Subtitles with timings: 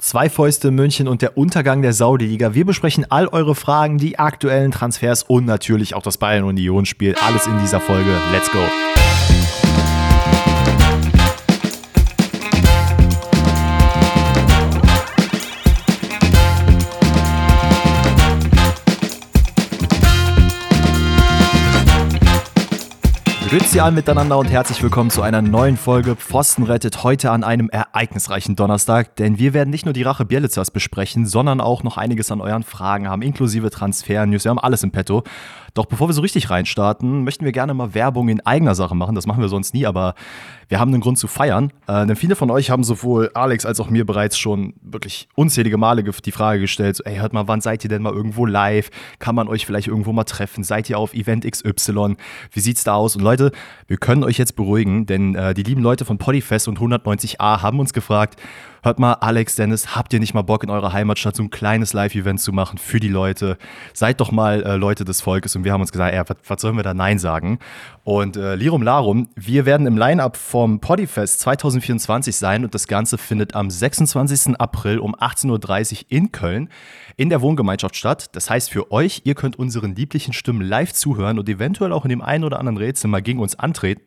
[0.00, 2.54] Zwei Fäuste München und der Untergang der Saudi-Liga.
[2.54, 7.16] Wir besprechen all eure Fragen, die aktuellen Transfers und natürlich auch das Bayern-Union-Spiel.
[7.20, 8.10] Alles in dieser Folge.
[8.32, 8.60] Let's go!
[23.50, 27.70] Grüezi alle miteinander und herzlich willkommen zu einer neuen Folge Pfosten rettet heute an einem
[27.70, 32.32] ereignisreichen Donnerstag, denn wir werden nicht nur die Rache Bielitzers besprechen, sondern auch noch einiges
[32.32, 35.22] an euren Fragen haben, inklusive Transfer-News, wir haben alles im Petto.
[35.74, 39.14] Doch bevor wir so richtig reinstarten, möchten wir gerne mal Werbung in eigener Sache machen.
[39.14, 40.14] Das machen wir sonst nie, aber
[40.68, 41.72] wir haben einen Grund zu feiern.
[41.86, 45.78] Äh, denn viele von euch haben sowohl Alex als auch mir bereits schon wirklich unzählige
[45.78, 48.90] Male die Frage gestellt: so, Ey, hört mal, wann seid ihr denn mal irgendwo live?
[49.18, 50.64] Kann man euch vielleicht irgendwo mal treffen?
[50.64, 52.16] Seid ihr auf Event XY?
[52.50, 53.14] Wie sieht's da aus?
[53.14, 53.52] Und Leute,
[53.86, 57.80] wir können euch jetzt beruhigen, denn äh, die lieben Leute von Podifest und 190a haben
[57.80, 58.40] uns gefragt,
[58.82, 61.92] hört mal, Alex, Dennis, habt ihr nicht mal Bock in eurer Heimatstadt so ein kleines
[61.92, 63.58] Live-Event zu machen für die Leute?
[63.92, 66.76] Seid doch mal äh, Leute des Volkes und wir haben uns gesagt, was, was sollen
[66.76, 67.58] wir da Nein sagen?
[68.04, 73.18] Und äh, Lirum Larum, wir werden im Line-Up vom Podifest 2024 sein und das Ganze
[73.18, 74.58] findet am 26.
[74.58, 76.68] April um 18.30 Uhr in Köln
[77.16, 78.30] in der Wohngemeinschaft statt.
[78.32, 82.08] Das heißt für euch, ihr könnt unseren lieblichen Stimmen live zuhören und eventuell auch in
[82.08, 84.02] dem einen oder anderen Rätsel mal gegen uns antreten.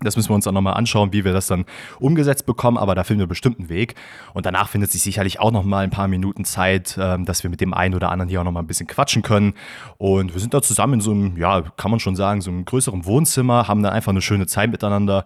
[0.00, 1.64] Das müssen wir uns dann nochmal anschauen, wie wir das dann
[1.98, 3.94] umgesetzt bekommen, aber da finden wir bestimmt einen Weg.
[4.34, 7.62] Und danach findet sich sicherlich auch nochmal ein paar Minuten Zeit, ähm, dass wir mit
[7.62, 9.54] dem einen oder anderen hier auch nochmal ein bisschen quatschen können.
[9.96, 12.66] Und wir sind da zusammen in so einem, ja, kann man schon sagen, so einem
[12.66, 15.24] größeren Wohnzimmer, haben dann einfach eine schöne Zeit miteinander.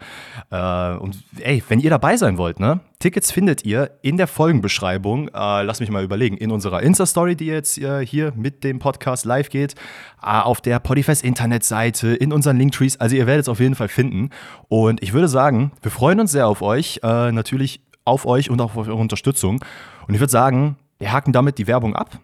[0.51, 2.79] Äh, und ey, wenn ihr dabei sein wollt, ne?
[3.01, 5.29] Tickets findet ihr in der Folgenbeschreibung.
[5.29, 6.37] Äh, lass mich mal überlegen.
[6.37, 9.75] In unserer Insta-Story, die jetzt äh, hier mit dem Podcast live geht,
[10.23, 13.01] äh, auf der Podifest Internetseite, in unseren Linktrees.
[13.01, 14.29] Also ihr werdet es auf jeden Fall finden.
[14.69, 17.01] Und ich würde sagen, wir freuen uns sehr auf euch.
[17.03, 19.65] Äh, natürlich auf euch und auf eure Unterstützung.
[20.07, 22.21] Und ich würde sagen, wir haken damit die Werbung ab.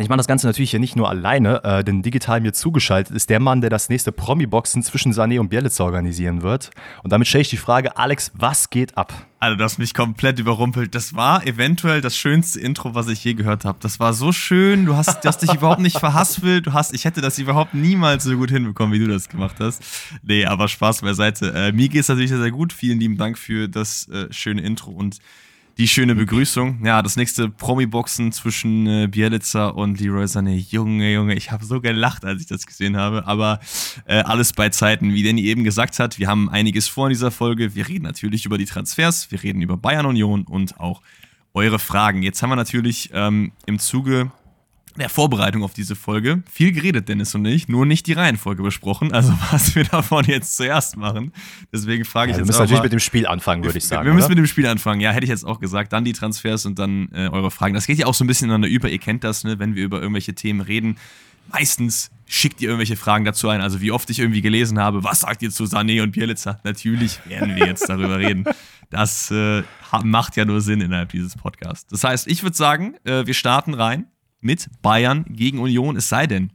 [0.00, 3.30] Ich mache das Ganze natürlich hier nicht nur alleine, äh, denn digital mir zugeschaltet ist
[3.30, 6.70] der Mann, der das nächste Promi-Boxen zwischen Sané und Bielitz organisieren wird.
[7.02, 9.12] Und damit stelle ich die Frage, Alex, was geht ab?
[9.40, 10.94] Also, hast mich komplett überrumpelt.
[10.94, 13.78] Das war eventuell das schönste Intro, was ich je gehört habe.
[13.80, 14.84] Das war so schön.
[14.86, 16.66] Du hast, du hast dich überhaupt nicht verhaspelt.
[16.66, 19.82] Du hast, ich hätte das überhaupt niemals so gut hinbekommen, wie du das gemacht hast.
[20.22, 21.52] Nee, aber Spaß beiseite.
[21.54, 22.72] Äh, mir geht es natürlich sehr, sehr gut.
[22.72, 25.18] Vielen lieben Dank für das äh, schöne Intro und
[25.78, 26.84] die schöne Begrüßung.
[26.84, 30.56] Ja, das nächste Promi-Boxen zwischen äh, Bielitzer und Leroy Sané.
[30.56, 33.26] Junge, Junge, ich habe so gelacht, als ich das gesehen habe.
[33.28, 33.60] Aber
[34.04, 35.14] äh, alles bei Zeiten.
[35.14, 37.76] Wie Danny eben gesagt hat, wir haben einiges vor in dieser Folge.
[37.76, 41.00] Wir reden natürlich über die Transfers, wir reden über Bayern Union und auch
[41.54, 42.22] eure Fragen.
[42.22, 44.32] Jetzt haben wir natürlich ähm, im Zuge
[44.98, 49.12] der Vorbereitung auf diese Folge viel geredet, Dennis und ich, nur nicht die Reihenfolge besprochen,
[49.12, 51.32] also was wir davon jetzt zuerst machen.
[51.72, 52.46] Deswegen frage ich ja, jetzt.
[52.46, 54.06] Wir müssen natürlich mal, mit dem Spiel anfangen, würde ich sagen.
[54.06, 54.36] Wir müssen oder?
[54.36, 55.92] mit dem Spiel anfangen, ja, hätte ich jetzt auch gesagt.
[55.92, 57.74] Dann die Transfers und dann äh, eure Fragen.
[57.74, 58.88] Das geht ja auch so ein bisschen ineinander über.
[58.88, 60.96] Ihr kennt das, ne, wenn wir über irgendwelche Themen reden.
[61.50, 63.60] Meistens schickt ihr irgendwelche Fragen dazu ein.
[63.60, 66.60] Also wie oft ich irgendwie gelesen habe, was sagt ihr zu Sané und Bielitzer?
[66.62, 68.44] Natürlich werden wir jetzt darüber reden.
[68.90, 69.62] Das äh,
[70.02, 71.86] macht ja nur Sinn innerhalb dieses Podcasts.
[71.90, 74.06] Das heißt, ich würde sagen, äh, wir starten rein
[74.40, 76.52] mit Bayern gegen Union, es sei denn,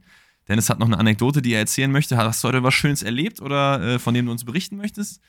[0.48, 2.16] Dennis hat noch eine Anekdote, die er erzählen möchte.
[2.16, 5.20] Hast du heute was Schönes erlebt oder äh, von dem du uns berichten möchtest?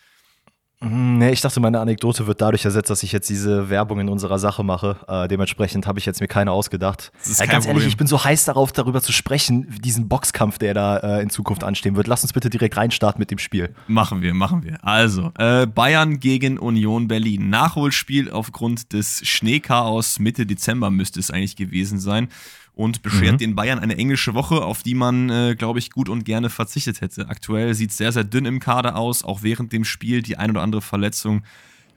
[0.85, 4.07] Hm, nee, ich dachte, meine Anekdote wird dadurch ersetzt, dass ich jetzt diese Werbung in
[4.07, 4.97] unserer Sache mache.
[5.07, 7.11] Äh, dementsprechend habe ich jetzt mir keine ausgedacht.
[7.39, 10.97] Äh, ganz ehrlich, ich bin so heiß darauf, darüber zu sprechen, diesen Boxkampf, der da
[10.97, 12.05] äh, in Zukunft anstehen wird.
[12.05, 13.73] Lass uns bitte direkt reinstarten mit dem Spiel.
[13.87, 14.77] Machen wir, machen wir.
[14.83, 17.49] Also, äh, Bayern gegen Union Berlin.
[17.49, 22.29] Nachholspiel aufgrund des Schneechaos Mitte Dezember müsste es eigentlich gewesen sein
[22.75, 23.37] und beschert mhm.
[23.37, 27.01] den Bayern eine englische Woche, auf die man, äh, glaube ich, gut und gerne verzichtet
[27.01, 27.29] hätte.
[27.29, 30.51] Aktuell sieht es sehr, sehr dünn im Kader aus, auch während dem Spiel die ein
[30.51, 31.43] oder andere Verletzung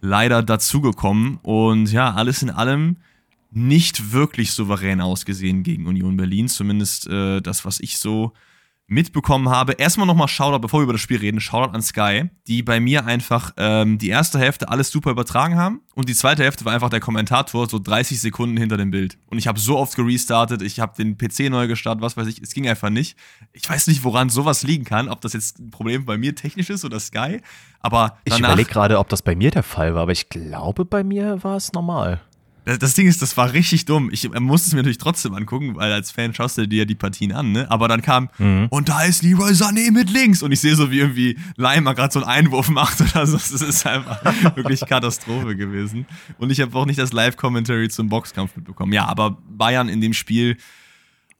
[0.00, 1.38] leider dazugekommen.
[1.42, 2.96] Und ja, alles in allem
[3.50, 8.32] nicht wirklich souverän ausgesehen gegen Union Berlin, zumindest äh, das, was ich so
[8.88, 9.74] mitbekommen habe.
[9.74, 13.04] Erstmal nochmal Shoutout, bevor wir über das Spiel reden, Shoutout an Sky, die bei mir
[13.04, 16.88] einfach ähm, die erste Hälfte alles super übertragen haben und die zweite Hälfte war einfach
[16.88, 19.18] der Kommentator so 30 Sekunden hinter dem Bild.
[19.26, 22.40] Und ich habe so oft gerestartet, ich habe den PC neu gestartet, was weiß ich,
[22.40, 23.16] es ging einfach nicht.
[23.52, 26.70] Ich weiß nicht, woran sowas liegen kann, ob das jetzt ein Problem bei mir technisch
[26.70, 27.42] ist oder Sky,
[27.80, 31.04] aber Ich überlege gerade, ob das bei mir der Fall war, aber ich glaube, bei
[31.04, 32.22] mir war es normal.
[32.76, 34.10] Das Ding ist, das war richtig dumm.
[34.12, 37.32] Ich musste es mir natürlich trotzdem angucken, weil als Fan schaust du dir die Partien
[37.32, 37.70] an, ne?
[37.70, 38.66] Aber dann kam, mhm.
[38.68, 40.42] und da ist Leroy Sané mit links.
[40.42, 43.38] Und ich sehe so, wie irgendwie Leimer gerade so einen Einwurf macht oder so.
[43.38, 44.22] Das ist einfach
[44.56, 46.04] wirklich Katastrophe gewesen.
[46.36, 48.92] Und ich habe auch nicht das Live-Commentary zum Boxkampf mitbekommen.
[48.92, 50.58] Ja, aber Bayern in dem Spiel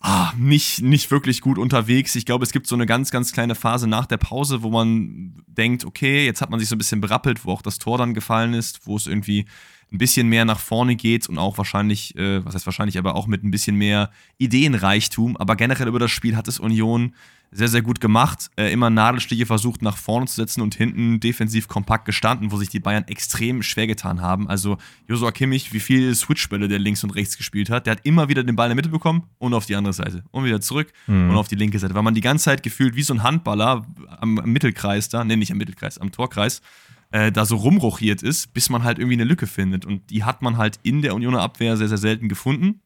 [0.01, 2.15] ah, nicht, nicht wirklich gut unterwegs.
[2.15, 5.35] Ich glaube, es gibt so eine ganz, ganz kleine Phase nach der Pause, wo man
[5.47, 8.15] denkt, okay, jetzt hat man sich so ein bisschen berappelt, wo auch das Tor dann
[8.15, 9.47] gefallen ist, wo es irgendwie
[9.93, 13.27] ein bisschen mehr nach vorne geht und auch wahrscheinlich, äh, was heißt wahrscheinlich, aber auch
[13.27, 15.37] mit ein bisschen mehr Ideenreichtum.
[15.37, 17.15] Aber generell über das Spiel hat es Union
[17.51, 18.51] sehr, sehr gut gemacht.
[18.57, 22.69] Äh, immer Nadelstiche versucht nach vorne zu setzen und hinten defensiv kompakt gestanden, wo sich
[22.69, 24.49] die Bayern extrem schwer getan haben.
[24.49, 24.77] Also
[25.07, 28.45] Josua Kimmich, wie viele Switchbälle der links und rechts gespielt hat, der hat immer wieder
[28.45, 31.31] den Ball in der Mitte bekommen und auf die andere Seite und wieder zurück mhm.
[31.31, 31.95] und auf die linke Seite.
[31.95, 33.87] Weil man die ganze Zeit gefühlt wie so ein Handballer
[34.21, 36.61] am, am Mittelkreis da, ne, nicht am Mittelkreis, am Torkreis,
[37.11, 39.85] äh, da so rumrochiert ist, bis man halt irgendwie eine Lücke findet.
[39.85, 42.81] Und die hat man halt in der Unioner Abwehr sehr, sehr selten gefunden.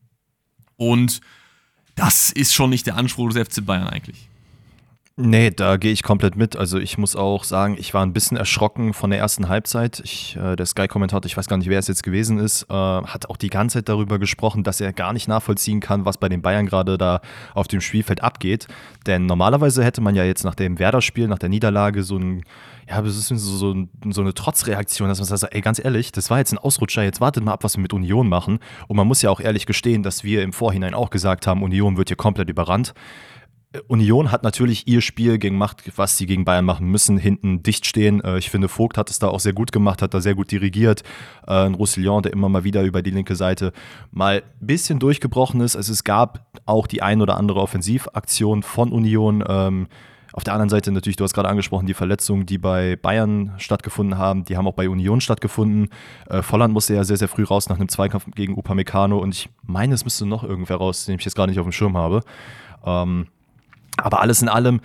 [0.77, 1.21] Und
[1.95, 4.29] das ist schon nicht der Anspruch des FC Bayern eigentlich.
[5.17, 6.57] Nee, da gehe ich komplett mit.
[6.57, 10.01] Also ich muss auch sagen, ich war ein bisschen erschrocken von der ersten Halbzeit.
[10.05, 13.29] Ich, äh, der Sky-Kommentator, ich weiß gar nicht, wer es jetzt gewesen ist, äh, hat
[13.29, 16.41] auch die ganze Zeit darüber gesprochen, dass er gar nicht nachvollziehen kann, was bei den
[16.41, 17.21] Bayern gerade da
[17.53, 18.69] auf dem Spielfeld abgeht.
[19.07, 22.43] Denn normalerweise hätte man ja jetzt nach dem Werder-Spiel, nach der Niederlage so ein
[22.89, 26.31] ja, das ist so, so, so eine Trotzreaktion, dass man sagt, ey, ganz ehrlich, das
[26.31, 28.59] war jetzt ein Ausrutscher, jetzt wartet mal ab, was wir mit Union machen.
[28.89, 31.97] Und man muss ja auch ehrlich gestehen, dass wir im Vorhinein auch gesagt haben, Union
[31.97, 32.93] wird hier komplett überrannt.
[33.89, 38.23] Union hat natürlich ihr Spiel gemacht, was sie gegen Bayern machen müssen, hinten dicht stehen.
[38.23, 40.51] Äh, ich finde, Vogt hat es da auch sehr gut gemacht, hat da sehr gut
[40.51, 41.03] dirigiert.
[41.47, 43.73] Äh, ein Roussillon, der immer mal wieder über die linke Seite
[44.11, 45.77] mal ein bisschen durchgebrochen ist.
[45.77, 49.43] Also es gab auch die ein oder andere Offensivaktion von Union.
[49.49, 49.89] Ähm,
[50.35, 54.17] auf der anderen Seite natürlich, du hast gerade angesprochen, die Verletzungen, die bei Bayern stattgefunden
[54.19, 55.89] haben, die haben auch bei Union stattgefunden.
[56.29, 59.51] Äh, Volland musste ja sehr, sehr früh raus nach einem Zweikampf gegen Upamecano und ich
[59.63, 62.23] meine, es müsste noch irgendwer raus, den ich jetzt gerade nicht auf dem Schirm habe.
[62.85, 63.27] Ähm,
[63.97, 64.81] aber alles in allem,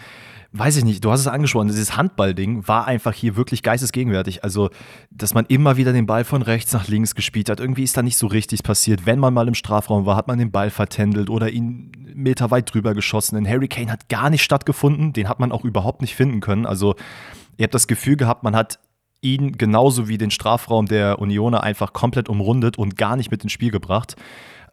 [0.54, 4.44] weiß ich nicht, du hast es angesprochen, dieses Handballding war einfach hier wirklich geistesgegenwärtig.
[4.44, 4.70] Also,
[5.12, 7.60] dass man immer wieder den Ball von rechts nach links gespielt hat.
[7.60, 9.06] Irgendwie ist da nicht so richtig passiert.
[9.06, 12.74] Wenn man mal im Strafraum war, hat man den Ball vertändelt oder ihn Meter weit
[12.74, 13.36] drüber geschossen.
[13.36, 15.14] Denn Harry Kane hat gar nicht stattgefunden.
[15.14, 16.66] Den hat man auch überhaupt nicht finden können.
[16.66, 16.96] Also,
[17.58, 18.80] ihr habt das Gefühl gehabt, man hat
[19.22, 23.52] ihn genauso wie den Strafraum der Unioner einfach komplett umrundet und gar nicht mit ins
[23.52, 24.16] Spiel gebracht.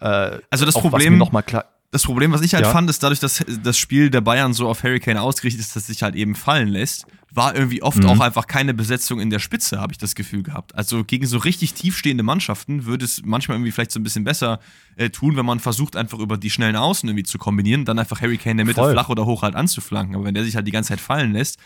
[0.01, 1.65] Äh, also das Problem noch mal klar
[1.95, 2.73] das Problem, was ich halt ja.
[2.73, 6.03] fand, ist dadurch, dass das Spiel der Bayern so auf Hurricane ausgerichtet ist, dass sich
[6.03, 8.07] halt eben fallen lässt, war irgendwie oft mhm.
[8.07, 10.75] auch einfach keine Besetzung in der Spitze, habe ich das Gefühl gehabt.
[10.75, 14.59] Also gegen so richtig tiefstehende Mannschaften würde es manchmal irgendwie vielleicht so ein bisschen besser
[14.97, 18.21] äh, tun, wenn man versucht, einfach über die schnellen Außen irgendwie zu kombinieren, dann einfach
[18.21, 18.91] Hurricane in der Mitte Voll.
[18.91, 20.17] flach oder hoch halt anzuflanken.
[20.17, 21.61] Aber wenn der sich halt die ganze Zeit fallen lässt,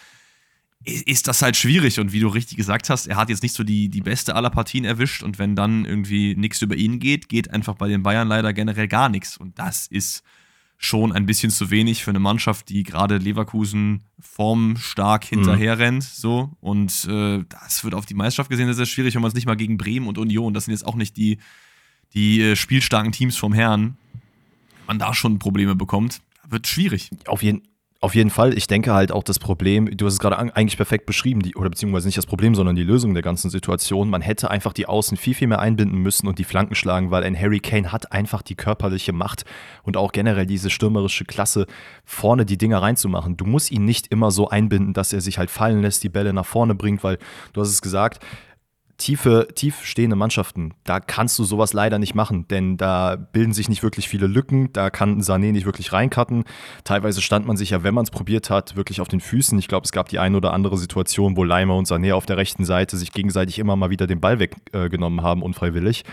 [0.84, 2.00] ist das halt schwierig.
[2.00, 4.50] Und wie du richtig gesagt hast, er hat jetzt nicht so die, die beste aller
[4.50, 5.22] Partien erwischt.
[5.22, 8.88] Und wenn dann irgendwie nichts über ihn geht, geht einfach bei den Bayern leider generell
[8.88, 9.36] gar nichts.
[9.36, 10.22] Und das ist
[10.80, 15.82] schon ein bisschen zu wenig für eine Mannschaft, die gerade Leverkusen formstark hinterher mhm.
[15.82, 16.04] rennt.
[16.04, 16.52] So.
[16.60, 19.46] Und äh, das wird auf die Meisterschaft gesehen sehr, sehr schwierig, wenn man es nicht
[19.46, 21.38] mal gegen Bremen und Union, das sind jetzt auch nicht die,
[22.14, 23.96] die äh, spielstarken Teams vom Herrn,
[24.86, 26.20] man da schon Probleme bekommt.
[26.48, 27.10] Wird schwierig.
[27.26, 27.62] Auf jeden,
[28.00, 28.56] auf jeden Fall.
[28.56, 31.68] Ich denke halt auch das Problem, du hast es gerade eigentlich perfekt beschrieben, die, oder
[31.68, 34.08] beziehungsweise nicht das Problem, sondern die Lösung der ganzen Situation.
[34.08, 37.24] Man hätte einfach die Außen viel, viel mehr einbinden müssen und die Flanken schlagen, weil
[37.24, 39.44] ein Harry Kane hat einfach die körperliche Macht
[39.82, 41.66] und auch generell diese stürmerische Klasse,
[42.04, 43.36] vorne die Dinger reinzumachen.
[43.36, 46.32] Du musst ihn nicht immer so einbinden, dass er sich halt fallen lässt, die Bälle
[46.32, 47.18] nach vorne bringt, weil
[47.52, 48.24] du hast es gesagt,
[48.98, 53.68] tiefe, tief stehende Mannschaften, da kannst du sowas leider nicht machen, denn da bilden sich
[53.68, 56.44] nicht wirklich viele Lücken, da kann Sané nicht wirklich reincutten.
[56.84, 59.58] Teilweise stand man sich ja, wenn man es probiert hat, wirklich auf den Füßen.
[59.58, 62.36] Ich glaube, es gab die eine oder andere Situation, wo Leimer und Sané auf der
[62.36, 66.04] rechten Seite sich gegenseitig immer mal wieder den Ball weggenommen äh, haben, unfreiwillig.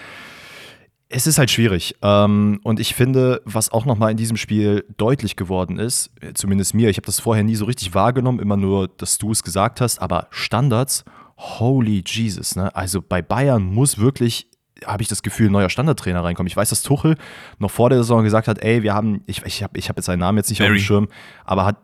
[1.09, 1.95] Es ist halt schwierig.
[2.01, 6.73] Ähm, und ich finde, was auch nochmal in diesem Spiel deutlich geworden ist, äh, zumindest
[6.75, 9.81] mir, ich habe das vorher nie so richtig wahrgenommen, immer nur, dass du es gesagt
[9.81, 11.03] hast, aber Standards
[11.37, 12.75] holy Jesus, ne?
[12.75, 14.47] Also bei Bayern muss wirklich
[14.85, 16.47] habe ich das Gefühl, ein neuer Standardtrainer reinkommen.
[16.47, 17.15] Ich weiß, dass Tuchel
[17.59, 20.05] noch vor der Saison gesagt hat, ey, wir haben, ich, ich habe ich hab jetzt
[20.05, 20.71] seinen Namen jetzt nicht Barry.
[20.71, 21.07] auf dem Schirm,
[21.45, 21.77] aber hat,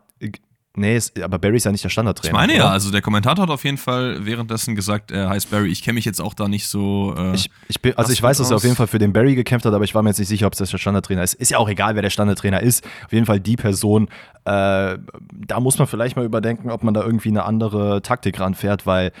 [0.76, 2.30] nee, ist, aber Barry ist ja nicht der Standardtrainer.
[2.30, 2.64] Ich meine oder?
[2.64, 5.68] ja, also der Kommentator hat auf jeden Fall währenddessen gesagt, er heißt Barry.
[5.68, 7.14] Ich kenne mich jetzt auch da nicht so.
[7.16, 9.34] Äh, ich, ich bin, also ich weiß, dass er auf jeden Fall für den Barry
[9.34, 11.34] gekämpft hat, aber ich war mir jetzt nicht sicher, ob es der Standardtrainer ist.
[11.34, 12.84] Ist ja auch egal, wer der Standardtrainer ist.
[13.04, 14.08] Auf jeden Fall die Person.
[14.44, 14.98] Äh,
[15.46, 19.12] da muss man vielleicht mal überdenken, ob man da irgendwie eine andere Taktik ranfährt, weil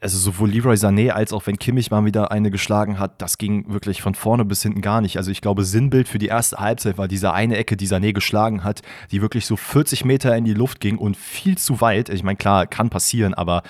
[0.00, 3.70] also sowohl Leroy Sané als auch wenn Kimmich mal wieder eine geschlagen hat, das ging
[3.70, 5.18] wirklich von vorne bis hinten gar nicht.
[5.18, 8.64] Also ich glaube, Sinnbild für die erste Halbzeit war diese eine Ecke, die Sané geschlagen
[8.64, 8.80] hat,
[9.10, 12.08] die wirklich so 40 Meter in die Luft ging und viel zu weit.
[12.08, 13.62] Ich meine, klar, kann passieren, aber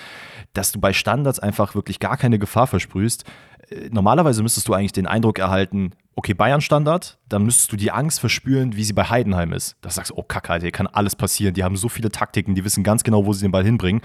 [0.53, 3.25] dass du bei Standards einfach wirklich gar keine Gefahr versprühst.
[3.69, 8.21] Äh, normalerweise müsstest du eigentlich den Eindruck erhalten, okay, Bayern-Standard, dann müsstest du die Angst
[8.21, 9.77] verspüren, wie sie bei Heidenheim ist.
[9.81, 11.55] Da sagst du, oh Kacke, Alter, hier kann alles passieren.
[11.55, 14.03] Die haben so viele Taktiken, die wissen ganz genau, wo sie den Ball hinbringen.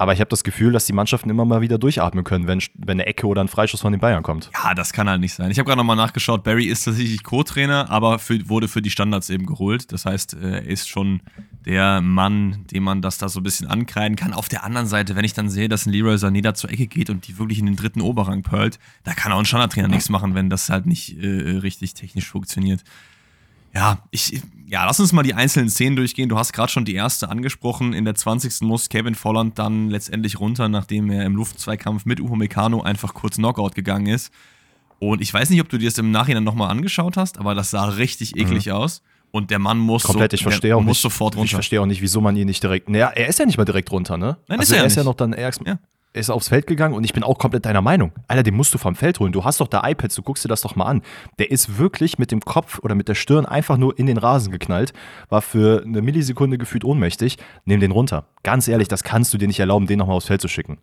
[0.00, 2.98] Aber ich habe das Gefühl, dass die Mannschaften immer mal wieder durchatmen können, wenn, wenn
[2.98, 4.50] eine Ecke oder ein Freischuss von den Bayern kommt.
[4.54, 5.50] Ja, das kann halt nicht sein.
[5.50, 9.28] Ich habe gerade nochmal nachgeschaut, Barry ist tatsächlich Co-Trainer, aber für, wurde für die Standards
[9.28, 9.92] eben geholt.
[9.92, 11.20] Das heißt, er ist schon
[11.66, 14.32] der Mann, dem man das da so ein bisschen ankreiden kann.
[14.32, 16.86] Auf der anderen Seite, wenn ich dann sehe, dass ein Leroy Sané da zur Ecke
[16.86, 20.08] geht und die wirklich in den dritten Oberrang pearlt, da kann auch ein Standardtrainer nichts
[20.08, 22.84] machen, wenn das halt nicht äh, richtig technisch funktioniert.
[23.74, 24.40] Ja, ich,
[24.70, 26.28] ja, lass uns mal die einzelnen Szenen durchgehen.
[26.28, 27.92] Du hast gerade schon die erste angesprochen.
[27.92, 28.60] In der 20.
[28.60, 33.34] muss Kevin Volland dann letztendlich runter, nachdem er im Luftzweikampf mit Uho Meccano einfach kurz
[33.34, 34.32] Knockout gegangen ist.
[35.00, 37.72] Und ich weiß nicht, ob du dir das im Nachhinein nochmal angeschaut hast, aber das
[37.72, 38.72] sah richtig eklig mhm.
[38.72, 39.02] aus.
[39.32, 41.46] Und der Mann muss, Komplett, so, ich verstehe auch muss nicht, sofort runter.
[41.46, 42.88] Ich verstehe auch nicht, wieso man ihn nicht direkt.
[42.88, 44.36] Naja, er ist ja nicht mal direkt runter, ne?
[44.46, 45.06] Nein, also ist er, er ja ist ja nicht.
[45.06, 45.62] noch dann erst.
[45.66, 45.78] Ja.
[46.12, 48.10] Ist aufs Feld gegangen und ich bin auch komplett deiner Meinung.
[48.26, 49.30] Alter, den musst du vom Feld holen.
[49.30, 51.02] Du hast doch da iPads, du guckst dir das doch mal an.
[51.38, 54.50] Der ist wirklich mit dem Kopf oder mit der Stirn einfach nur in den Rasen
[54.50, 54.92] geknallt,
[55.28, 57.38] war für eine Millisekunde gefühlt ohnmächtig.
[57.64, 58.26] Nimm den runter.
[58.42, 60.78] Ganz ehrlich, das kannst du dir nicht erlauben, den nochmal aufs Feld zu schicken.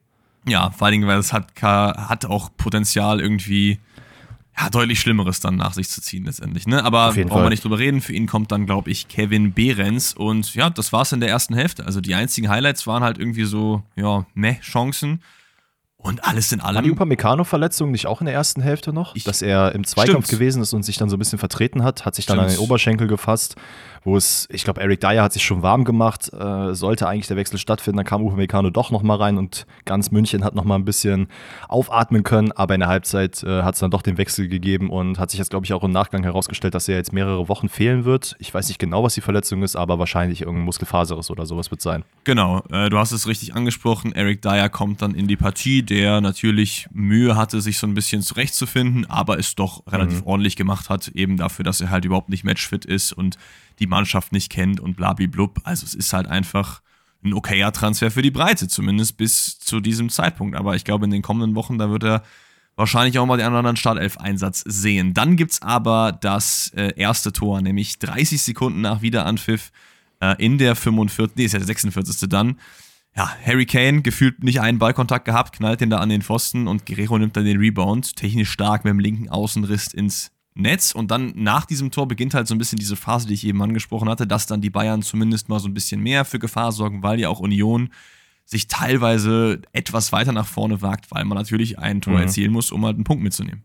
[0.48, 3.80] Ja, vor allen Dingen, weil es hat, hat auch Potenzial irgendwie
[4.60, 6.68] ja, deutlich Schlimmeres dann nach sich zu ziehen letztendlich.
[6.68, 6.84] Ne?
[6.84, 8.02] Aber brauchen wir nicht drüber reden.
[8.02, 10.14] Für ihn kommt dann, glaube ich, Kevin Behrens.
[10.14, 11.86] Und ja, das war's in der ersten Hälfte.
[11.86, 15.22] Also die einzigen Highlights waren halt irgendwie so, ja, meh, Chancen.
[16.08, 16.76] Und alles in allem.
[16.76, 19.14] War die Upamecano-Verletzung nicht auch in der ersten Hälfte noch?
[19.16, 20.40] Ich, dass er im Zweikampf stimmt.
[20.40, 22.52] gewesen ist und sich dann so ein bisschen vertreten hat, hat sich dann Stimmt.
[22.52, 23.56] an den Oberschenkel gefasst,
[24.04, 27.36] wo es, ich glaube, Eric Dyer hat sich schon warm gemacht, äh, sollte eigentlich der
[27.36, 31.28] Wechsel stattfinden, dann kam Upamecano doch nochmal rein und ganz München hat nochmal ein bisschen
[31.68, 35.20] aufatmen können, aber in der Halbzeit äh, hat es dann doch den Wechsel gegeben und
[35.20, 38.06] hat sich jetzt, glaube ich, auch im Nachgang herausgestellt, dass er jetzt mehrere Wochen fehlen
[38.06, 38.38] wird.
[38.40, 41.82] Ich weiß nicht genau, was die Verletzung ist, aber wahrscheinlich irgendein Muskelfaseres oder sowas wird
[41.82, 42.06] sein.
[42.24, 44.14] Genau, äh, du hast es richtig angesprochen.
[44.14, 48.22] Eric Dyer kommt dann in die Partie, der natürlich Mühe hatte, sich so ein bisschen
[48.22, 50.28] zurechtzufinden, aber es doch relativ Mhm.
[50.28, 53.38] ordentlich gemacht hat, eben dafür, dass er halt überhaupt nicht matchfit ist und
[53.80, 55.60] die Mannschaft nicht kennt und blablablub.
[55.64, 56.82] Also es ist halt einfach
[57.24, 60.56] ein okayer Transfer für die Breite, zumindest bis zu diesem Zeitpunkt.
[60.56, 62.24] Aber ich glaube, in den kommenden Wochen, da wird er
[62.76, 65.14] wahrscheinlich auch mal den einen oder anderen Startelf-Einsatz sehen.
[65.14, 69.72] Dann gibt's aber das äh, erste Tor, nämlich 30 Sekunden nach Wiederanpfiff
[70.20, 71.36] äh, in der 45.
[71.36, 72.30] Nee, ist ja der 46.
[72.30, 72.58] dann.
[73.18, 76.86] Ja, Harry Kane gefühlt nicht einen Ballkontakt gehabt, knallt den da an den Pfosten und
[76.86, 80.92] Guerrero nimmt dann den Rebound, technisch stark mit dem linken Außenriss ins Netz.
[80.92, 83.60] Und dann nach diesem Tor beginnt halt so ein bisschen diese Phase, die ich eben
[83.62, 87.02] angesprochen hatte, dass dann die Bayern zumindest mal so ein bisschen mehr für Gefahr sorgen,
[87.02, 87.90] weil ja auch Union
[88.46, 92.20] sich teilweise etwas weiter nach vorne wagt, weil man natürlich ein Tor Mhm.
[92.22, 93.64] erzielen muss, um halt einen Punkt mitzunehmen.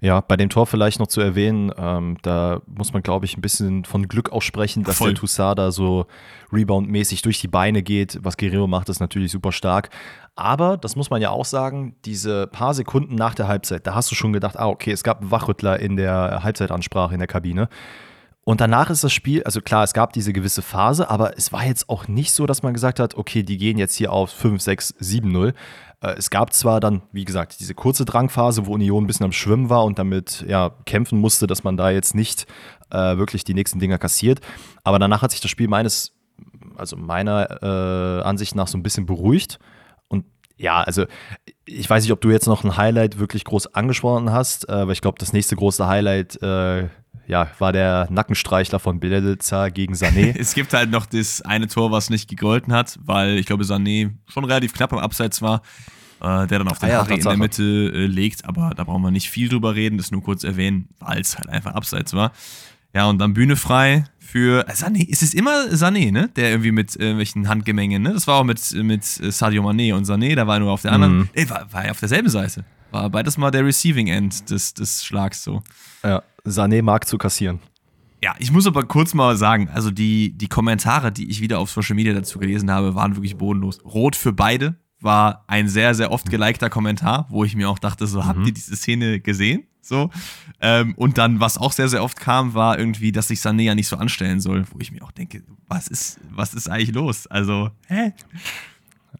[0.00, 3.40] Ja, bei dem Tor vielleicht noch zu erwähnen, ähm, da muss man, glaube ich, ein
[3.40, 5.08] bisschen von Glück aussprechen, dass Voll.
[5.08, 6.06] der Toussaint da so
[6.52, 8.18] reboundmäßig durch die Beine geht.
[8.22, 9.90] Was Guerrero macht, ist natürlich super stark.
[10.34, 14.10] Aber, das muss man ja auch sagen, diese paar Sekunden nach der Halbzeit, da hast
[14.10, 17.68] du schon gedacht, ah, okay, es gab einen Wachrüttler in der Halbzeitansprache in der Kabine.
[18.44, 21.64] Und danach ist das Spiel, also klar, es gab diese gewisse Phase, aber es war
[21.64, 24.60] jetzt auch nicht so, dass man gesagt hat, okay, die gehen jetzt hier auf 5,
[24.60, 25.54] 6, 7-0.
[26.00, 29.32] Äh, Es gab zwar dann, wie gesagt, diese kurze Drangphase, wo Union ein bisschen am
[29.32, 32.46] Schwimmen war und damit ja, kämpfen musste, dass man da jetzt nicht
[32.90, 34.40] äh, wirklich die nächsten Dinger kassiert.
[34.82, 36.12] Aber danach hat sich das Spiel meines,
[36.76, 39.60] also meiner äh, Ansicht nach so ein bisschen beruhigt.
[40.08, 40.24] Und
[40.56, 41.04] ja, also
[41.64, 44.90] ich weiß nicht, ob du jetzt noch ein Highlight wirklich groß angesprochen hast, äh, aber
[44.92, 46.88] ich glaube, das nächste große Highlight äh,
[47.26, 50.34] ja, war der Nackenstreichler von Bielitzer gegen Sané.
[50.38, 54.10] Es gibt halt noch das eine Tor, was nicht gegolten hat, weil ich glaube, Sané
[54.26, 55.62] schon relativ knapp am Abseits war,
[56.20, 57.36] äh, der dann auf den Ah ja, in der.
[57.36, 60.88] Mitte äh, legt, aber da brauchen wir nicht viel drüber reden, das nur kurz erwähnen,
[61.00, 62.32] weil es halt einfach Abseits war.
[62.94, 65.06] Ja, und dann Bühne frei für äh, Sané.
[65.10, 66.28] Es ist immer Sané, ne?
[66.36, 68.12] Der irgendwie mit irgendwelchen Handgemengen, ne?
[68.12, 70.82] Das war auch mit, mit äh, Sadio Mané und Sané, da war er nur auf
[70.82, 71.28] der anderen, Mhm.
[71.32, 72.64] ey, war, war er auf derselben Seite.
[72.90, 75.62] War beides mal der Receiving End des, des Schlags so.
[76.04, 77.60] ja, Sané mag zu kassieren.
[78.22, 81.70] Ja, ich muss aber kurz mal sagen, also die, die Kommentare, die ich wieder auf
[81.70, 83.84] Social Media dazu gelesen habe, waren wirklich bodenlos.
[83.84, 88.06] Rot für beide war ein sehr, sehr oft gelikter Kommentar, wo ich mir auch dachte,
[88.06, 89.64] so, habt ihr diese Szene gesehen?
[89.80, 90.10] So.
[90.60, 93.74] Ähm, und dann, was auch sehr, sehr oft kam, war irgendwie, dass sich Sané ja
[93.74, 97.26] nicht so anstellen soll, wo ich mir auch denke, was ist, was ist eigentlich los?
[97.26, 98.12] Also, hä?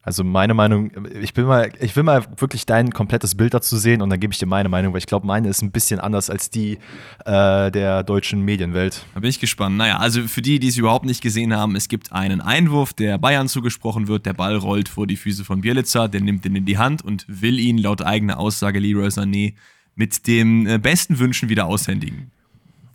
[0.04, 0.90] Also meine Meinung,
[1.21, 4.32] ich will mal, ich will mal wirklich dein komplettes Bild dazu sehen und dann gebe
[4.32, 6.78] ich dir meine Meinung, weil ich glaube, meine ist ein bisschen anders als die
[7.25, 9.06] äh, der deutschen Medienwelt.
[9.14, 9.76] Da bin ich gespannt.
[9.76, 13.16] Naja, also für die, die es überhaupt nicht gesehen haben, es gibt einen Einwurf, der
[13.18, 14.26] Bayern zugesprochen wird.
[14.26, 17.25] Der Ball rollt vor die Füße von Bielitzer, der nimmt ihn in die Hand und
[17.28, 19.54] will ihn laut eigener Aussage Leroy Sané
[19.94, 22.32] mit dem äh, besten Wünschen wieder aushändigen.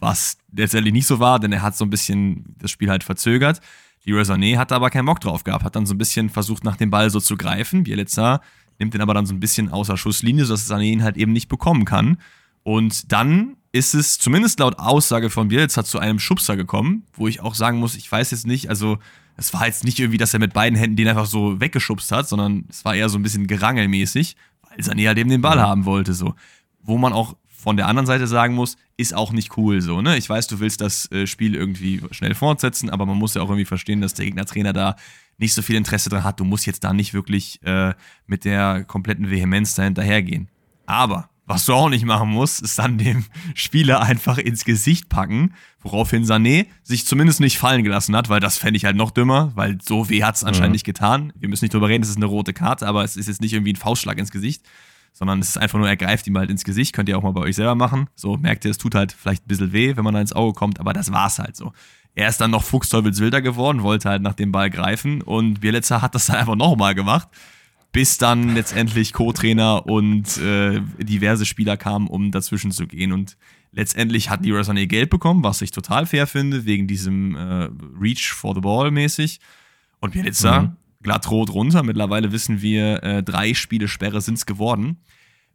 [0.01, 3.61] Was letztendlich nicht so war, denn er hat so ein bisschen das Spiel halt verzögert.
[4.07, 6.77] Leroy Sané hat aber keinen Bock drauf gehabt, hat dann so ein bisschen versucht, nach
[6.77, 7.83] dem Ball so zu greifen.
[7.83, 8.41] Bielitzer
[8.79, 11.49] nimmt den aber dann so ein bisschen außer Schusslinie, sodass Sané ihn halt eben nicht
[11.49, 12.17] bekommen kann.
[12.63, 17.41] Und dann ist es zumindest laut Aussage von Bielitzer zu einem Schubser gekommen, wo ich
[17.41, 18.97] auch sagen muss, ich weiß jetzt nicht, also
[19.39, 22.27] Es war jetzt nicht irgendwie, dass er mit beiden Händen den einfach so weggeschubst hat,
[22.27, 24.35] sondern es war eher so ein bisschen gerangelmäßig,
[24.67, 26.33] weil Sané halt eben den Ball haben wollte, so.
[26.81, 27.35] Wo man auch
[27.67, 30.15] von der anderen Seite sagen muss, ist auch nicht cool so, ne?
[30.15, 33.49] Ich weiß, du willst das äh, Spiel irgendwie schnell fortsetzen, aber man muss ja auch
[33.49, 34.95] irgendwie verstehen, dass der Gegnertrainer da
[35.37, 36.39] nicht so viel Interesse dran hat.
[36.39, 37.93] Du musst jetzt da nicht wirklich äh,
[38.25, 40.47] mit der kompletten Vehemenz dahinterhergehen.
[40.85, 45.53] Aber was du auch nicht machen musst, ist dann dem Spieler einfach ins Gesicht packen,
[45.81, 49.51] woraufhin Sané sich zumindest nicht fallen gelassen hat, weil das fände ich halt noch dümmer,
[49.55, 50.75] weil so weh hat es anscheinend mhm.
[50.75, 51.33] nicht getan.
[51.35, 53.51] Wir müssen nicht drüber reden, es ist eine rote Karte, aber es ist jetzt nicht
[53.51, 54.63] irgendwie ein Faustschlag ins Gesicht
[55.17, 56.93] sondern es ist einfach nur, er greift ihm halt ins Gesicht.
[56.93, 58.07] Könnt ihr auch mal bei euch selber machen.
[58.13, 60.53] So merkt ihr, es tut halt vielleicht ein bisschen weh, wenn man da ins Auge
[60.53, 61.73] kommt, aber das war's halt so.
[62.13, 66.13] Er ist dann noch Fuchsteufelswilder geworden, wollte halt nach dem Ball greifen und Bielitzer hat
[66.13, 67.29] das dann einfach nochmal gemacht,
[67.91, 73.37] bis dann letztendlich Co-Trainer und äh, diverse Spieler kamen, um dazwischen zu gehen und
[73.71, 77.69] letztendlich hat Leroy Sané Geld bekommen, was ich total fair finde, wegen diesem äh,
[77.99, 79.39] Reach for the Ball mäßig
[79.99, 81.83] und Bielitzer mhm glatt rot runter.
[81.83, 85.03] Mittlerweile wissen wir, äh, drei Spiele Sperre sind es geworden.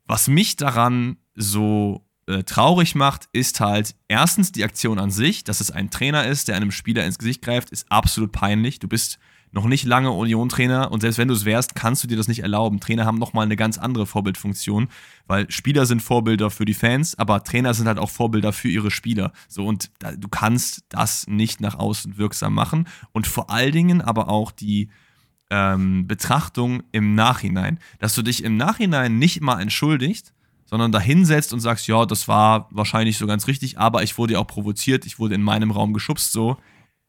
[0.06, 5.61] Was mich daran so äh, traurig macht, ist halt erstens die Aktion an sich, dass
[5.61, 8.78] es ein Trainer ist, der einem Spieler ins Gesicht greift, ist absolut peinlich.
[8.78, 9.18] Du bist
[9.52, 12.40] noch nicht lange Union-Trainer und selbst wenn du es wärst, kannst du dir das nicht
[12.40, 12.80] erlauben.
[12.80, 14.88] Trainer haben nochmal eine ganz andere Vorbildfunktion,
[15.26, 18.90] weil Spieler sind Vorbilder für die Fans, aber Trainer sind halt auch Vorbilder für ihre
[18.90, 19.32] Spieler.
[19.49, 24.00] So und da, du kannst das nicht nach außen wirksam machen und vor allen Dingen
[24.00, 24.88] aber auch die
[25.52, 27.78] ähm, Betrachtung im Nachhinein.
[27.99, 30.32] Dass du dich im Nachhinein nicht mal entschuldigst,
[30.64, 34.32] sondern da hinsetzt und sagst, ja, das war wahrscheinlich so ganz richtig, aber ich wurde
[34.32, 36.56] ja auch provoziert, ich wurde in meinem Raum geschubst, so.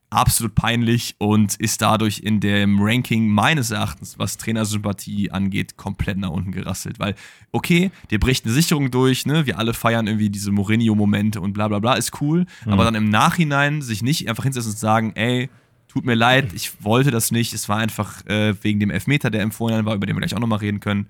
[0.10, 6.30] Absolut peinlich und ist dadurch in dem Ranking meines Erachtens, was Trainersympathie angeht, komplett nach
[6.30, 7.00] unten gerasselt.
[7.00, 7.16] Weil,
[7.52, 9.48] okay, dir bricht eine Sicherung durch, ne?
[9.48, 12.46] Wir alle feiern irgendwie diese Mourinho-Momente und bla bla bla, ist cool.
[12.66, 12.74] Mhm.
[12.74, 15.50] Aber dann im Nachhinein sich nicht einfach hinsetzen und sagen, ey,
[15.94, 17.54] tut mir leid, ich wollte das nicht.
[17.54, 20.40] Es war einfach äh, wegen dem Elfmeter, der empfohlen war, über den wir gleich auch
[20.40, 21.08] nochmal reden können.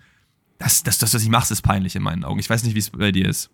[0.58, 2.40] Das, das, das, was ich mache, ist peinlich in meinen Augen.
[2.40, 3.50] Ich weiß nicht, wie es bei dir ist.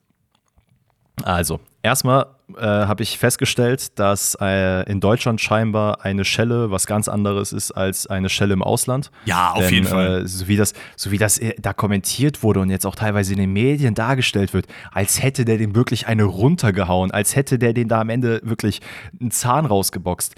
[1.24, 7.08] Also, erstmal äh, habe ich festgestellt, dass äh, in Deutschland scheinbar eine Schelle was ganz
[7.08, 9.12] anderes ist als eine Schelle im Ausland.
[9.26, 10.24] Ja, auf Denn, jeden Fall.
[10.24, 13.34] Äh, so wie das, so wie das äh, da kommentiert wurde und jetzt auch teilweise
[13.34, 17.74] in den Medien dargestellt wird, als hätte der dem wirklich eine runtergehauen, als hätte der
[17.74, 18.82] den da am Ende wirklich
[19.20, 20.36] einen Zahn rausgeboxt.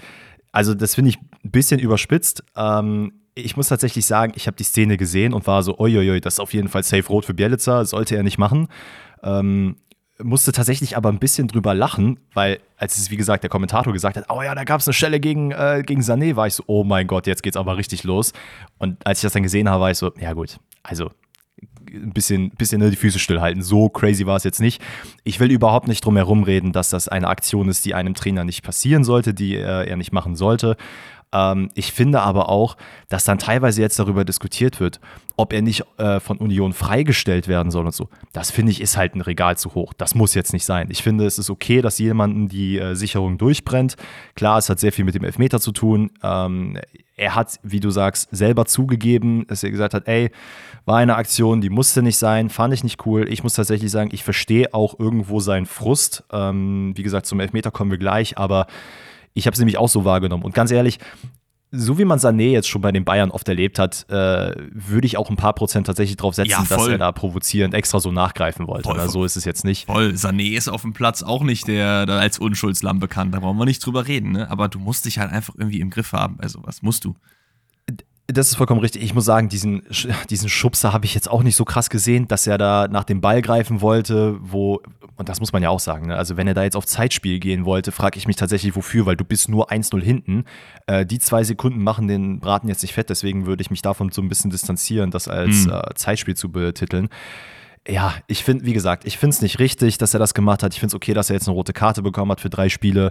[0.52, 2.44] Also, das finde ich ein bisschen überspitzt.
[2.56, 6.34] Ähm, ich muss tatsächlich sagen, ich habe die Szene gesehen und war so, uiuiui, das
[6.34, 8.68] ist auf jeden Fall safe rot für Bielitzer, sollte er nicht machen.
[9.22, 9.76] Ähm,
[10.22, 14.16] musste tatsächlich aber ein bisschen drüber lachen, weil, als es, wie gesagt, der Kommentator gesagt
[14.16, 16.64] hat, oh ja, da gab es eine Stelle gegen, äh, gegen Sané, war ich so,
[16.66, 18.32] oh mein Gott, jetzt geht's aber richtig los.
[18.78, 21.10] Und als ich das dann gesehen habe, war ich so, ja gut, also
[21.94, 23.62] ein bisschen, bisschen ne, die Füße stillhalten.
[23.62, 24.82] So crazy war es jetzt nicht.
[25.24, 28.44] Ich will überhaupt nicht drum herum reden, dass das eine Aktion ist, die einem Trainer
[28.44, 30.76] nicht passieren sollte, die äh, er nicht machen sollte.
[31.32, 32.76] Ähm, ich finde aber auch,
[33.08, 35.00] dass dann teilweise jetzt darüber diskutiert wird,
[35.36, 38.08] ob er nicht äh, von Union freigestellt werden soll und so.
[38.32, 39.92] Das finde ich ist halt ein Regal zu hoch.
[39.94, 40.88] Das muss jetzt nicht sein.
[40.90, 43.96] Ich finde, es ist okay, dass jemanden die äh, Sicherung durchbrennt.
[44.34, 46.10] Klar, es hat sehr viel mit dem Elfmeter zu tun.
[46.22, 46.78] Ähm,
[47.16, 50.30] er hat, wie du sagst, selber zugegeben, dass er gesagt hat, ey,
[50.84, 53.28] war eine Aktion, die musste nicht sein, fand ich nicht cool.
[53.28, 56.24] Ich muss tatsächlich sagen, ich verstehe auch irgendwo seinen Frust.
[56.32, 58.66] Ähm, wie gesagt, zum Elfmeter kommen wir gleich, aber
[59.34, 60.44] ich habe es nämlich auch so wahrgenommen.
[60.44, 60.98] Und ganz ehrlich,
[61.74, 65.16] so wie man Sané jetzt schon bei den Bayern oft erlebt hat, äh, würde ich
[65.16, 68.66] auch ein paar Prozent tatsächlich drauf setzen, ja, dass er da provozierend extra so nachgreifen
[68.66, 68.90] wollte.
[68.90, 69.86] Voll, so ist es jetzt nicht.
[69.86, 70.10] Voll.
[70.10, 73.34] Sané ist auf dem Platz auch nicht der, der als Unschuldslamm bekannt.
[73.34, 74.32] Da brauchen wir nicht drüber reden.
[74.32, 74.50] Ne?
[74.50, 76.38] Aber du musst dich halt einfach irgendwie im Griff haben.
[76.40, 77.16] Also, was musst du?
[78.26, 79.02] Das ist vollkommen richtig.
[79.02, 79.82] Ich muss sagen, diesen,
[80.30, 83.22] diesen Schubser habe ich jetzt auch nicht so krass gesehen, dass er da nach dem
[83.22, 84.80] Ball greifen wollte, wo,
[85.22, 86.16] und das muss man ja auch sagen, ne?
[86.16, 89.16] also wenn er da jetzt auf Zeitspiel gehen wollte, frage ich mich tatsächlich wofür, weil
[89.16, 90.44] du bist nur 1-0 hinten.
[90.88, 94.10] Äh, die zwei Sekunden machen den Braten jetzt nicht fett, deswegen würde ich mich davon
[94.10, 95.74] so ein bisschen distanzieren, das als mhm.
[95.74, 97.08] äh, Zeitspiel zu betiteln
[97.88, 100.72] ja, ich finde, wie gesagt, ich finde es nicht richtig, dass er das gemacht hat.
[100.72, 103.10] Ich finde es okay, dass er jetzt eine rote Karte bekommen hat für drei Spiele.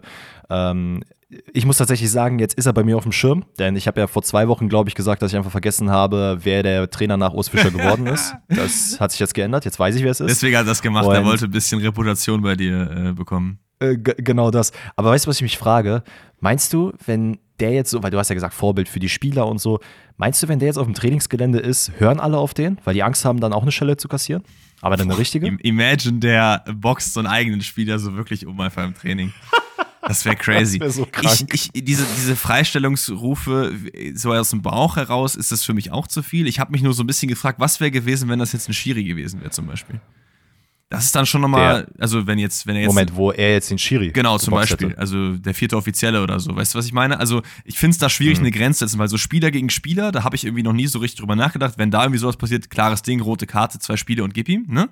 [0.50, 1.04] Ähm,
[1.54, 4.00] ich muss tatsächlich sagen, jetzt ist er bei mir auf dem Schirm, denn ich habe
[4.00, 7.18] ja vor zwei Wochen, glaube ich, gesagt, dass ich einfach vergessen habe, wer der Trainer
[7.18, 8.34] nach Urs Fischer geworden ist.
[8.48, 9.66] Das hat sich jetzt geändert.
[9.66, 10.30] Jetzt weiß ich, wer es ist.
[10.30, 11.06] Deswegen hat er das gemacht.
[11.06, 13.60] Und er wollte ein bisschen Reputation bei dir äh, bekommen.
[13.80, 14.72] Äh, genau das.
[14.96, 16.04] Aber weißt du, was ich mich frage?
[16.40, 19.48] Meinst du, wenn der jetzt so, weil du hast ja gesagt, Vorbild für die Spieler
[19.48, 19.80] und so,
[20.18, 23.04] meinst du, wenn der jetzt auf dem Trainingsgelände ist, hören alle auf den, weil die
[23.04, 24.44] Angst haben, dann auch eine Stelle zu kassieren?
[24.82, 25.48] Aber dann eine richtige?
[25.48, 29.32] Imagine, der boxt so einen eigenen Spieler so wirklich um einfach im Training.
[30.08, 30.80] Das wäre crazy.
[30.82, 31.08] Das wär so.
[31.54, 33.74] Ich, ich, diese, diese Freistellungsrufe,
[34.16, 36.48] so aus dem Bauch heraus, ist das für mich auch zu viel.
[36.48, 38.74] Ich habe mich nur so ein bisschen gefragt, was wäre gewesen, wenn das jetzt ein
[38.74, 40.00] Schiri gewesen wäre, zum Beispiel.
[40.92, 42.90] Das ist dann schon nochmal, also wenn jetzt, wenn er jetzt.
[42.90, 44.12] Moment, wo er jetzt den Schiri.
[44.12, 44.90] Genau, zum Beispiel.
[44.90, 45.00] Hätte.
[45.00, 46.54] Also der vierte Offizielle oder so.
[46.54, 47.18] Weißt du, was ich meine?
[47.18, 48.48] Also ich finde es da schwierig, mhm.
[48.48, 50.88] eine Grenze zu setzen, weil so Spieler gegen Spieler, da habe ich irgendwie noch nie
[50.88, 51.76] so richtig drüber nachgedacht.
[51.78, 54.90] Wenn da irgendwie sowas passiert, klares Ding, rote Karte, zwei Spiele und gib ihm, ne?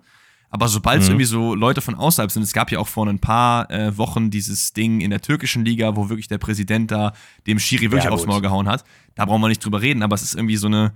[0.50, 1.14] Aber sobald es mhm.
[1.14, 4.32] irgendwie so Leute von außerhalb sind, es gab ja auch vor ein paar äh, Wochen
[4.32, 7.14] dieses Ding in der türkischen Liga, wo wirklich der Präsident da
[7.46, 8.84] dem Schiri wirklich ja, aufs Maul gehauen hat.
[9.16, 10.94] Da brauchen wir nicht drüber reden, aber es ist irgendwie so eine,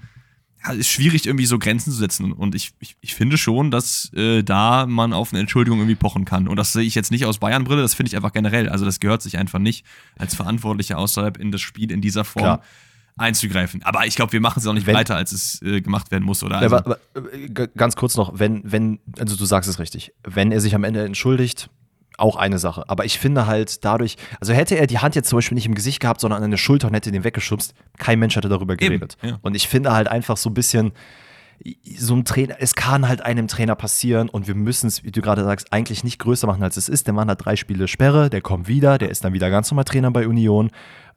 [0.66, 2.32] ja, ist schwierig, irgendwie so Grenzen zu setzen.
[2.32, 6.26] Und ich, ich, ich finde schon, dass äh, da man auf eine Entschuldigung irgendwie pochen
[6.26, 6.48] kann.
[6.48, 8.70] Und das sehe ich jetzt nicht aus Bayern-Brille, das finde ich einfach generell.
[8.70, 9.86] Also das gehört sich einfach nicht
[10.18, 12.44] als Verantwortlicher außerhalb in das Spiel in dieser Form.
[12.44, 12.62] Klar
[13.18, 13.84] einzugreifen.
[13.84, 16.24] Aber ich glaube, wir machen es auch nicht wenn, weiter, als es äh, gemacht werden
[16.24, 16.58] muss, oder?
[16.58, 20.60] Also, aber, aber, ganz kurz noch, wenn, wenn, also du sagst es richtig, wenn er
[20.60, 21.70] sich am Ende entschuldigt,
[22.18, 22.84] auch eine Sache.
[22.88, 25.76] Aber ich finde halt dadurch, also hätte er die Hand jetzt zum Beispiel nicht im
[25.76, 29.18] Gesicht gehabt, sondern an der Schulter und hätte den weggeschubst, kein Mensch hätte darüber geredet.
[29.22, 29.40] Eben, ja.
[29.42, 30.94] Und ich finde halt einfach so ein bisschen,
[31.98, 35.22] so ein Trainer, es kann halt einem Trainer passieren und wir müssen es, wie du
[35.22, 37.08] gerade sagst, eigentlich nicht größer machen, als es ist.
[37.08, 39.86] Der Mann hat drei Spiele Sperre, der kommt wieder, der ist dann wieder ganz normal
[39.86, 40.72] Trainer bei Union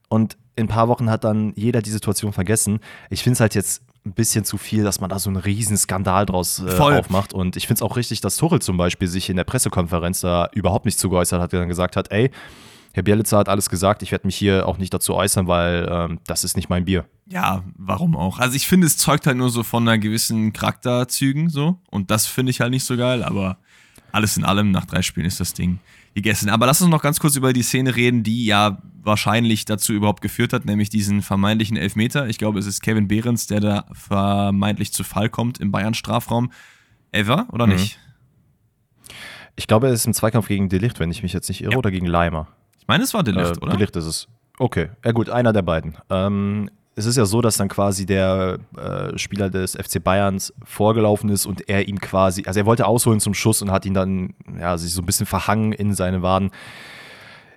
[0.09, 2.81] und in ein paar Wochen hat dann jeder die Situation vergessen.
[3.11, 5.77] Ich finde es halt jetzt ein bisschen zu viel, dass man da so einen riesen
[5.77, 7.35] Skandal draus äh, aufmacht.
[7.35, 10.49] Und ich finde es auch richtig, dass Tuchel zum Beispiel sich in der Pressekonferenz da
[10.53, 12.31] überhaupt nicht zugeäußert hat, der dann gesagt hat, ey,
[12.95, 16.19] Herr Bielitzer hat alles gesagt, ich werde mich hier auch nicht dazu äußern, weil ähm,
[16.27, 17.05] das ist nicht mein Bier.
[17.27, 18.39] Ja, warum auch?
[18.39, 22.27] Also ich finde, es zeugt halt nur so von einer gewissen Charakterzügen so und das
[22.27, 23.59] finde ich halt nicht so geil, aber
[24.13, 25.79] alles in allem nach drei Spielen ist das Ding
[26.17, 26.49] gegessen.
[26.49, 30.23] Aber lass uns noch ganz kurz über die Szene reden, die ja wahrscheinlich dazu überhaupt
[30.23, 32.27] geführt hat, nämlich diesen vermeintlichen Elfmeter.
[32.27, 36.51] Ich glaube, es ist Kevin Behrens, der da vermeintlich zu Fall kommt im Bayern-Strafraum.
[37.13, 37.75] Ever oder mhm.
[37.75, 37.99] nicht?
[39.57, 41.79] Ich glaube, er ist im Zweikampf gegen Delicht, wenn ich mich jetzt nicht irre, ja.
[41.79, 42.49] oder gegen Leimer.
[42.81, 43.73] Ich meine, es war Delicht, äh, oder?
[43.73, 44.29] Delicht ist es.
[44.59, 45.99] Okay, ja gut, einer der beiden.
[46.09, 51.29] Ähm, es ist ja so, dass dann quasi der äh, Spieler des FC Bayerns vorgelaufen
[51.29, 54.33] ist und er ihm quasi, also er wollte ausholen zum Schuss und hat ihn dann
[54.59, 56.51] ja, sich so ein bisschen verhangen in seine Waden.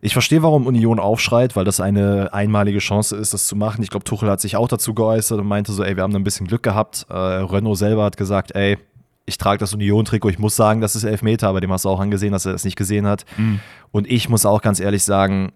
[0.02, 3.82] Ich verstehe, warum Union aufschreit, weil das eine einmalige Chance ist, das zu machen.
[3.82, 6.19] Ich glaube, Tuchel hat sich auch dazu geäußert und meinte so, ey, wir haben da
[6.19, 7.06] ein bisschen Glück gehabt.
[7.10, 8.78] Äh, Renault selber hat gesagt, ey,
[9.25, 11.99] ich trage das Union-Trikot, ich muss sagen, das ist Elfmeter, aber dem hast du auch
[12.02, 13.25] angesehen, dass er das nicht gesehen hat.
[13.38, 13.62] Mhm.
[13.91, 15.54] Und ich muss auch ganz ehrlich sagen,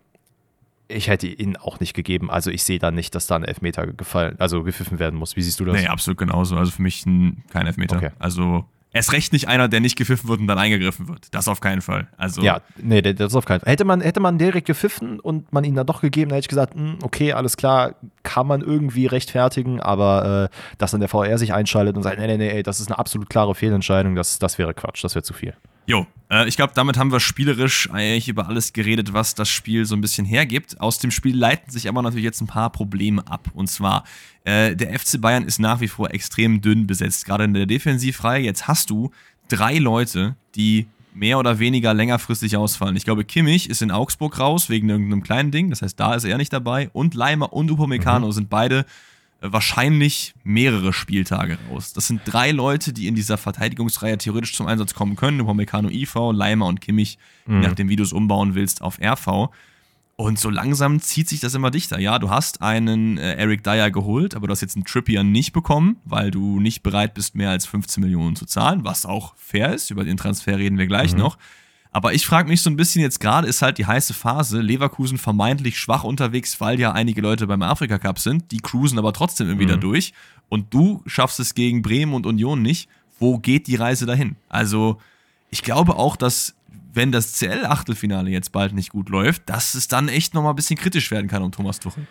[0.94, 2.30] ich hätte ihn auch nicht gegeben.
[2.30, 5.36] Also ich sehe da nicht, dass da ein Elfmeter gefallen, also gepfiffen werden muss.
[5.36, 5.76] Wie siehst du das?
[5.76, 6.56] Nee, absolut genauso.
[6.58, 7.98] Also für mich ein, kein Elfmeter.
[7.98, 8.10] Okay.
[8.20, 11.34] Also erst recht nicht einer, der nicht gepfiffen wird und dann eingegriffen wird.
[11.34, 12.08] Das auf keinen Fall.
[12.16, 13.72] Also ja, nee, das ist auf keinen Fall.
[13.72, 16.50] Hätte man, hätte man direkt gepfiffen und man ihn dann doch gegeben, dann hätte ich
[16.50, 21.10] gesagt, mh, hm, okay, alles klar, kann man irgendwie rechtfertigen, aber äh, dass dann der
[21.10, 24.16] VR sich einschaltet und sagt, nee, nee, nee, ey, das ist eine absolut klare Fehlentscheidung,
[24.16, 25.56] das, das wäre Quatsch, das wäre zu viel.
[25.86, 29.86] Jo, äh, ich glaube, damit haben wir spielerisch eigentlich über alles geredet, was das Spiel
[29.86, 30.80] so ein bisschen hergibt.
[30.82, 33.50] Aus dem Spiel leiten sich aber natürlich jetzt ein paar Probleme ab.
[33.54, 34.04] Und zwar,
[34.46, 38.44] äh, der FC Bayern ist nach wie vor extrem dünn besetzt, gerade in der Defensivreihe.
[38.44, 39.12] Jetzt hast du
[39.48, 42.96] drei Leute, die mehr oder weniger längerfristig ausfallen.
[42.96, 46.24] Ich glaube, Kimmich ist in Augsburg raus wegen irgendeinem kleinen Ding, das heißt, da ist
[46.24, 46.90] er nicht dabei.
[46.92, 48.32] Und Leimer und Upamecano mhm.
[48.32, 48.86] sind beide
[49.44, 51.94] wahrscheinlich mehrere Spieltage raus.
[51.94, 55.42] Das sind drei Leute, die in dieser Verteidigungsreihe theoretisch zum Einsatz kommen können.
[55.42, 57.62] Upamecano IV, Leimer und Kimmich, mhm.
[57.62, 59.50] je nachdem, wie du es umbauen willst, auf RV.
[60.16, 62.00] Und so langsam zieht sich das immer dichter.
[62.00, 65.54] Ja, du hast einen äh, Eric Dyer geholt, aber du hast jetzt einen Trippier nicht
[65.54, 69.74] bekommen, weil du nicht bereit bist, mehr als 15 Millionen zu zahlen, was auch fair
[69.74, 69.90] ist.
[69.90, 71.20] Über den Transfer reden wir gleich mhm.
[71.20, 71.38] noch.
[71.94, 75.20] Aber ich frage mich so ein bisschen, jetzt gerade ist halt die heiße Phase, Leverkusen
[75.20, 79.48] vermeintlich schwach unterwegs, weil ja einige Leute beim Afrika Cup sind, die cruisen aber trotzdem
[79.48, 79.80] irgendwie mhm.
[79.80, 80.14] durch.
[80.50, 82.90] Und du schaffst es gegen Bremen und Union nicht.
[83.20, 84.36] Wo geht die Reise dahin?
[84.50, 85.00] Also,
[85.52, 86.56] ich glaube auch, dass
[86.94, 90.78] wenn das CL-Achtelfinale jetzt bald nicht gut läuft, dass es dann echt nochmal ein bisschen
[90.78, 92.08] kritisch werden kann um Thomas Tuchel.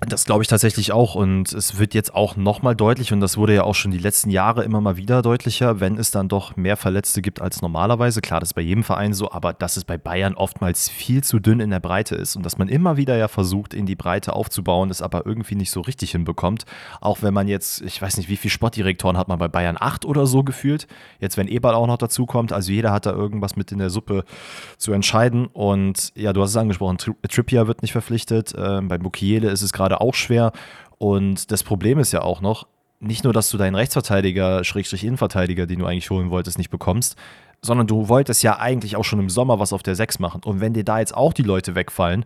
[0.00, 3.54] Das glaube ich tatsächlich auch und es wird jetzt auch nochmal deutlich und das wurde
[3.54, 6.76] ja auch schon die letzten Jahre immer mal wieder deutlicher, wenn es dann doch mehr
[6.76, 8.20] Verletzte gibt als normalerweise.
[8.20, 11.38] Klar, das ist bei jedem Verein so, aber dass es bei Bayern oftmals viel zu
[11.38, 14.34] dünn in der Breite ist und dass man immer wieder ja versucht, in die Breite
[14.34, 16.66] aufzubauen, es aber irgendwie nicht so richtig hinbekommt.
[17.00, 19.78] Auch wenn man jetzt, ich weiß nicht, wie viele Sportdirektoren hat man bei Bayern?
[19.80, 20.88] Acht oder so gefühlt.
[21.20, 23.88] Jetzt, wenn Eberl auch noch dazu kommt, also jeder hat da irgendwas mit in der
[23.88, 24.24] Suppe
[24.76, 29.48] zu entscheiden und ja, du hast es angesprochen, Trippier wird nicht verpflichtet, äh, bei Mukiele
[29.48, 30.52] ist es gerade gerade auch schwer.
[30.98, 32.66] Und das Problem ist ja auch noch,
[32.98, 37.16] nicht nur, dass du deinen Rechtsverteidiger, Schrägstrich Innenverteidiger, den du eigentlich holen wolltest, nicht bekommst,
[37.60, 40.40] sondern du wolltest ja eigentlich auch schon im Sommer was auf der 6 machen.
[40.44, 42.24] Und wenn dir da jetzt auch die Leute wegfallen,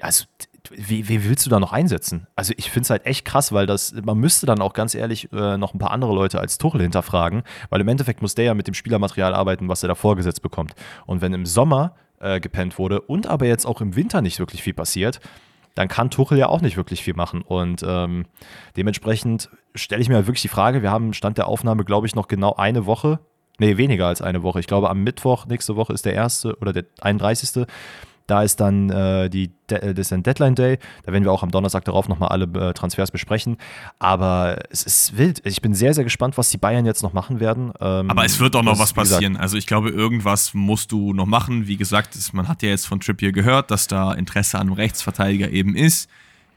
[0.00, 0.24] also
[0.70, 2.26] wie, wie willst du da noch einsetzen?
[2.36, 5.30] Also ich finde es halt echt krass, weil das, man müsste dann auch ganz ehrlich
[5.32, 8.54] äh, noch ein paar andere Leute als Tuchel hinterfragen, weil im Endeffekt muss der ja
[8.54, 10.74] mit dem Spielermaterial arbeiten, was er da vorgesetzt bekommt.
[11.06, 14.62] Und wenn im Sommer äh, gepennt wurde und aber jetzt auch im Winter nicht wirklich
[14.62, 15.20] viel passiert,
[15.74, 17.42] dann kann Tuchel ja auch nicht wirklich viel machen.
[17.42, 18.26] Und ähm,
[18.76, 22.14] dementsprechend stelle ich mir halt wirklich die Frage, wir haben Stand der Aufnahme, glaube ich,
[22.14, 23.18] noch genau eine Woche
[23.58, 24.60] Nee, weniger als eine Woche.
[24.60, 27.66] Ich glaube, am Mittwoch nächste Woche ist der erste oder der 31.
[28.26, 30.78] Da ist dann äh, die De äh, das ist ein Deadline Day.
[31.04, 33.56] Da werden wir auch am Donnerstag darauf nochmal alle äh, Transfers besprechen.
[33.98, 35.42] Aber es ist wild.
[35.44, 37.72] Ich bin sehr, sehr gespannt, was die Bayern jetzt noch machen werden.
[37.80, 39.36] Ähm, Aber es wird auch noch was passieren.
[39.36, 41.66] also ich glaube, irgendwas musst du noch machen.
[41.66, 45.50] Wie gesagt, man hat ja jetzt von Trippier gehört, dass da Interesse an einem Rechtsverteidiger
[45.50, 46.08] eben ist.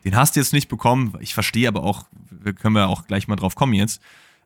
[0.05, 1.15] Den hast du jetzt nicht bekommen.
[1.19, 4.01] Ich verstehe aber auch, wir können wir auch gleich mal drauf kommen jetzt.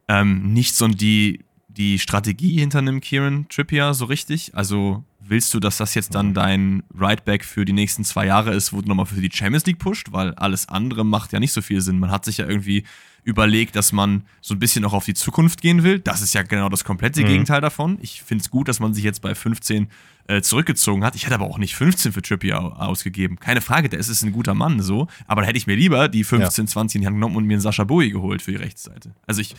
[0.08, 4.56] Ähm, nicht so die, die Strategie hinter einem Kieran Trippier so richtig.
[4.56, 8.74] Also willst du, dass das jetzt dann dein Rideback für die nächsten zwei Jahre ist,
[8.74, 10.12] wo du nochmal für die Champions League pusht?
[10.12, 11.98] Weil alles andere macht ja nicht so viel Sinn.
[11.98, 12.84] Man hat sich ja irgendwie
[13.24, 16.00] überlegt, dass man so ein bisschen auch auf die Zukunft gehen will.
[16.00, 17.28] Das ist ja genau das komplette mhm.
[17.28, 17.98] Gegenteil davon.
[18.02, 19.88] Ich finde es gut, dass man sich jetzt bei 15
[20.28, 21.16] äh, zurückgezogen hat.
[21.16, 23.40] Ich hätte aber auch nicht 15 für Trippier ausgegeben.
[23.40, 25.08] Keine Frage, der ist es ein guter Mann so.
[25.28, 26.72] Aber da hätte ich mir lieber die 15, ja.
[26.72, 29.14] 20 in die Hand genommen und mir einen Sascha Bowie geholt für die Rechtsseite.
[29.28, 29.56] Also ich.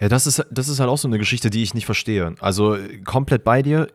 [0.00, 2.34] Ja, das ist, das ist halt auch so eine Geschichte, die ich nicht verstehe.
[2.40, 3.88] Also komplett bei dir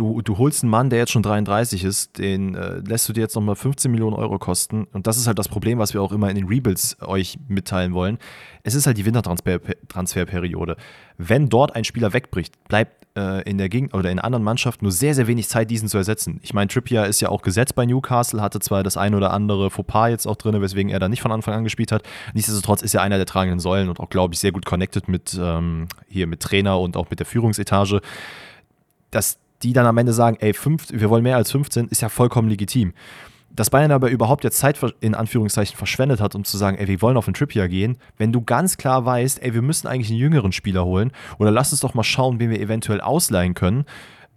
[0.00, 3.20] du, du holst einen Mann, der jetzt schon 33 ist, den äh, lässt du dir
[3.20, 4.86] jetzt nochmal 15 Millionen Euro kosten.
[4.92, 7.92] Und das ist halt das Problem, was wir auch immer in den Rebuilds euch mitteilen
[7.92, 8.18] wollen.
[8.62, 10.76] Es ist halt die Wintertransferperiode.
[11.18, 14.92] Wenn dort ein Spieler wegbricht, bleibt äh, in der Gegend oder in anderen Mannschaften nur
[14.92, 16.40] sehr, sehr wenig Zeit, diesen zu ersetzen.
[16.42, 19.68] Ich meine, Trippier ist ja auch gesetzt bei Newcastle, hatte zwar das ein oder andere
[19.70, 22.04] Fauxpas jetzt auch drin, weswegen er da nicht von Anfang an gespielt hat.
[22.32, 25.38] Nichtsdestotrotz ist er einer der tragenden Säulen und auch, glaube ich, sehr gut connected mit
[25.38, 28.00] ähm, hier mit Trainer und auch mit der Führungsetage.
[29.10, 32.08] Das die dann am Ende sagen, ey, fünf, wir wollen mehr als 15, ist ja
[32.08, 32.92] vollkommen legitim.
[33.52, 37.02] Dass Bayern aber überhaupt jetzt Zeit in Anführungszeichen verschwendet hat, um zu sagen, ey, wir
[37.02, 40.10] wollen auf den Trip hier gehen, wenn du ganz klar weißt, ey, wir müssen eigentlich
[40.10, 43.84] einen jüngeren Spieler holen oder lass uns doch mal schauen, wen wir eventuell ausleihen können,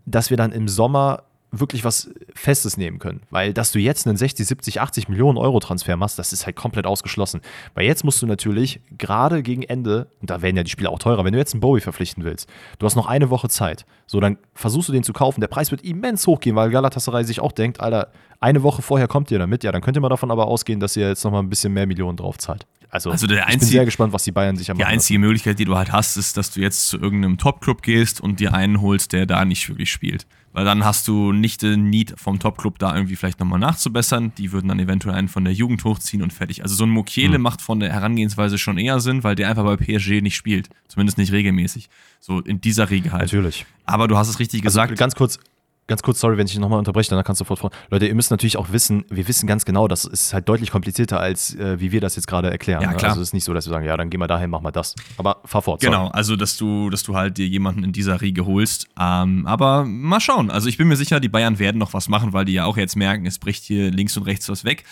[0.06, 3.22] dass wir dann im Sommer wirklich was Festes nehmen können.
[3.30, 6.56] Weil, dass du jetzt einen 60, 70, 80 Millionen Euro Transfer machst, das ist halt
[6.56, 7.42] komplett ausgeschlossen.
[7.76, 11.00] Weil jetzt musst du natürlich gerade gegen Ende, und da werden ja die Spiele auch
[11.00, 13.86] teurer, wenn du jetzt einen Bowie verpflichten willst, du hast noch eine Woche Zeit.
[14.08, 15.42] So, dann versuchst du den zu kaufen.
[15.42, 19.32] Der Preis wird immens hochgehen, weil Galatasaray sich auch denkt, Alter, eine Woche vorher kommt
[19.32, 19.64] ihr damit.
[19.64, 21.86] Ja, dann könnt ihr mal davon aber ausgehen, dass ihr jetzt nochmal ein bisschen mehr
[21.86, 22.66] Millionen drauf zahlt.
[22.90, 25.18] Also, also der einzige, ich bin sehr gespannt, was die Bayern sich am Die einzige.
[25.18, 28.54] Möglichkeit, die du halt hast, ist, dass du jetzt zu irgendeinem Top-Club gehst und dir
[28.54, 30.28] einen holst, der da nicht wirklich spielt.
[30.54, 34.34] Weil dann hast du nicht den Need vom Top-Club da irgendwie vielleicht nochmal nachzubessern.
[34.38, 36.62] Die würden dann eventuell einen von der Jugend hochziehen und fertig.
[36.62, 37.44] Also so ein Mokiele mhm.
[37.44, 40.70] macht von der Herangehensweise schon eher Sinn, weil der einfach bei PSG nicht spielt.
[40.88, 41.90] Zumindest nicht regelmäßig.
[42.20, 43.24] So in dieser Riege halt.
[43.24, 43.66] Natürlich.
[43.86, 44.98] Aber du hast es richtig also gesagt.
[44.98, 45.40] Ganz kurz,
[45.88, 47.76] Ganz kurz, sorry, wenn ich nochmal unterbreche, dann kannst du sofort fragen.
[47.90, 51.20] Leute, ihr müsst natürlich auch wissen, wir wissen ganz genau, das ist halt deutlich komplizierter,
[51.20, 52.82] als äh, wie wir das jetzt gerade erklären.
[52.82, 52.96] Ja, ne?
[52.96, 53.12] klar.
[53.12, 54.72] Also es ist nicht so, dass wir sagen, ja, dann gehen wir dahin, machen wir
[54.72, 54.96] das.
[55.18, 55.82] Aber fahr fort.
[55.82, 55.94] Sorry.
[55.94, 58.88] Genau, also dass du, dass du halt dir jemanden in dieser Riege holst.
[58.98, 60.50] Ähm, aber mal schauen.
[60.50, 62.78] Also ich bin mir sicher, die Bayern werden noch was machen, weil die ja auch
[62.78, 64.86] jetzt merken, es bricht hier links und rechts was weg.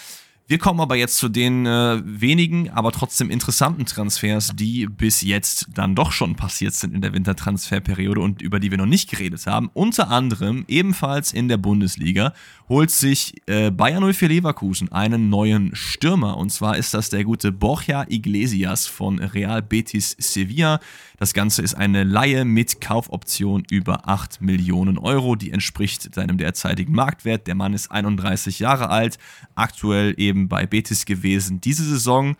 [0.47, 5.67] Wir kommen aber jetzt zu den äh, wenigen, aber trotzdem interessanten Transfers, die bis jetzt
[5.73, 9.45] dann doch schon passiert sind in der Wintertransferperiode und über die wir noch nicht geredet
[9.47, 9.69] haben.
[9.73, 12.33] Unter anderem ebenfalls in der Bundesliga
[12.71, 17.51] holt sich äh, Bayern 04 Leverkusen einen neuen Stürmer und zwar ist das der gute
[17.51, 20.79] Borja Iglesias von Real Betis Sevilla.
[21.17, 26.93] Das Ganze ist eine Laie mit Kaufoption über 8 Millionen Euro, die entspricht seinem derzeitigen
[26.93, 27.45] Marktwert.
[27.45, 29.19] Der Mann ist 31 Jahre alt,
[29.53, 32.35] aktuell eben eben bei Betis gewesen diese Saison,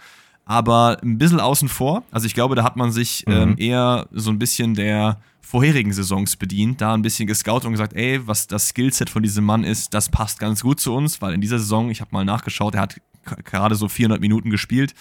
[0.51, 2.03] aber ein bisschen außen vor.
[2.11, 3.33] Also ich glaube, da hat man sich mhm.
[3.33, 7.93] ähm, eher so ein bisschen der vorherigen Saisons bedient, da ein bisschen gescoutet und gesagt,
[7.93, 11.33] ey, was das Skillset von diesem Mann ist, das passt ganz gut zu uns, weil
[11.33, 12.97] in dieser Saison, ich habe mal nachgeschaut, er hat
[13.45, 14.93] gerade so 400 Minuten gespielt.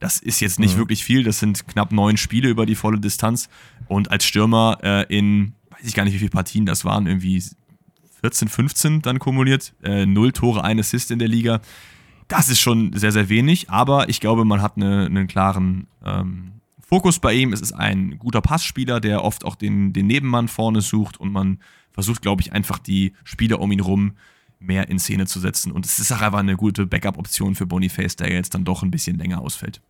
[0.00, 0.80] Das ist jetzt nicht mhm.
[0.80, 3.48] wirklich viel, das sind knapp neun Spiele über die volle Distanz.
[3.86, 7.40] Und als Stürmer äh, in, weiß ich gar nicht, wie viele Partien das waren, irgendwie
[8.22, 11.60] 14, 15 dann kumuliert, äh, null Tore, ein Assist in der Liga.
[12.28, 16.52] Das ist schon sehr, sehr wenig, aber ich glaube, man hat eine, einen klaren ähm,
[16.80, 17.52] Fokus bei ihm.
[17.52, 21.58] Es ist ein guter Passspieler, der oft auch den, den Nebenmann vorne sucht und man
[21.92, 24.12] versucht, glaube ich, einfach die Spieler um ihn rum
[24.60, 25.72] mehr in Szene zu setzen.
[25.72, 28.90] Und es ist auch einfach eine gute Backup-Option für Boniface, der jetzt dann doch ein
[28.90, 29.80] bisschen länger ausfällt.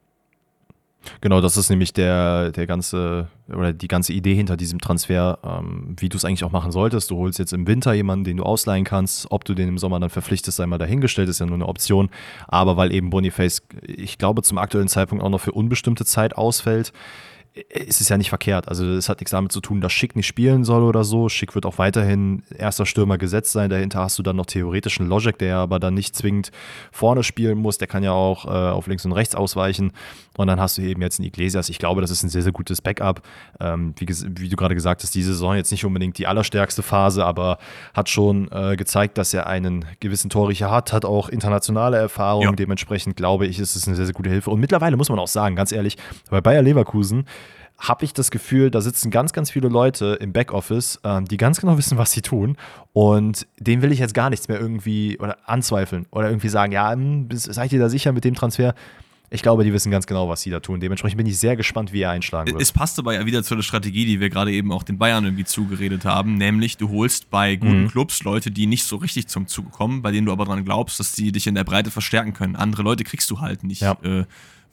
[1.20, 5.96] Genau, das ist nämlich der, der ganze oder die ganze Idee hinter diesem Transfer, ähm,
[5.98, 7.10] wie du es eigentlich auch machen solltest.
[7.10, 9.30] Du holst jetzt im Winter jemanden, den du ausleihen kannst.
[9.30, 12.10] Ob du den im Sommer dann verpflichtest, sei mal dahingestellt, ist ja nur eine Option.
[12.46, 16.92] Aber weil eben Boniface, ich glaube, zum aktuellen Zeitpunkt auch noch für unbestimmte Zeit ausfällt,
[17.68, 18.68] ist es ja nicht verkehrt.
[18.68, 21.28] Also es hat nichts damit zu tun, dass Schick nicht spielen soll oder so.
[21.28, 23.70] Schick wird auch weiterhin erster Stürmer gesetzt sein.
[23.70, 26.50] Dahinter hast du dann noch theoretischen Logic, der aber dann nicht zwingend
[26.92, 27.78] vorne spielen muss.
[27.78, 29.92] Der kann ja auch äh, auf links und rechts ausweichen.
[30.36, 31.68] Und dann hast du eben jetzt einen Iglesias.
[31.68, 33.22] Ich glaube, das ist ein sehr, sehr gutes Backup.
[33.58, 37.24] Ähm, wie, wie, du gerade gesagt hast, diese Saison jetzt nicht unbedingt die allerstärkste Phase,
[37.24, 37.58] aber
[37.92, 42.44] hat schon äh, gezeigt, dass er einen gewissen Torrichter hat, hat auch internationale Erfahrung.
[42.44, 42.52] Ja.
[42.52, 44.50] Dementsprechend glaube ich, ist es eine sehr, sehr gute Hilfe.
[44.50, 45.96] Und mittlerweile muss man auch sagen, ganz ehrlich,
[46.30, 47.26] bei Bayer Leverkusen,
[47.78, 51.60] habe ich das Gefühl, da sitzen ganz, ganz viele Leute im Backoffice, ähm, die ganz
[51.60, 52.56] genau wissen, was sie tun.
[52.92, 56.90] Und denen will ich jetzt gar nichts mehr irgendwie oder anzweifeln oder irgendwie sagen, ja,
[56.90, 58.74] hm, seid ihr da sicher mit dem Transfer?
[59.30, 60.80] Ich glaube, die wissen ganz genau, was sie da tun.
[60.80, 62.62] Dementsprechend bin ich sehr gespannt, wie er einschlagen wird.
[62.62, 65.24] Es passt aber ja wieder zu der Strategie, die wir gerade eben auch den Bayern
[65.24, 67.88] irgendwie zugeredet haben, nämlich du holst bei guten mhm.
[67.88, 70.98] Clubs Leute, die nicht so richtig zum Zuge kommen, bei denen du aber dran glaubst,
[70.98, 72.56] dass die dich in der Breite verstärken können.
[72.56, 73.82] Andere Leute kriegst du halt nicht.
[73.82, 73.98] Ja.
[74.02, 74.24] Äh,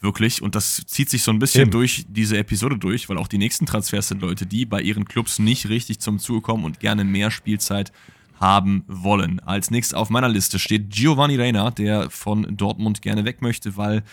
[0.02, 0.42] wirklich.
[0.42, 1.72] Und das zieht sich so ein bisschen Eben.
[1.72, 5.40] durch diese Episode durch, weil auch die nächsten Transfers sind Leute, die bei ihren Clubs
[5.40, 7.92] nicht richtig zum Zuge kommen und gerne mehr Spielzeit
[8.40, 9.40] haben wollen.
[9.40, 14.04] Als nächstes auf meiner Liste steht Giovanni Reina, der von Dortmund gerne weg möchte, weil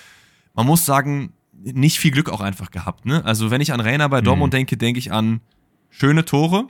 [0.54, 3.04] man muss sagen, nicht viel Glück auch einfach gehabt.
[3.04, 3.24] Ne?
[3.24, 4.24] Also wenn ich an Reina bei mhm.
[4.24, 5.40] Dortmund denke, denke ich an
[5.90, 6.68] schöne Tore,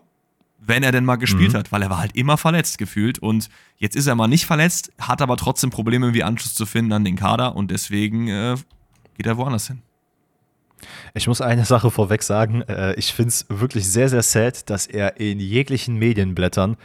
[0.58, 1.56] wenn er denn mal gespielt mhm.
[1.56, 3.48] hat, weil er war halt immer verletzt gefühlt und
[3.78, 7.04] jetzt ist er mal nicht verletzt, hat aber trotzdem Probleme, irgendwie Anschluss zu finden an
[7.04, 8.56] den Kader und deswegen äh,
[9.16, 9.82] geht er woanders hin.
[11.14, 12.62] Ich muss eine Sache vorweg sagen.
[12.62, 16.76] Äh, ich finde es wirklich sehr, sehr sad, dass er in jeglichen Medienblättern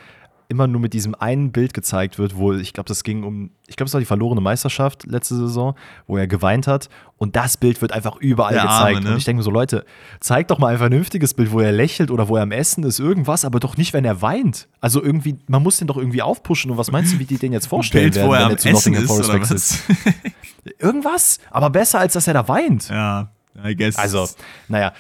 [0.49, 3.75] immer nur mit diesem einen Bild gezeigt wird, wo ich glaube, das ging um, ich
[3.75, 5.75] glaube, es war die verlorene Meisterschaft letzte Saison,
[6.07, 6.89] wo er geweint hat.
[7.17, 8.97] Und das Bild wird einfach überall Der gezeigt.
[8.97, 9.11] Arme, ne?
[9.11, 9.85] Und ich denke mir so, Leute,
[10.19, 12.99] zeigt doch mal ein vernünftiges Bild, wo er lächelt oder wo er am Essen ist,
[12.99, 14.67] irgendwas, aber doch nicht, wenn er weint.
[14.79, 16.71] Also irgendwie, man muss den doch irgendwie aufpushen.
[16.71, 18.57] Und was meinst du, wie die den jetzt vorstellen Bild, werden, wo er wenn er
[18.57, 19.83] zu Nottingham Forest wechselt?
[20.79, 22.89] irgendwas, aber besser, als dass er da weint.
[22.89, 23.31] Ja,
[23.65, 23.97] I guess.
[23.97, 24.27] Also,
[24.67, 24.93] naja.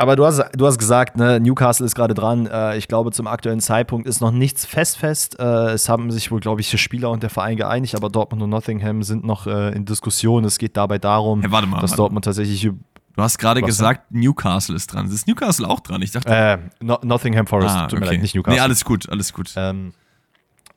[0.00, 2.46] Aber du hast, du hast gesagt, ne, Newcastle ist gerade dran.
[2.46, 5.38] Äh, ich glaube, zum aktuellen Zeitpunkt ist noch nichts fest fest.
[5.40, 8.40] Äh, es haben sich wohl, glaube ich, die Spieler und der Verein geeinigt, aber Dortmund
[8.42, 10.44] und Nottingham sind noch äh, in Diskussion.
[10.44, 12.62] Es geht dabei darum, hey, mal, dass Dortmund tatsächlich.
[12.62, 15.10] Du hast gerade gesagt, Newcastle ist dran.
[15.10, 16.00] Ist Newcastle auch dran?
[16.02, 16.30] Ich dachte.
[16.30, 18.56] Äh, no Nottingham Forest, ah, tut mir leid, nicht Newcastle.
[18.56, 19.52] Nee, alles gut, alles gut.
[19.56, 19.92] Ähm,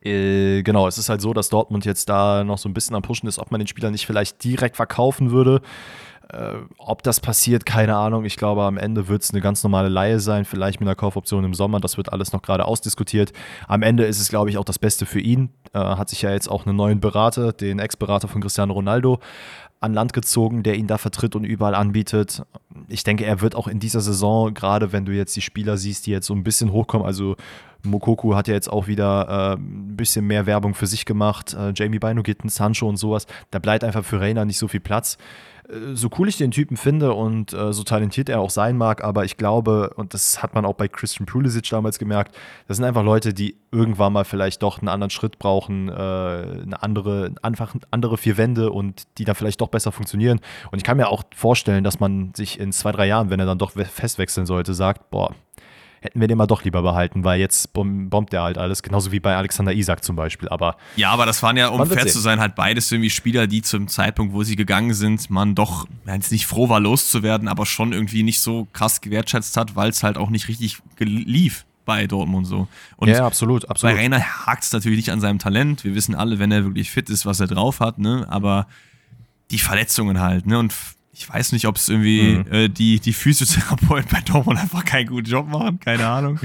[0.03, 3.03] äh, genau, es ist halt so, dass Dortmund jetzt da noch so ein bisschen am
[3.03, 5.61] Pushen ist, ob man den Spieler nicht vielleicht direkt verkaufen würde.
[6.31, 8.25] Äh, ob das passiert, keine Ahnung.
[8.25, 11.43] Ich glaube, am Ende wird es eine ganz normale Laie sein, vielleicht mit einer Kaufoption
[11.43, 11.79] im Sommer.
[11.79, 13.33] Das wird alles noch gerade ausdiskutiert.
[13.67, 15.49] Am Ende ist es, glaube ich, auch das Beste für ihn.
[15.73, 19.19] Äh, hat sich ja jetzt auch einen neuen Berater, den Ex-Berater von Cristiano Ronaldo,
[19.81, 22.43] an Land gezogen, der ihn da vertritt und überall anbietet.
[22.87, 26.05] Ich denke, er wird auch in dieser Saison, gerade wenn du jetzt die Spieler siehst,
[26.05, 27.35] die jetzt so ein bisschen hochkommen, also
[27.83, 31.73] Mokoku hat ja jetzt auch wieder äh, ein bisschen mehr Werbung für sich gemacht, äh,
[31.75, 34.81] Jamie Bino geht ins Sancho und sowas, da bleibt einfach für Reina nicht so viel
[34.81, 35.17] Platz.
[35.69, 39.03] Äh, so cool ich den Typen finde und äh, so talentiert er auch sein mag,
[39.03, 42.35] aber ich glaube, und das hat man auch bei Christian Pulisic damals gemerkt,
[42.67, 46.81] das sind einfach Leute, die irgendwann mal vielleicht doch einen anderen Schritt brauchen, äh, eine
[46.81, 50.39] andere, einfach andere vier Wände und die dann vielleicht doch besser funktionieren.
[50.71, 53.45] Und ich kann mir auch vorstellen, dass man sich in zwei, drei Jahren, wenn er
[53.45, 55.33] dann doch festwechseln sollte, sagt, boah,
[56.01, 59.19] hätten wir den mal doch lieber behalten, weil jetzt bombt er halt alles, genauso wie
[59.19, 60.49] bei Alexander Isak zum Beispiel.
[60.49, 63.61] Aber ja, aber das waren ja, um fair zu sein, halt beides irgendwie Spieler, die
[63.61, 67.93] zum Zeitpunkt, wo sie gegangen sind, man doch jetzt nicht froh war, loszuwerden, aber schon
[67.93, 72.47] irgendwie nicht so krass gewertschätzt hat, weil es halt auch nicht richtig lief bei Dortmund
[72.47, 72.67] so.
[72.97, 73.95] Und ja, absolut, absolut.
[73.95, 75.83] Bei Rainer hakt es natürlich nicht an seinem Talent.
[75.83, 78.25] Wir wissen alle, wenn er wirklich fit ist, was er drauf hat, ne?
[78.27, 78.67] Aber
[79.51, 80.57] die Verletzungen halt, ne?
[80.57, 80.73] Und
[81.13, 82.51] ich weiß nicht, ob es irgendwie mhm.
[82.51, 86.39] äh, die, die Physiotherapeuten bei Dortmund einfach keinen guten Job machen, keine Ahnung.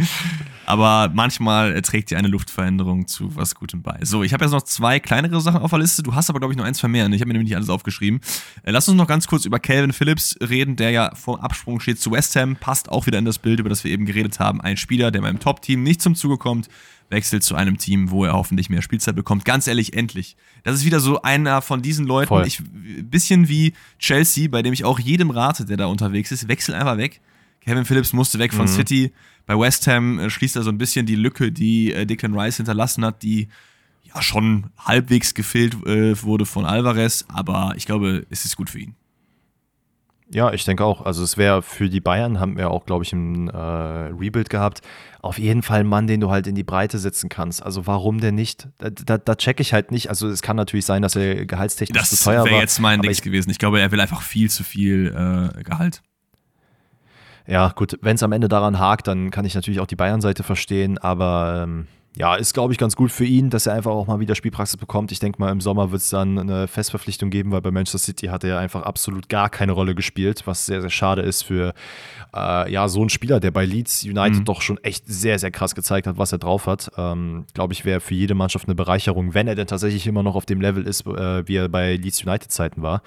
[0.66, 4.00] Aber manchmal trägt ja eine Luftveränderung zu was Gutem bei.
[4.02, 6.02] So, ich habe jetzt noch zwei kleinere Sachen auf der Liste.
[6.02, 7.12] Du hast aber, glaube ich, noch eins vermehren.
[7.12, 8.20] Ich habe mir nämlich nicht alles aufgeschrieben.
[8.64, 12.00] Äh, lass uns noch ganz kurz über Calvin Phillips reden, der ja vor Absprung steht
[12.00, 12.56] zu West Ham.
[12.56, 14.60] Passt auch wieder in das Bild, über das wir eben geredet haben.
[14.60, 16.68] Ein Spieler, der beim Top-Team nicht zum Zuge kommt,
[17.08, 19.44] wechselt zu einem Team, wo er hoffentlich mehr Spielzeit bekommt.
[19.44, 20.36] Ganz ehrlich, endlich.
[20.64, 22.46] Das ist wieder so einer von diesen Leuten, Voll.
[22.46, 22.62] ich,
[23.02, 26.96] bisschen wie Chelsea, bei dem ich auch jedem rate, der da unterwegs ist, wechsel einfach
[26.96, 27.20] weg.
[27.60, 28.70] Kevin Phillips musste weg von mhm.
[28.70, 29.12] City.
[29.46, 32.56] Bei West Ham äh, schließt er so ein bisschen die Lücke, die äh, Declan Rice
[32.56, 33.48] hinterlassen hat, die
[34.02, 38.78] ja schon halbwegs gefehlt äh, wurde von Alvarez, aber ich glaube, es ist gut für
[38.78, 38.94] ihn.
[40.28, 41.02] Ja, ich denke auch.
[41.02, 44.80] Also es wäre für die Bayern, haben wir auch, glaube ich, ein äh, Rebuild gehabt,
[45.22, 47.62] auf jeden Fall ein Mann, den du halt in die Breite setzen kannst.
[47.62, 48.68] Also warum denn nicht?
[48.78, 50.08] Da, da, da check ich halt nicht.
[50.08, 52.44] Also es kann natürlich sein, dass er gehaltstechnisch das zu teuer war.
[52.44, 53.50] Das wäre jetzt mein Ding gewesen.
[53.50, 56.02] Ich glaube, er will einfach viel zu viel äh, Gehalt.
[57.46, 60.42] Ja, gut, wenn es am Ende daran hakt, dann kann ich natürlich auch die Bayern-Seite
[60.42, 61.86] verstehen, aber ähm,
[62.18, 64.78] ja, ist, glaube ich, ganz gut für ihn, dass er einfach auch mal wieder Spielpraxis
[64.78, 65.12] bekommt.
[65.12, 68.28] Ich denke mal, im Sommer wird es dann eine Festverpflichtung geben, weil bei Manchester City
[68.28, 71.74] hat er ja einfach absolut gar keine Rolle gespielt, was sehr, sehr schade ist für
[72.34, 74.44] äh, ja, so einen Spieler, der bei Leeds United mhm.
[74.44, 76.90] doch schon echt sehr, sehr krass gezeigt hat, was er drauf hat.
[76.96, 80.34] Ähm, glaube ich, wäre für jede Mannschaft eine Bereicherung, wenn er denn tatsächlich immer noch
[80.34, 83.02] auf dem Level ist, äh, wie er bei Leeds United Zeiten war.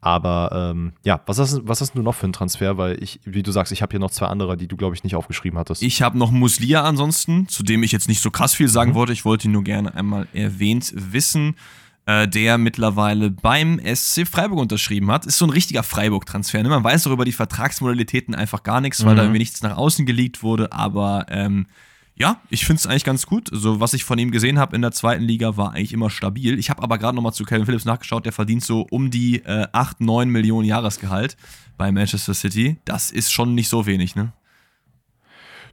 [0.00, 2.78] Aber ähm, ja, was hast, was hast du noch für einen Transfer?
[2.78, 5.02] Weil ich, wie du sagst, ich habe hier noch zwei andere, die du, glaube ich,
[5.02, 5.82] nicht aufgeschrieben hattest.
[5.82, 8.94] Ich habe noch Muslia ansonsten, zu dem ich jetzt nicht so krass viel sagen mhm.
[8.94, 9.12] wollte.
[9.12, 11.56] Ich wollte ihn nur gerne einmal erwähnt wissen.
[12.08, 15.26] Äh, der mittlerweile beim SC Freiburg unterschrieben hat.
[15.26, 16.62] Ist so ein richtiger Freiburg-Transfer.
[16.62, 16.70] Ne?
[16.70, 19.16] Man weiß auch über die Vertragsmodalitäten einfach gar nichts, weil mhm.
[19.16, 20.72] da irgendwie nichts nach außen geleakt wurde.
[20.72, 21.66] Aber ähm,
[22.14, 23.52] ja, ich finde es eigentlich ganz gut.
[23.52, 26.58] Also, was ich von ihm gesehen habe in der zweiten Liga, war eigentlich immer stabil.
[26.58, 29.66] Ich habe aber gerade nochmal zu Kevin Phillips nachgeschaut, der verdient so um die äh,
[29.72, 31.36] 8, 9 Millionen Jahresgehalt
[31.76, 32.78] bei Manchester City.
[32.86, 34.32] Das ist schon nicht so wenig, ne?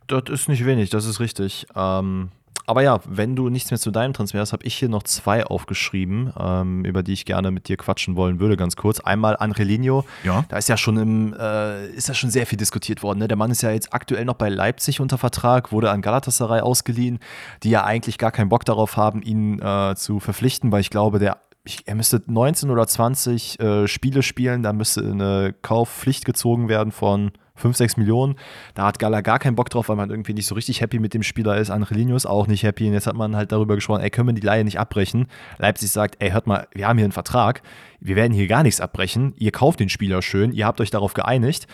[0.07, 1.65] Das ist nicht wenig, das ist richtig.
[1.75, 2.29] Ähm,
[2.67, 5.45] aber ja, wenn du nichts mehr zu deinem Transfer hast, habe ich hier noch zwei
[5.45, 8.99] aufgeschrieben, ähm, über die ich gerne mit dir quatschen wollen würde, ganz kurz.
[8.99, 10.05] Einmal Angelino.
[10.23, 10.45] Ja.
[10.49, 13.19] Da ist ja schon im, äh, ist ja schon sehr viel diskutiert worden.
[13.19, 13.27] Ne?
[13.27, 17.19] Der Mann ist ja jetzt aktuell noch bei Leipzig unter Vertrag, wurde an Galatasaray ausgeliehen,
[17.63, 21.19] die ja eigentlich gar keinen Bock darauf haben, ihn äh, zu verpflichten, weil ich glaube,
[21.19, 21.37] der
[21.85, 27.31] er müsste 19 oder 20 äh, Spiele spielen, da müsste eine Kaufpflicht gezogen werden von
[27.55, 28.35] 5, 6 Millionen.
[28.73, 31.13] Da hat Gala gar keinen Bock drauf, weil man irgendwie nicht so richtig happy mit
[31.13, 31.69] dem Spieler ist.
[31.69, 32.87] Angelino ist auch nicht happy.
[32.87, 35.27] Und jetzt hat man halt darüber gesprochen, ey, können wir die Laie nicht abbrechen?
[35.57, 37.61] Leipzig sagt, ey, hört mal, wir haben hier einen Vertrag.
[37.99, 39.33] Wir werden hier gar nichts abbrechen.
[39.37, 40.51] Ihr kauft den Spieler schön.
[40.51, 41.67] Ihr habt euch darauf geeinigt.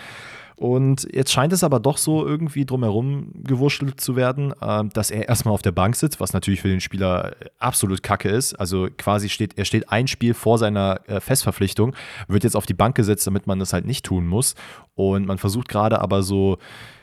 [0.62, 5.28] Und jetzt scheint es aber doch so irgendwie drumherum gewurschtelt zu werden, äh, dass er
[5.28, 8.54] erstmal auf der Bank sitzt, was natürlich für den Spieler absolut kacke ist.
[8.54, 11.96] Also quasi steht, er steht ein Spiel vor seiner äh, Festverpflichtung,
[12.28, 14.54] wird jetzt auf die Bank gesetzt, damit man das halt nicht tun muss.
[14.94, 16.60] Und man versucht gerade aber so,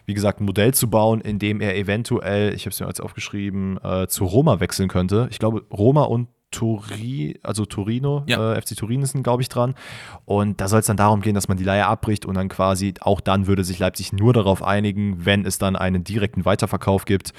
[0.07, 3.01] wie gesagt, ein Modell zu bauen, in dem er eventuell, ich habe es mir jetzt
[3.01, 5.27] aufgeschrieben, äh, zu Roma wechseln könnte.
[5.33, 8.55] Ich glaube, Roma und Turi, also Torino, ja.
[8.55, 9.75] äh, FC Turin ist glaube ich, dran.
[10.25, 12.95] Und da soll es dann darum gehen, dass man die Leihe abbricht und dann quasi,
[13.01, 17.33] auch dann würde sich Leipzig nur darauf einigen, wenn es dann einen direkten Weiterverkauf gibt.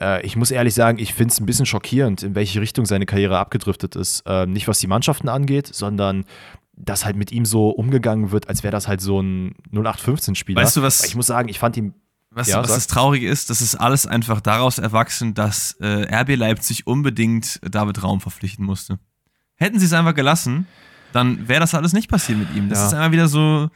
[0.00, 3.06] Äh, ich muss ehrlich sagen, ich finde es ein bisschen schockierend, in welche Richtung seine
[3.06, 4.22] Karriere abgedriftet ist.
[4.26, 6.24] Äh, nicht was die Mannschaften angeht, sondern
[6.74, 10.60] dass halt mit ihm so umgegangen wird, als wäre das halt so ein 0815-Spieler.
[10.60, 11.04] Weißt du was?
[11.04, 11.94] ich muss sagen, ich fand ihn
[12.30, 16.36] was, ja, was das Traurige ist, das ist alles einfach daraus erwachsen, dass äh, RB
[16.36, 18.98] Leipzig unbedingt David Raum verpflichten musste.
[19.56, 20.66] Hätten sie es einfach gelassen,
[21.12, 22.68] dann wäre das alles nicht passiert mit ihm.
[22.68, 22.86] Das ja.
[22.86, 23.70] ist einfach wieder so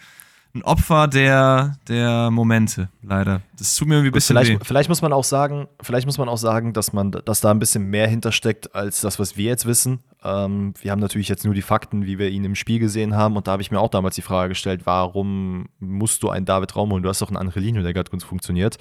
[0.55, 3.41] ein Opfer der, der Momente, leider.
[3.59, 4.65] Das tut mir irgendwie ein bisschen vielleicht, weh.
[4.65, 7.59] Vielleicht muss man auch sagen, vielleicht muss man auch sagen, dass man, dass da ein
[7.59, 10.01] bisschen mehr hintersteckt als das, was wir jetzt wissen.
[10.25, 13.37] Ähm, wir haben natürlich jetzt nur die Fakten, wie wir ihn im Spiel gesehen haben.
[13.37, 16.75] Und da habe ich mir auch damals die Frage gestellt, warum musst du einen David
[16.77, 17.03] Raum holen?
[17.03, 18.79] Du hast doch einen Angelino, der gerade gut funktioniert.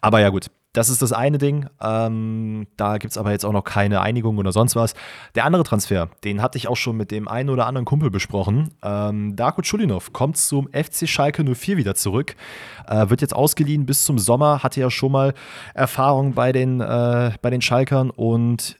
[0.00, 0.46] Aber ja, gut.
[0.72, 1.68] Das ist das eine Ding.
[1.82, 4.94] Ähm, da gibt es aber jetzt auch noch keine Einigung oder sonst was.
[5.34, 8.70] Der andere Transfer, den hatte ich auch schon mit dem einen oder anderen Kumpel besprochen.
[8.84, 12.36] Ähm, Darko Chulinov kommt zum FC Schalke 04 wieder zurück.
[12.86, 14.62] Äh, wird jetzt ausgeliehen bis zum Sommer.
[14.62, 15.34] Hatte ja schon mal
[15.74, 18.79] Erfahrung bei den, äh, bei den Schalkern und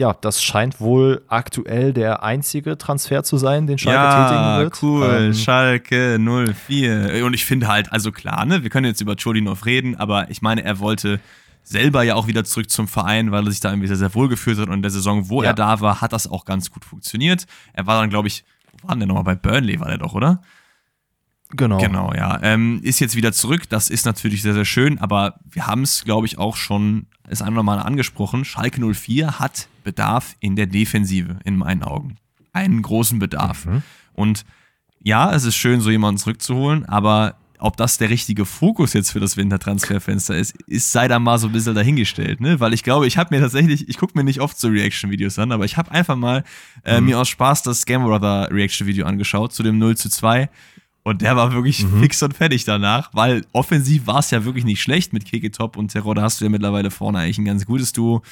[0.00, 4.82] ja, das scheint wohl aktuell der einzige Transfer zu sein, den Schalke ja, tätigen wird.
[4.82, 5.26] cool.
[5.26, 7.22] Ähm, Schalke 04.
[7.26, 10.40] Und ich finde halt, also klar, ne, wir können jetzt über Cholinov reden, aber ich
[10.40, 11.20] meine, er wollte
[11.64, 14.30] selber ja auch wieder zurück zum Verein, weil er sich da irgendwie sehr, sehr wohl
[14.30, 14.68] gefühlt hat.
[14.68, 15.50] Und in der Saison, wo ja.
[15.50, 17.44] er da war, hat das auch ganz gut funktioniert.
[17.74, 18.42] Er war dann, glaube ich,
[18.72, 19.24] wo war denn der nochmal?
[19.24, 20.40] Bei Burnley war der doch, oder?
[21.56, 21.78] Genau.
[21.78, 22.38] Genau, ja.
[22.42, 23.68] Ähm, ist jetzt wieder zurück.
[23.68, 27.42] Das ist natürlich sehr, sehr schön, aber wir haben es, glaube ich, auch schon das
[27.42, 28.44] andere Mal angesprochen.
[28.44, 32.16] Schalke 04 hat Bedarf in der Defensive, in meinen Augen.
[32.52, 33.66] Einen großen Bedarf.
[33.66, 33.82] Mhm.
[34.14, 34.44] Und
[35.02, 39.20] ja, es ist schön, so jemanden zurückzuholen, aber ob das der richtige Fokus jetzt für
[39.20, 42.58] das Wintertransferfenster ist, ist sei da mal so ein bisschen dahingestellt, ne?
[42.58, 45.52] Weil ich glaube, ich habe mir tatsächlich, ich gucke mir nicht oft so Reaction-Videos an,
[45.52, 46.42] aber ich habe einfach mal
[46.84, 47.06] äh, mhm.
[47.06, 50.48] mir aus Spaß das Game Brother Reaction-Video angeschaut zu dem 0 zu 2
[51.02, 52.00] und der war wirklich mhm.
[52.00, 55.88] fix und fertig danach, weil offensiv war es ja wirklich nicht schlecht mit Keketop und
[55.88, 56.14] Terror.
[56.14, 58.22] Da hast du ja mittlerweile vorne eigentlich ein ganz gutes Duo.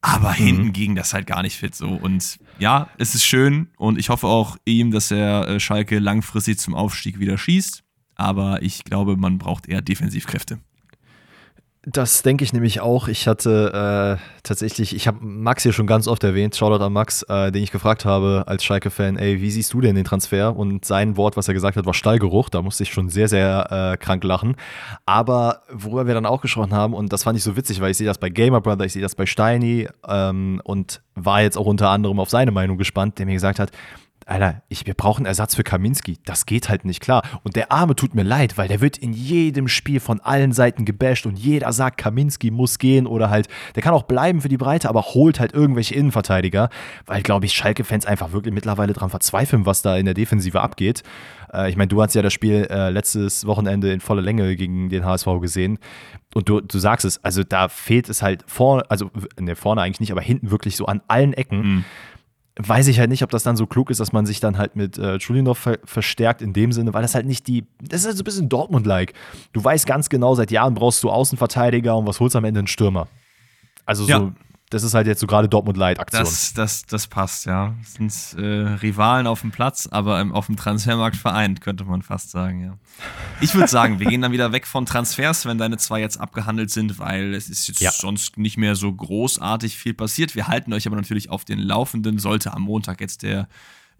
[0.00, 0.34] Aber mhm.
[0.34, 1.88] hinten ging das halt gar nicht fit so.
[1.88, 6.58] Und ja, es ist schön und ich hoffe auch ihm, dass er äh, Schalke langfristig
[6.58, 7.82] zum Aufstieg wieder schießt.
[8.14, 10.58] Aber ich glaube, man braucht eher Defensivkräfte.
[11.90, 13.08] Das denke ich nämlich auch.
[13.08, 17.22] Ich hatte äh, tatsächlich, ich habe Max hier schon ganz oft erwähnt, Shoutout an Max,
[17.22, 20.54] äh, den ich gefragt habe als Schalke-Fan, ey, wie siehst du denn den Transfer?
[20.54, 22.50] Und sein Wort, was er gesagt hat, war Stallgeruch.
[22.50, 24.56] Da musste ich schon sehr, sehr äh, krank lachen.
[25.06, 27.96] Aber worüber wir dann auch gesprochen haben, und das fand ich so witzig, weil ich
[27.96, 31.66] sehe das bei Gamer Brother, ich sehe das bei Steini ähm, und war jetzt auch
[31.66, 33.70] unter anderem auf seine Meinung gespannt, der mir gesagt hat,
[34.28, 36.18] Alter, ich, wir brauchen Ersatz für Kaminski.
[36.26, 37.22] Das geht halt nicht klar.
[37.44, 40.84] Und der Arme tut mir leid, weil der wird in jedem Spiel von allen Seiten
[40.84, 44.58] gebasht und jeder sagt, Kaminski muss gehen oder halt, der kann auch bleiben für die
[44.58, 46.68] Breite, aber holt halt irgendwelche Innenverteidiger,
[47.06, 51.02] weil, glaube ich, Schalke-Fans einfach wirklich mittlerweile dran verzweifeln, was da in der Defensive abgeht.
[51.50, 54.90] Äh, ich meine, du hast ja das Spiel äh, letztes Wochenende in voller Länge gegen
[54.90, 55.78] den HSV gesehen.
[56.34, 59.10] Und du, du sagst es, also da fehlt es halt vorne, also
[59.40, 61.60] ne, vorne eigentlich nicht, aber hinten wirklich so an allen Ecken.
[61.60, 61.84] Mhm
[62.58, 64.74] weiß ich halt nicht, ob das dann so klug ist, dass man sich dann halt
[64.76, 68.06] mit äh, Chulinov ver verstärkt in dem Sinne, weil das halt nicht die, das ist
[68.06, 69.14] halt so ein bisschen Dortmund-like.
[69.52, 72.58] Du weißt ganz genau, seit Jahren brauchst du Außenverteidiger und was holst du am Ende
[72.58, 73.06] einen Stürmer.
[73.86, 74.32] Also so, ja.
[74.70, 76.24] Das ist halt jetzt so gerade Dortmund-Light-Aktion.
[76.24, 77.74] Das, das, das passt, ja.
[77.82, 82.02] Das sind äh, Rivalen auf dem Platz, aber im, auf dem Transfermarkt vereint, könnte man
[82.02, 82.78] fast sagen, ja.
[83.40, 86.70] Ich würde sagen, wir gehen dann wieder weg von Transfers, wenn deine zwei jetzt abgehandelt
[86.70, 87.92] sind, weil es ist jetzt ja.
[87.92, 90.34] sonst nicht mehr so großartig viel passiert.
[90.34, 92.18] Wir halten euch aber natürlich auf den Laufenden.
[92.18, 93.48] Sollte am Montag jetzt der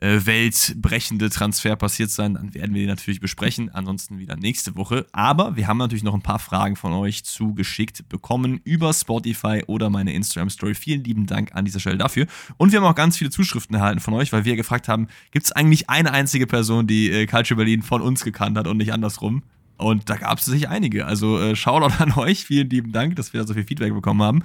[0.00, 3.68] äh, weltbrechende Transfer passiert sein, dann werden wir den natürlich besprechen.
[3.70, 5.06] Ansonsten wieder nächste Woche.
[5.12, 9.90] Aber wir haben natürlich noch ein paar Fragen von euch zugeschickt bekommen über Spotify oder
[9.90, 10.74] meine Instagram-Story.
[10.74, 12.26] Vielen lieben Dank an dieser Stelle dafür.
[12.56, 15.46] Und wir haben auch ganz viele Zuschriften erhalten von euch, weil wir gefragt haben, gibt
[15.46, 18.92] es eigentlich eine einzige Person, die äh, Culture Berlin von uns gekannt hat und nicht
[18.92, 19.42] andersrum?
[19.78, 21.06] Und da gab es sich einige.
[21.06, 22.44] Also äh, Shoutout an euch.
[22.44, 24.42] Vielen lieben Dank, dass wir da so viel Feedback bekommen haben.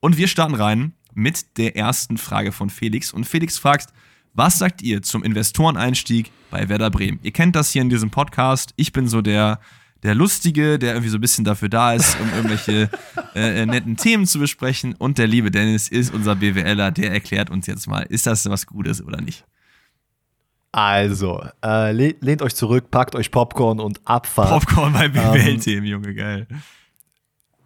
[0.00, 3.12] Und wir starten rein mit der ersten Frage von Felix.
[3.12, 3.92] Und Felix fragt,
[4.36, 7.18] was sagt ihr zum Investoreneinstieg bei Werder Bremen?
[7.22, 8.72] Ihr kennt das hier in diesem Podcast.
[8.76, 9.60] Ich bin so der,
[10.02, 12.90] der Lustige, der irgendwie so ein bisschen dafür da ist, um irgendwelche
[13.34, 14.94] äh, äh netten Themen zu besprechen.
[14.94, 18.66] Und der liebe Dennis ist unser BWLer, der erklärt uns jetzt mal, ist das was
[18.66, 19.44] Gutes oder nicht?
[20.72, 24.50] Also, äh, lehnt euch zurück, packt euch Popcorn und Abfahrt.
[24.50, 26.46] Popcorn bei BWL-Themen, ähm, Junge, geil.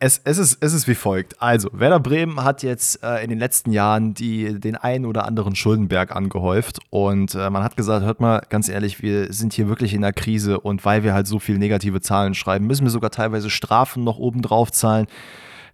[0.03, 1.41] Es, es, ist, es ist wie folgt.
[1.43, 5.55] Also, Werder Bremen hat jetzt äh, in den letzten Jahren die, den einen oder anderen
[5.55, 6.79] Schuldenberg angehäuft.
[6.89, 10.15] Und äh, man hat gesagt, hört mal, ganz ehrlich, wir sind hier wirklich in der
[10.15, 10.59] Krise.
[10.59, 14.17] Und weil wir halt so viel negative Zahlen schreiben, müssen wir sogar teilweise Strafen noch
[14.17, 15.07] oben drauf zahlen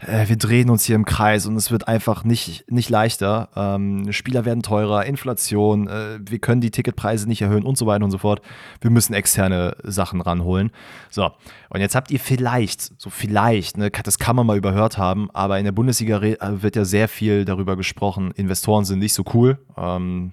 [0.01, 3.49] äh, wir drehen uns hier im Kreis und es wird einfach nicht, nicht leichter.
[3.57, 8.05] Ähm, Spieler werden teurer, Inflation, äh, wir können die Ticketpreise nicht erhöhen und so weiter
[8.05, 8.43] und so fort.
[8.81, 10.71] Wir müssen externe Sachen ranholen.
[11.11, 11.31] So,
[11.71, 15.59] und jetzt habt ihr vielleicht, so vielleicht, ne, das kann man mal überhört haben, aber
[15.59, 19.59] in der Bundesliga äh, wird ja sehr viel darüber gesprochen, Investoren sind nicht so cool.
[19.77, 20.33] Ähm,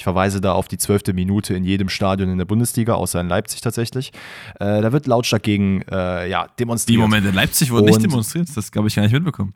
[0.00, 3.28] ich verweise da auf die zwölfte Minute in jedem Stadion in der Bundesliga, außer in
[3.28, 4.12] Leipzig tatsächlich.
[4.58, 6.96] Äh, da wird lautstark gegen äh, ja, demonstriert.
[6.96, 9.52] Die Moment in Leipzig wurde nicht demonstriert, das habe ich gar nicht mitbekommen.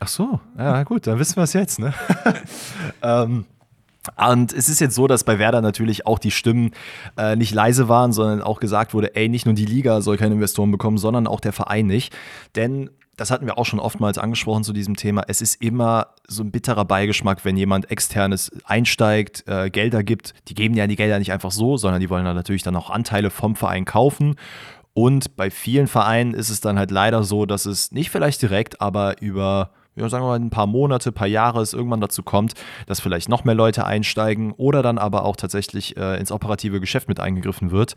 [0.00, 1.78] Ach so, ja gut, dann wissen wir es jetzt.
[1.78, 1.92] Ne?
[3.02, 3.44] ähm,
[4.26, 6.70] und es ist jetzt so, dass bei Werder natürlich auch die Stimmen
[7.18, 10.32] äh, nicht leise waren, sondern auch gesagt wurde, ey, nicht nur die Liga soll keine
[10.32, 12.16] Investoren bekommen, sondern auch der Verein nicht.
[12.56, 15.24] Denn das hatten wir auch schon oftmals angesprochen zu diesem Thema.
[15.28, 20.34] Es ist immer so ein bitterer Beigeschmack, wenn jemand externes einsteigt, äh, Gelder gibt.
[20.48, 22.90] Die geben ja die Gelder nicht einfach so, sondern die wollen dann natürlich dann auch
[22.90, 24.36] Anteile vom Verein kaufen.
[24.94, 28.80] Und bei vielen Vereinen ist es dann halt leider so, dass es nicht vielleicht direkt,
[28.80, 32.22] aber über ja, sagen wir mal, ein paar Monate, ein paar Jahre es irgendwann dazu
[32.22, 32.54] kommt,
[32.86, 37.08] dass vielleicht noch mehr Leute einsteigen oder dann aber auch tatsächlich äh, ins operative Geschäft
[37.08, 37.94] mit eingegriffen wird.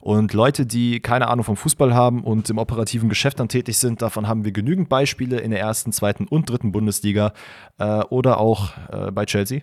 [0.00, 4.02] Und Leute, die keine Ahnung vom Fußball haben und im operativen Geschäft dann tätig sind,
[4.02, 7.32] davon haben wir genügend Beispiele in der ersten, zweiten und dritten Bundesliga
[7.78, 9.62] äh, oder auch äh, bei Chelsea.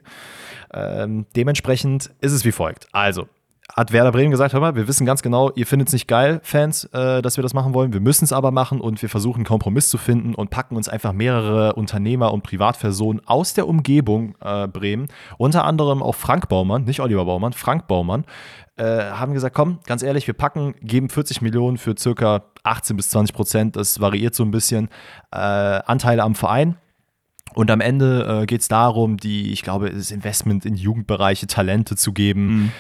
[0.74, 2.88] Ähm, dementsprechend ist es wie folgt.
[2.92, 3.28] Also,
[3.76, 6.42] hat Werder Bremen gesagt, hör mal, wir wissen ganz genau, ihr findet es nicht geil,
[6.44, 7.94] Fans, äh, dass wir das machen wollen.
[7.94, 10.90] Wir müssen es aber machen und wir versuchen einen Kompromiss zu finden und packen uns
[10.90, 15.08] einfach mehrere Unternehmer und Privatpersonen aus der Umgebung äh, Bremen,
[15.38, 18.26] unter anderem auch Frank Baumann, nicht Oliver Baumann, Frank Baumann,
[18.76, 23.10] äh, haben gesagt, komm, ganz ehrlich, wir packen, geben 40 Millionen für circa 18 bis
[23.10, 24.90] 20 Prozent, das variiert so ein bisschen,
[25.32, 26.78] äh, Anteile am Verein.
[27.56, 31.96] Und am Ende äh, geht es darum, die, ich glaube, das Investment in Jugendbereiche, Talente
[31.96, 32.48] zu geben.
[32.48, 32.72] Mhm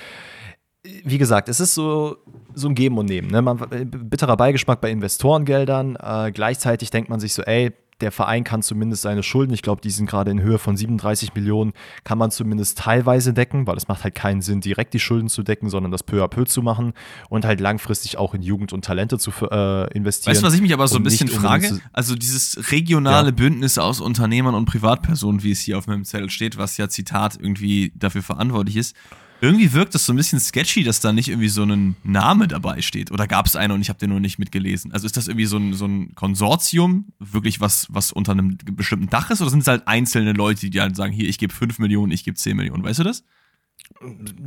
[0.84, 2.18] wie gesagt, es ist so,
[2.54, 3.30] so ein Geben und Nehmen.
[3.30, 3.42] Ne?
[3.42, 5.96] Man, bitterer Beigeschmack bei Investorengeldern.
[5.96, 7.72] Äh, gleichzeitig denkt man sich so, ey,
[8.02, 11.36] der Verein kann zumindest seine Schulden, ich glaube, die sind gerade in Höhe von 37
[11.36, 11.72] Millionen,
[12.04, 15.42] kann man zumindest teilweise decken, weil es macht halt keinen Sinn, direkt die Schulden zu
[15.42, 16.94] decken, sondern das peu à peu zu machen
[17.30, 20.32] und halt langfristig auch in Jugend und Talente zu äh, investieren.
[20.32, 21.80] Weißt du, was ich mich aber so ein bisschen frage?
[21.94, 23.36] Also dieses regionale ja.
[23.36, 27.38] Bündnis aus Unternehmern und Privatpersonen, wie es hier auf meinem Zettel steht, was ja Zitat
[27.40, 28.96] irgendwie dafür verantwortlich ist,
[29.44, 32.82] irgendwie wirkt es so ein bisschen sketchy, dass da nicht irgendwie so ein Name dabei
[32.82, 33.12] steht.
[33.12, 34.94] Oder gab es einen und ich habe den nur nicht mitgelesen?
[34.94, 39.10] Also ist das irgendwie so ein, so ein Konsortium, wirklich was, was unter einem bestimmten
[39.10, 39.42] Dach ist?
[39.42, 42.24] Oder sind es halt einzelne Leute, die halt sagen, hier, ich gebe 5 Millionen, ich
[42.24, 42.86] gebe 10 Millionen?
[42.86, 43.26] Weißt du das?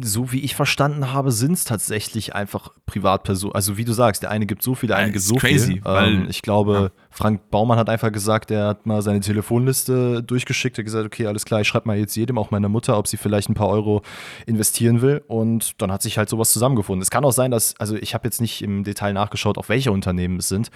[0.00, 3.54] So wie ich verstanden habe, sind es tatsächlich einfach Privatpersonen.
[3.54, 5.82] Also wie du sagst, der eine gibt so viel, der eine gibt so crazy, viel.
[5.84, 7.02] Ähm, ich glaube, ja.
[7.10, 11.44] Frank Baumann hat einfach gesagt, er hat mal seine Telefonliste durchgeschickt, hat gesagt, okay, alles
[11.44, 14.02] klar, ich schreibe mal jetzt jedem, auch meiner Mutter, ob sie vielleicht ein paar Euro
[14.46, 15.22] investieren will.
[15.26, 17.02] Und dann hat sich halt sowas zusammengefunden.
[17.02, 19.92] Es kann auch sein, dass, also ich habe jetzt nicht im Detail nachgeschaut, auf welche
[19.92, 20.70] Unternehmen es sind.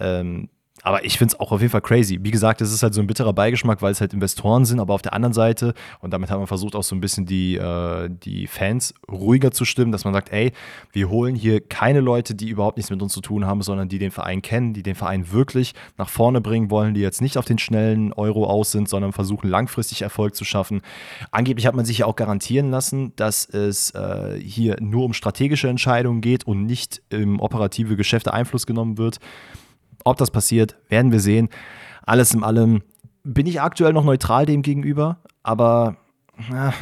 [0.00, 0.48] Ähm,
[0.86, 2.20] aber ich finde es auch auf jeden Fall crazy.
[2.22, 4.94] Wie gesagt, es ist halt so ein bitterer Beigeschmack, weil es halt Investoren sind, aber
[4.94, 8.08] auf der anderen Seite, und damit hat man versucht auch so ein bisschen die, äh,
[8.08, 10.52] die Fans ruhiger zu stimmen, dass man sagt, ey,
[10.92, 13.98] wir holen hier keine Leute, die überhaupt nichts mit uns zu tun haben, sondern die
[13.98, 17.46] den Verein kennen, die den Verein wirklich nach vorne bringen wollen, die jetzt nicht auf
[17.46, 20.82] den schnellen Euro aus sind, sondern versuchen langfristig Erfolg zu schaffen.
[21.32, 25.66] Angeblich hat man sich ja auch garantieren lassen, dass es äh, hier nur um strategische
[25.66, 29.18] Entscheidungen geht und nicht im operative Geschäfte Einfluss genommen wird.
[30.06, 31.48] Ob das passiert, werden wir sehen.
[32.04, 32.82] Alles in allem
[33.24, 35.96] bin ich aktuell noch neutral dem gegenüber, aber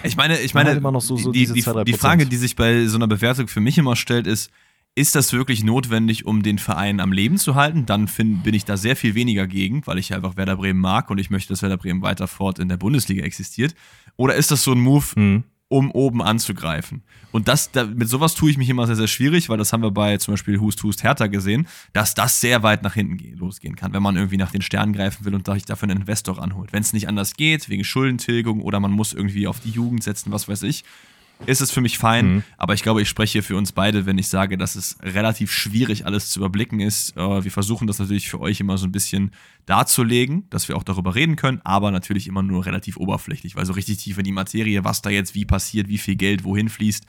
[0.03, 2.87] ich meine, ich meine, immer noch so, so die, die, die Frage, die sich bei
[2.87, 4.51] so einer Bewertung für mich immer stellt, ist,
[4.95, 7.87] ist das wirklich notwendig, um den Verein am Leben zu halten?
[7.87, 11.09] Dann find, bin ich da sehr viel weniger gegen, weil ich einfach Werder Bremen mag
[11.09, 13.75] und ich möchte, dass Werder Bremen weiter fort in der Bundesliga existiert.
[14.17, 15.45] Oder ist das so ein Move, mhm
[15.75, 17.03] um oben anzugreifen.
[17.33, 19.83] Und das, da, mit sowas tue ich mich immer sehr, sehr schwierig, weil das haben
[19.83, 23.37] wir bei zum Beispiel Hust Hust Hertha gesehen, dass das sehr weit nach hinten gehen,
[23.37, 26.73] losgehen kann, wenn man irgendwie nach den Sternen greifen will und dafür einen Investor anholt.
[26.73, 30.31] Wenn es nicht anders geht, wegen Schuldentilgung oder man muss irgendwie auf die Jugend setzen,
[30.31, 30.85] was weiß ich,
[31.47, 32.27] ist es für mich fein.
[32.27, 32.43] Mhm.
[32.57, 36.07] Aber ich glaube, ich spreche für uns beide, wenn ich sage, dass es relativ schwierig
[36.07, 37.17] alles zu überblicken ist.
[37.17, 39.33] Äh, wir versuchen das natürlich für euch immer so ein bisschen
[39.67, 43.73] darzulegen, dass wir auch darüber reden können, aber natürlich immer nur relativ oberflächlich, weil so
[43.73, 47.05] richtig tief in die Materie, was da jetzt wie passiert, wie viel Geld wohin fließt,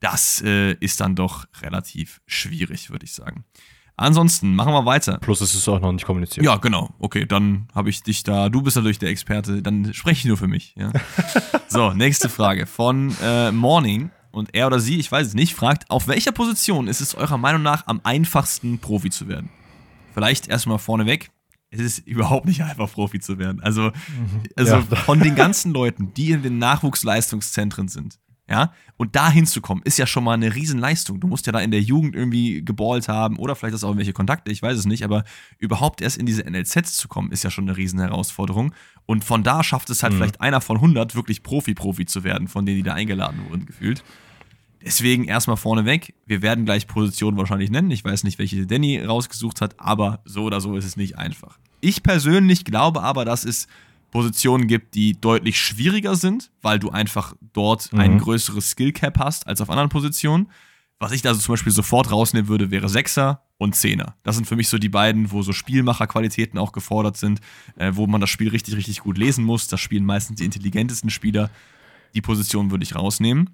[0.00, 3.44] das äh, ist dann doch relativ schwierig, würde ich sagen.
[3.96, 5.18] Ansonsten machen wir weiter.
[5.18, 6.44] Plus es ist auch noch nicht kommuniziert.
[6.44, 6.90] Ja, genau.
[6.98, 8.48] Okay, dann habe ich dich da.
[8.48, 9.62] Du bist natürlich der Experte.
[9.62, 10.74] Dann spreche ich nur für mich.
[10.76, 10.92] Ja.
[11.68, 14.10] so, nächste Frage von äh, Morning.
[14.30, 17.36] Und er oder sie, ich weiß es nicht, fragt, auf welcher Position ist es eurer
[17.36, 19.50] Meinung nach am einfachsten, Profi zu werden?
[20.14, 21.30] Vielleicht erstmal vorneweg.
[21.70, 23.62] Es ist überhaupt nicht einfach, Profi zu werden.
[23.62, 24.42] Also, mhm.
[24.56, 24.82] also ja.
[24.82, 28.18] von den ganzen Leuten, die in den Nachwuchsleistungszentren sind,
[28.48, 31.20] ja, und da hinzukommen, ist ja schon mal eine Riesenleistung.
[31.20, 33.90] Du musst ja da in der Jugend irgendwie geballt haben oder vielleicht hast du auch
[33.90, 35.24] irgendwelche Kontakte, ich weiß es nicht, aber
[35.58, 38.74] überhaupt erst in diese NLZs zu kommen, ist ja schon eine Riesenherausforderung.
[39.06, 40.18] Und von da schafft es halt mhm.
[40.18, 44.02] vielleicht einer von 100 wirklich Profi-Profi zu werden, von denen, die da eingeladen wurden, gefühlt.
[44.84, 47.90] Deswegen erstmal vorneweg, wir werden gleich Positionen wahrscheinlich nennen.
[47.92, 51.58] Ich weiß nicht, welche Danny rausgesucht hat, aber so oder so ist es nicht einfach.
[51.80, 53.68] Ich persönlich glaube aber, dass es
[54.12, 57.98] Positionen gibt, die deutlich schwieriger sind, weil du einfach dort mhm.
[57.98, 60.48] ein größeres Skillcap hast als auf anderen Positionen.
[61.00, 64.14] Was ich da so zum Beispiel sofort rausnehmen würde, wäre Sechser und Zehner.
[64.22, 67.40] Das sind für mich so die beiden, wo so Spielmacherqualitäten auch gefordert sind,
[67.76, 69.66] äh, wo man das Spiel richtig, richtig gut lesen muss.
[69.66, 71.50] Das spielen meistens die intelligentesten Spieler.
[72.14, 73.50] Die Position würde ich rausnehmen.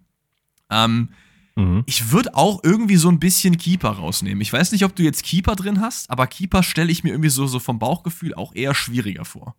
[0.70, 1.10] Ähm,
[1.54, 1.84] mhm.
[1.86, 4.40] Ich würde auch irgendwie so ein bisschen Keeper rausnehmen.
[4.40, 7.30] Ich weiß nicht, ob du jetzt Keeper drin hast, aber Keeper stelle ich mir irgendwie
[7.30, 9.54] so, so vom Bauchgefühl auch eher schwieriger vor.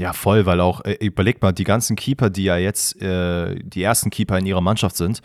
[0.00, 3.82] Ja, voll, weil auch, äh, überleg mal, die ganzen Keeper, die ja jetzt äh, die
[3.82, 5.20] ersten Keeper in ihrer Mannschaft sind,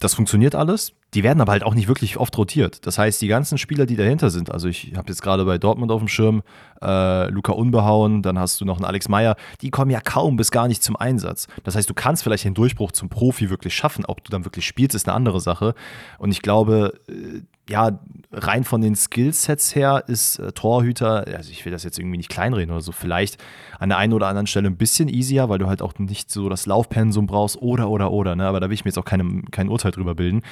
[0.00, 0.94] das funktioniert alles.
[1.14, 2.84] Die werden aber halt auch nicht wirklich oft rotiert.
[2.86, 5.92] Das heißt, die ganzen Spieler, die dahinter sind, also ich habe jetzt gerade bei Dortmund
[5.92, 6.42] auf dem Schirm
[6.82, 10.50] äh, Luca Unbehauen, dann hast du noch einen Alex Meyer, die kommen ja kaum bis
[10.50, 11.46] gar nicht zum Einsatz.
[11.62, 14.04] Das heißt, du kannst vielleicht den Durchbruch zum Profi wirklich schaffen.
[14.06, 15.74] Ob du dann wirklich spielst, ist eine andere Sache.
[16.18, 18.00] Und ich glaube, äh, ja,
[18.32, 22.28] rein von den Skillsets her ist äh, Torhüter, also ich will das jetzt irgendwie nicht
[22.28, 23.42] kleinreden oder so, vielleicht
[23.78, 26.48] an der einen oder anderen Stelle ein bisschen easier, weil du halt auch nicht so
[26.48, 28.46] das Laufpensum brauchst oder, oder, oder, ne?
[28.46, 30.42] aber da will ich mir jetzt auch keine, kein Urteil drüber bilden.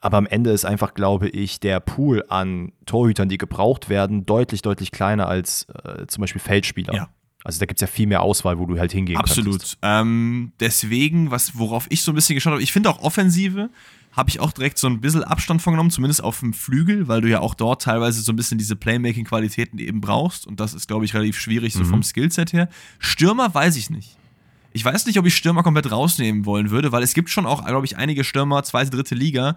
[0.00, 4.62] Aber am Ende ist einfach, glaube ich, der Pool an Torhütern, die gebraucht werden, deutlich,
[4.62, 6.94] deutlich kleiner als äh, zum Beispiel Feldspieler.
[6.94, 7.08] Ja.
[7.44, 9.60] Also da gibt es ja viel mehr Auswahl, wo du halt hingehen Absolut.
[9.60, 9.78] kannst.
[9.80, 10.06] Absolut.
[10.06, 13.70] Ähm, deswegen, was, worauf ich so ein bisschen geschaut habe, ich finde auch Offensive
[14.12, 17.20] habe ich auch direkt so ein bisschen Abstand von genommen, zumindest auf dem Flügel, weil
[17.20, 20.46] du ja auch dort teilweise so ein bisschen diese Playmaking-Qualitäten eben brauchst.
[20.46, 21.86] Und das ist, glaube ich, relativ schwierig, so mhm.
[21.86, 22.68] vom Skillset her.
[22.98, 24.16] Stürmer weiß ich nicht.
[24.72, 27.64] Ich weiß nicht, ob ich Stürmer komplett rausnehmen wollen würde, weil es gibt schon auch,
[27.64, 29.56] glaube ich, einige Stürmer, zweite, dritte Liga,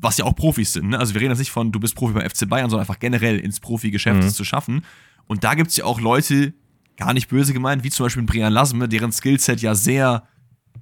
[0.00, 0.90] was ja auch Profis sind.
[0.90, 0.98] Ne?
[0.98, 3.38] Also wir reden jetzt nicht von, du bist Profi beim FC Bayern, sondern einfach generell
[3.38, 4.28] ins Profi-Geschäft mhm.
[4.28, 4.84] zu schaffen.
[5.26, 6.54] Und da gibt es ja auch Leute,
[6.96, 10.24] gar nicht böse gemeint, wie zum Beispiel Brian Lasme, deren Skillset ja sehr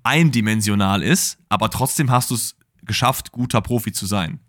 [0.02, 4.40] eindimensional ist, aber trotzdem hast du es geschafft, guter Profi zu sein.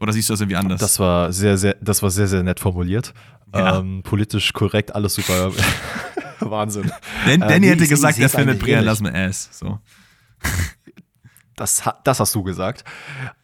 [0.00, 0.80] Oder siehst du das irgendwie anders?
[0.80, 3.14] Das war sehr, sehr, das war sehr, sehr nett formuliert.
[3.54, 3.78] Ja.
[3.78, 5.52] Ähm, politisch korrekt, alles super.
[6.40, 6.90] Wahnsinn.
[7.24, 9.48] Dan, Danny äh, hätte gesagt, er findet Brian Lasme Ass.
[9.52, 9.78] So.
[11.56, 12.84] Das, das hast du gesagt.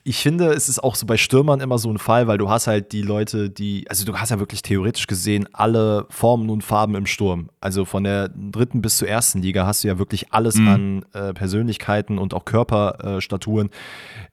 [0.04, 2.66] Ich finde, es ist auch so bei Stürmern immer so ein Fall, weil du hast
[2.66, 6.94] halt die Leute, die, also du hast ja wirklich theoretisch gesehen alle Formen und Farben
[6.94, 7.48] im Sturm.
[7.60, 10.68] Also von der dritten bis zur ersten Liga hast du ja wirklich alles mhm.
[10.68, 13.68] an äh, Persönlichkeiten und auch Körperstaturen.
[13.68, 13.70] Äh,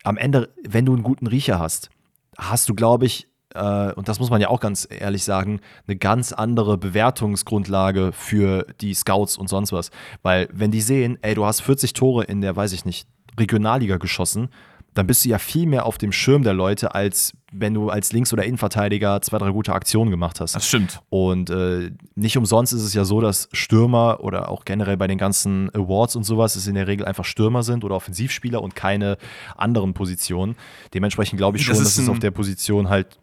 [0.03, 1.89] Am Ende, wenn du einen guten Riecher hast,
[2.38, 5.95] hast du, glaube ich, äh, und das muss man ja auch ganz ehrlich sagen, eine
[5.95, 9.89] ganz andere Bewertungsgrundlage für die Scouts und sonst was.
[10.21, 13.07] Weil wenn die sehen, ey, du hast 40 Tore in der, weiß ich nicht,
[13.39, 14.49] Regionalliga geschossen,
[14.93, 18.11] dann bist du ja viel mehr auf dem Schirm der Leute, als wenn du als
[18.11, 20.55] Links- oder Innenverteidiger zwei, drei gute Aktionen gemacht hast.
[20.55, 21.01] Das stimmt.
[21.09, 25.17] Und äh, nicht umsonst ist es ja so, dass Stürmer oder auch generell bei den
[25.17, 29.17] ganzen Awards und sowas es in der Regel einfach Stürmer sind oder Offensivspieler und keine
[29.55, 30.55] anderen Positionen.
[30.93, 33.19] Dementsprechend glaube ich schon, das dass es auf der Position halt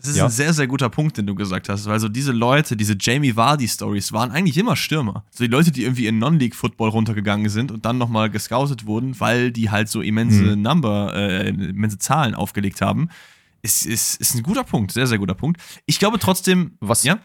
[0.00, 0.24] das ist ja.
[0.24, 3.36] ein sehr, sehr guter Punkt, den du gesagt hast, weil so diese Leute, diese Jamie
[3.36, 5.24] Vardy-Stories waren eigentlich immer Stürmer.
[5.30, 9.52] So die Leute, die irgendwie in Non-League-Football runtergegangen sind und dann nochmal gescoutet wurden, weil
[9.52, 10.62] die halt so immense mhm.
[10.62, 13.10] Number, äh, immense Zahlen aufgelegt haben,
[13.62, 15.60] ist, ist, ist ein guter Punkt, sehr, sehr guter Punkt.
[15.84, 17.18] Ich glaube trotzdem, was, ja?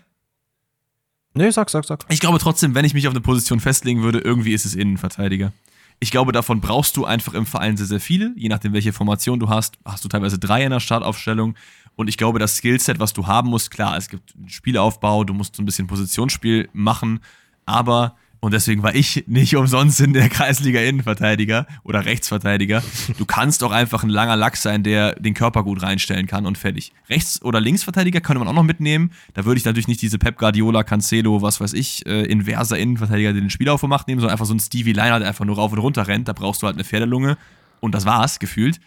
[1.34, 2.05] Nee, sag, sag, sag.
[2.09, 5.53] Ich glaube trotzdem, wenn ich mich auf eine Position festlegen würde, irgendwie ist es Innenverteidiger.
[5.99, 8.34] Ich glaube, davon brauchst du einfach im Verein sehr, sehr viele.
[8.36, 11.55] Je nachdem, welche Formation du hast, hast du teilweise drei in der Startaufstellung.
[11.95, 15.55] Und ich glaube, das Skillset, was du haben musst, klar, es gibt Spielaufbau, du musst
[15.55, 17.19] so ein bisschen Positionsspiel machen,
[17.65, 18.15] aber
[18.45, 22.83] und deswegen war ich nicht umsonst in der Kreisliga Innenverteidiger oder Rechtsverteidiger.
[23.17, 26.55] Du kannst auch einfach ein langer Lack sein, der den Körper gut reinstellen kann und
[26.55, 26.93] fertig.
[27.09, 29.09] Rechts- oder Linksverteidiger könnte man auch noch mitnehmen.
[29.33, 33.33] Da würde ich natürlich nicht diese Pep Guardiola, Cancelo, was weiß ich, äh, inverser Innenverteidiger,
[33.33, 35.71] der den Spielaufbau macht, nehmen, sondern einfach so ein Stevie Liner, der einfach nur rauf
[35.71, 36.27] und runter rennt.
[36.27, 37.39] Da brauchst du halt eine Pferdelunge.
[37.79, 38.79] Und das war's, gefühlt.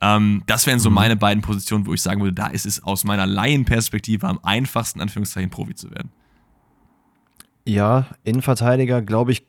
[0.00, 0.94] Ähm, das wären so mhm.
[0.94, 5.00] meine beiden Positionen, wo ich sagen würde, da ist es aus meiner Laienperspektive am einfachsten,
[5.00, 6.10] Anführungszeichen, Profi zu werden.
[7.64, 9.46] Ja, Innenverteidiger, glaube ich,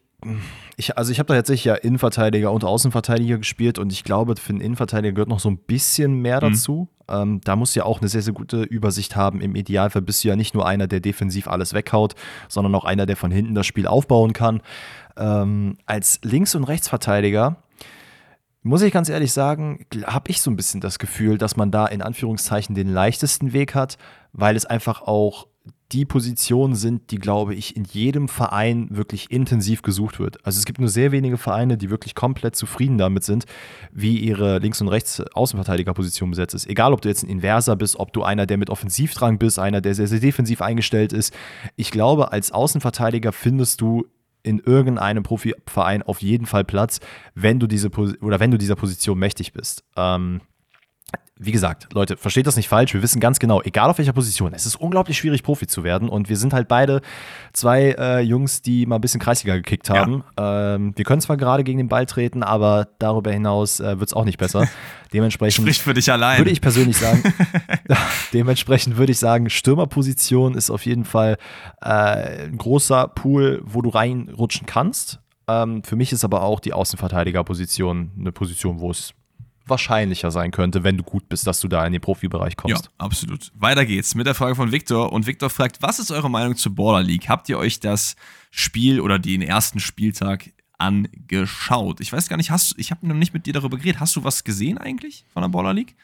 [0.76, 4.50] ich, also ich habe da tatsächlich ja Innenverteidiger und Außenverteidiger gespielt und ich glaube, für
[4.50, 6.52] einen Innenverteidiger gehört noch so ein bisschen mehr mhm.
[6.52, 6.90] dazu.
[7.08, 7.16] Mhm.
[7.16, 9.42] Ähm, da musst du ja auch eine sehr, sehr gute Übersicht haben.
[9.42, 12.16] Im Idealfall bist du ja nicht nur einer, der defensiv alles weghaut,
[12.50, 14.62] sondern auch einer, der von hinten das Spiel aufbauen kann.
[15.18, 17.58] Ähm, als Links- und Rechtsverteidiger
[18.70, 21.88] muss ich ganz ehrlich sagen, habe ich so ein bisschen das Gefühl, dass man da
[21.88, 23.98] in Anführungszeichen den leichtesten Weg hat,
[24.32, 25.48] weil es einfach auch
[25.92, 30.46] die Positionen sind, die, glaube ich, in jedem Verein wirklich intensiv gesucht wird.
[30.46, 33.46] Also es gibt nur sehr wenige Vereine, die wirklich komplett zufrieden damit sind,
[33.92, 36.68] wie ihre Links- und Rechts-Außenverteidigerposition besetzt ist.
[36.68, 39.82] Egal, ob du jetzt ein Inverser bist, ob du einer, der mit Offensivdrang bist, einer,
[39.82, 41.34] der sehr, sehr defensiv eingestellt ist.
[41.76, 44.06] Ich glaube, als Außenverteidiger findest du
[44.44, 47.00] in irgendeinem Profiverein auf jeden Fall Platz,
[47.36, 49.84] wenn du diese oder wenn du dieser Position mächtig bist.
[49.96, 50.42] Ähm,
[51.42, 52.94] wie gesagt, Leute, versteht das nicht falsch.
[52.94, 56.10] Wir wissen ganz genau, egal auf welcher Position, es ist unglaublich schwierig, Profi zu werden.
[56.10, 57.00] Und wir sind halt beide
[57.54, 60.26] zwei äh, Jungs, die mal ein bisschen Kreisliga gekickt haben.
[60.38, 60.76] Ja.
[60.76, 64.14] Ähm, wir können zwar gerade gegen den Ball treten, aber darüber hinaus äh, wird es
[64.14, 64.68] auch nicht besser.
[65.14, 66.40] Dementsprechend Spricht für dich allein.
[66.40, 67.24] Würde ich persönlich sagen,
[68.34, 71.38] dementsprechend würde ich sagen, Stürmerposition ist auf jeden Fall
[71.82, 75.20] äh, ein großer Pool, wo du reinrutschen kannst.
[75.48, 79.14] Ähm, für mich ist aber auch die Außenverteidigerposition eine Position, wo es
[79.70, 82.86] wahrscheinlicher sein könnte, wenn du gut bist, dass du da in den Profibereich kommst.
[82.86, 83.52] Ja, absolut.
[83.56, 85.12] Weiter geht's mit der Frage von Victor.
[85.12, 87.30] Und Victor fragt, was ist eure Meinung zur Border League?
[87.30, 88.16] Habt ihr euch das
[88.52, 92.00] Spiel oder den ersten Spieltag angeschaut?
[92.02, 94.00] Ich weiß gar nicht, hast ich habe noch nicht mit dir darüber geredet.
[94.00, 95.96] Hast du was gesehen eigentlich von der Border League?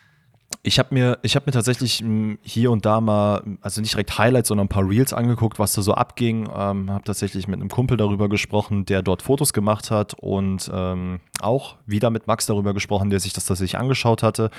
[0.64, 4.48] Ich habe mir, hab mir tatsächlich hm, hier und da mal, also nicht direkt Highlights,
[4.48, 6.50] sondern ein paar Reels angeguckt, was da so abging.
[6.56, 11.20] Ähm, habe tatsächlich mit einem Kumpel darüber gesprochen, der dort Fotos gemacht hat und ähm,
[11.40, 14.50] auch wieder mit Max darüber gesprochen, der sich das tatsächlich angeschaut hatte.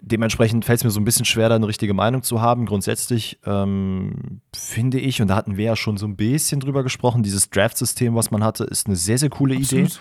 [0.00, 2.66] Dementsprechend fällt es mir so ein bisschen schwer, da eine richtige Meinung zu haben.
[2.66, 7.22] Grundsätzlich ähm, finde ich, und da hatten wir ja schon so ein bisschen drüber gesprochen,
[7.22, 9.86] dieses Draft-System, was man hatte, ist eine sehr, sehr coole Absolut.
[9.86, 9.98] Idee.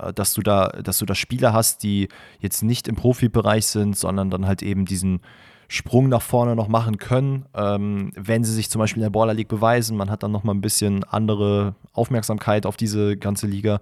[0.00, 2.08] Äh, dass du da, dass du da Spieler hast, die
[2.40, 5.20] jetzt nicht im Profibereich sind, sondern dann halt eben diesen
[5.68, 9.34] Sprung nach vorne noch machen können, ähm, wenn sie sich zum Beispiel in der Baller
[9.34, 9.96] League beweisen.
[9.96, 13.80] Man hat dann noch mal ein bisschen andere Aufmerksamkeit auf diese ganze Liga.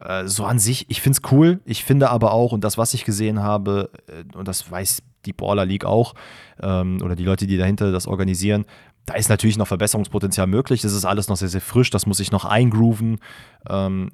[0.00, 1.60] Äh, so an sich, ich finde es cool.
[1.64, 5.32] Ich finde aber auch, und das, was ich gesehen habe, äh, und das weiß die
[5.32, 6.14] Baller League auch,
[6.62, 8.64] ähm, oder die Leute, die dahinter das organisieren,
[9.04, 10.82] da ist natürlich noch Verbesserungspotenzial möglich.
[10.82, 11.90] Das ist alles noch sehr, sehr frisch.
[11.90, 13.18] Das muss ich noch eingrooven.
[13.68, 14.10] Ähm,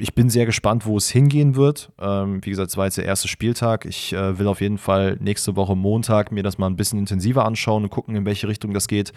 [0.00, 1.92] ich bin sehr gespannt, wo es hingehen wird.
[2.00, 3.84] Ähm, wie gesagt, es war jetzt der erste Spieltag.
[3.84, 7.44] Ich äh, will auf jeden Fall nächste Woche Montag mir das mal ein bisschen intensiver
[7.44, 9.12] anschauen und gucken, in welche Richtung das geht.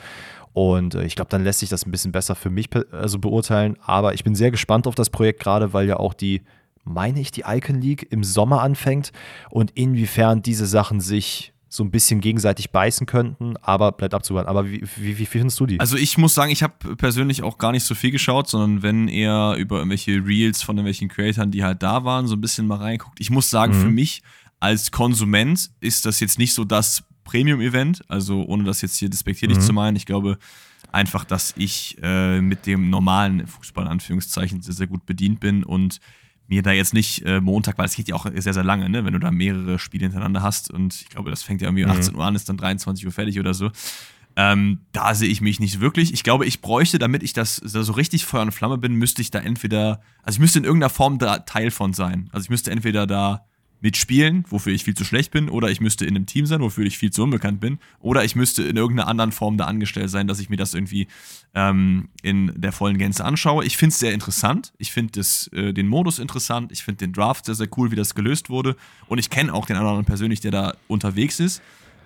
[0.51, 3.77] Und äh, ich glaube, dann lässt sich das ein bisschen besser für mich also beurteilen.
[3.81, 6.41] Aber ich bin sehr gespannt auf das Projekt, gerade weil ja auch die,
[6.83, 9.11] meine ich, die Icon League im Sommer anfängt
[9.49, 14.47] und inwiefern diese Sachen sich so ein bisschen gegenseitig beißen könnten, aber bleibt abzuwarten.
[14.47, 15.79] Aber wie, wie, wie findest du die?
[15.79, 19.07] Also ich muss sagen, ich habe persönlich auch gar nicht so viel geschaut, sondern wenn
[19.07, 22.77] eher über irgendwelche Reels von irgendwelchen Creatoren, die halt da waren, so ein bisschen mal
[22.77, 23.19] reinguckt.
[23.19, 23.81] Ich muss sagen, mhm.
[23.81, 24.21] für mich
[24.59, 29.57] als Konsument ist das jetzt nicht so das Premium-Event, also ohne das jetzt hier despektierlich
[29.57, 29.61] mhm.
[29.61, 29.95] zu meinen.
[29.95, 30.37] Ich glaube
[30.91, 35.63] einfach, dass ich äh, mit dem normalen Fußball, in Anführungszeichen, sehr, sehr gut bedient bin
[35.63, 35.99] und
[36.47, 39.05] mir da jetzt nicht äh, Montag, weil es geht ja auch sehr, sehr lange, ne?
[39.05, 41.91] wenn du da mehrere Spiele hintereinander hast und ich glaube, das fängt ja irgendwie um
[41.91, 41.97] mhm.
[41.97, 43.71] 18 Uhr an, ist dann 23 Uhr fertig oder so.
[44.35, 46.11] Ähm, da sehe ich mich nicht wirklich.
[46.11, 49.21] Ich glaube, ich bräuchte, damit ich das da so richtig Feuer und Flamme bin, müsste
[49.21, 52.29] ich da entweder, also ich müsste in irgendeiner Form da Teil von sein.
[52.31, 53.45] Also ich müsste entweder da
[53.83, 56.85] mitspielen, wofür ich viel zu schlecht bin, oder ich müsste in einem Team sein, wofür
[56.85, 60.25] ich viel zu unbekannt bin, oder ich müsste in irgendeiner anderen Form da angestellt sein,
[60.25, 61.07] dass ich mir das irgendwie
[61.53, 63.65] ähm, in der vollen Gänze anschaue.
[63.65, 64.73] Ich finde es sehr interessant.
[64.77, 65.19] Ich finde
[65.51, 66.71] äh, den Modus interessant.
[66.71, 68.77] Ich finde den Draft sehr, sehr cool, wie das gelöst wurde.
[69.07, 71.61] Und ich kenne auch den anderen persönlich, der da unterwegs ist.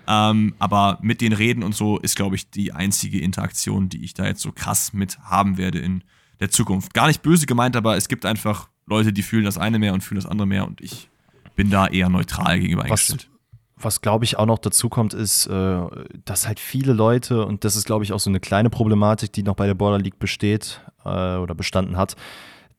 [0.08, 4.16] Ähm, aber mit den Reden und so ist, glaube ich, die einzige Interaktion, die ich
[4.16, 6.04] da jetzt so krass mit haben werde in
[6.40, 6.96] der Zukunft.
[6.96, 10.02] Gar nicht böse gemeint, aber es gibt einfach Leute, die fühlen das eine mehr und
[10.02, 11.10] fühlen das andere mehr und ich
[11.58, 13.30] bin da eher neutral gegenüber eingestellt.
[13.76, 15.82] was glaube ich auch noch dazu kommt, ist, äh,
[16.24, 19.44] dass halt viele Leute, und das ist glaube ich auch so eine kleine Problematik, die
[19.44, 22.16] noch bei der Border League besteht äh, oder bestanden hat,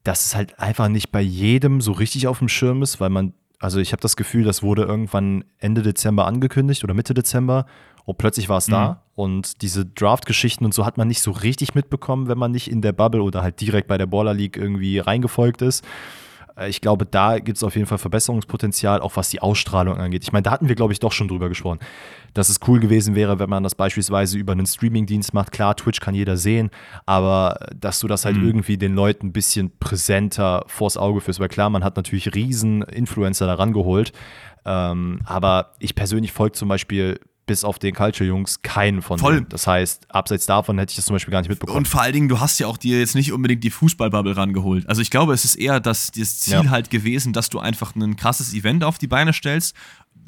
[0.04, 3.34] dass es halt einfach nicht bei jedem so richtig auf dem Schirm ist, weil man,
[3.58, 7.66] also ich habe das Gefühl, das wurde irgendwann Ende Dezember angekündigt oder Mitte Dezember
[8.04, 8.72] und plötzlich war es mhm.
[8.72, 9.02] da.
[9.14, 12.80] Und diese Draft-Geschichten und so hat man nicht so richtig mitbekommen, wenn man nicht in
[12.80, 15.84] der Bubble oder halt direkt bei der Baller League irgendwie reingefolgt ist.
[16.58, 20.22] Äh, ich glaube, da gibt es auf jeden Fall Verbesserungspotenzial, auch was die Ausstrahlung angeht.
[20.24, 21.78] Ich meine, da hatten wir, glaube ich, doch schon drüber gesprochen,
[22.34, 25.52] dass es cool gewesen wäre, wenn man das beispielsweise über einen Streaming-Dienst macht.
[25.52, 26.70] Klar, Twitch kann jeder sehen,
[27.06, 28.46] aber dass du das halt mhm.
[28.46, 31.40] irgendwie den Leuten ein bisschen präsenter vors Auge führst.
[31.40, 34.12] Weil klar, man hat natürlich riesen Influencer daran geholt.
[34.64, 39.34] Ähm, aber ich persönlich folge zum Beispiel bis auf den Culture-Jungs keinen von Voll.
[39.34, 39.48] denen.
[39.48, 41.78] Das heißt, abseits davon hätte ich das zum Beispiel gar nicht mitbekommen.
[41.78, 44.88] Und vor allen Dingen, du hast ja auch dir jetzt nicht unbedingt die Fußballbubble rangeholt.
[44.88, 46.70] Also ich glaube, es ist eher das, das Ziel ja.
[46.70, 49.74] halt gewesen, dass du einfach ein krasses Event auf die Beine stellst,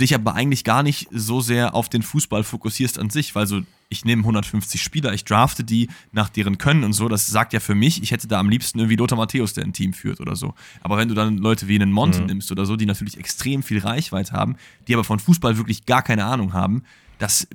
[0.01, 3.61] dich aber eigentlich gar nicht so sehr auf den Fußball fokussierst an sich, weil so,
[3.89, 7.61] ich nehme 150 Spieler, ich drafte die nach deren Können und so, das sagt ja
[7.61, 10.37] für mich, ich hätte da am liebsten irgendwie Lothar Matthäus, der ein Team führt oder
[10.37, 10.55] so.
[10.81, 12.27] Aber wenn du dann Leute wie einen Monte mhm.
[12.27, 14.57] nimmst oder so, die natürlich extrem viel Reichweite haben,
[14.89, 16.83] die aber von Fußball wirklich gar keine Ahnung haben,
[17.21, 17.47] das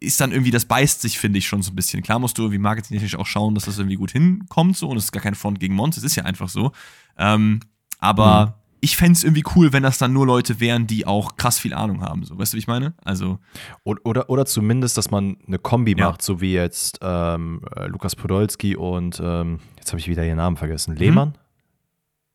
[0.00, 2.02] ist dann irgendwie, das beißt sich, finde ich, schon so ein bisschen.
[2.02, 5.04] Klar musst du irgendwie marketingtechnisch auch schauen, dass das irgendwie gut hinkommt, so, und es
[5.04, 6.72] ist gar kein Front gegen Mons, es ist ja einfach so.
[7.16, 7.60] Ähm,
[8.00, 8.52] aber mhm.
[8.80, 11.72] ich fände es irgendwie cool, wenn das dann nur Leute wären, die auch krass viel
[11.72, 12.36] Ahnung haben, so.
[12.36, 12.94] Weißt du, wie ich meine?
[13.04, 13.38] Also.
[13.84, 16.08] Oder, oder, oder zumindest, dass man eine Kombi ja.
[16.08, 20.38] macht, so wie jetzt ähm, äh, Lukas Podolski und, ähm, jetzt habe ich wieder ihren
[20.38, 21.28] Namen vergessen, Lehmann?
[21.28, 21.41] Mhm.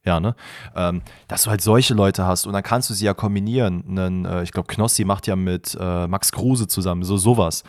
[0.07, 0.35] Ja, ne?
[0.73, 3.83] Ähm, dass du halt solche Leute hast und dann kannst du sie ja kombinieren.
[3.89, 7.65] Einen, äh, ich glaube, Knossi macht ja mit äh, Max Kruse zusammen, so sowas.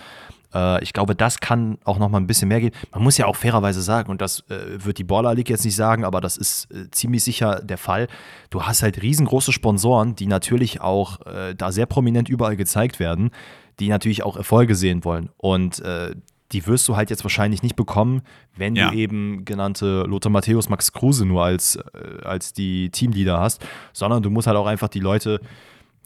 [0.55, 2.77] Äh, ich glaube, das kann auch noch mal ein bisschen mehr geben.
[2.93, 5.75] Man muss ja auch fairerweise sagen, und das äh, wird die Baller League jetzt nicht
[5.75, 8.07] sagen, aber das ist äh, ziemlich sicher der Fall.
[8.51, 13.31] Du hast halt riesengroße Sponsoren, die natürlich auch äh, da sehr prominent überall gezeigt werden,
[13.81, 15.31] die natürlich auch Erfolge sehen wollen.
[15.39, 15.83] Und
[16.53, 18.23] die wirst du halt jetzt wahrscheinlich nicht bekommen,
[18.57, 18.91] wenn ja.
[18.91, 24.23] du eben genannte Lothar Matthäus, Max Kruse nur als, äh, als die Teamleader hast, sondern
[24.23, 25.41] du musst halt auch einfach die Leute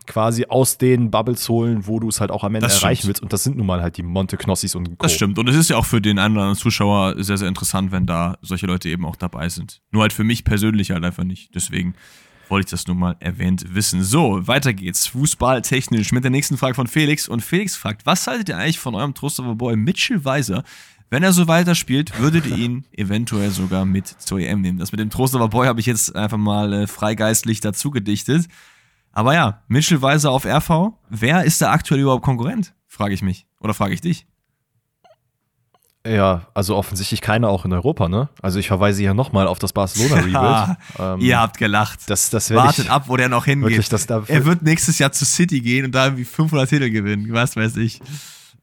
[0.06, 3.08] quasi aus den Bubbles holen, wo du es halt auch am Ende das erreichen stimmt.
[3.08, 3.22] willst.
[3.22, 5.04] Und das sind nun mal halt die Monte Knossis und Co.
[5.04, 5.38] Das stimmt.
[5.38, 8.06] Und es ist ja auch für den einen oder anderen Zuschauer sehr, sehr interessant, wenn
[8.06, 9.80] da solche Leute eben auch dabei sind.
[9.90, 11.54] Nur halt für mich persönlich halt einfach nicht.
[11.54, 11.94] Deswegen
[12.52, 14.04] wollte ich das nur mal erwähnt wissen.
[14.04, 15.06] So, weiter geht's.
[15.06, 17.26] Fußball technisch mit der nächsten Frage von Felix.
[17.26, 20.62] Und Felix fragt, was haltet ihr eigentlich von eurem Trostlover Boy Mitchell Weiser?
[21.08, 24.78] Wenn er so weiterspielt, würdet ihr ihn eventuell sogar mit zur EM nehmen.
[24.78, 28.46] Das mit dem Trostlover Boy habe ich jetzt einfach mal äh, freigeistlich dazu gedichtet.
[29.12, 30.92] Aber ja, Mitchell Weiser auf RV.
[31.08, 32.74] Wer ist da aktuell überhaupt Konkurrent?
[32.86, 33.46] Frage ich mich.
[33.60, 34.26] Oder frage ich dich?
[36.06, 38.28] Ja, also offensichtlich keiner auch in Europa, ne?
[38.40, 40.76] Also ich verweise hier nochmal auf das Barcelona-Rebuild.
[40.98, 42.00] ähm, Ihr habt gelacht.
[42.08, 43.70] Das, das Wartet ab, wo der noch hingeht.
[43.70, 47.28] Wirklich, das er wird nächstes Jahr zu City gehen und da irgendwie 500 Titel gewinnen.
[47.30, 48.00] Was weiß ich.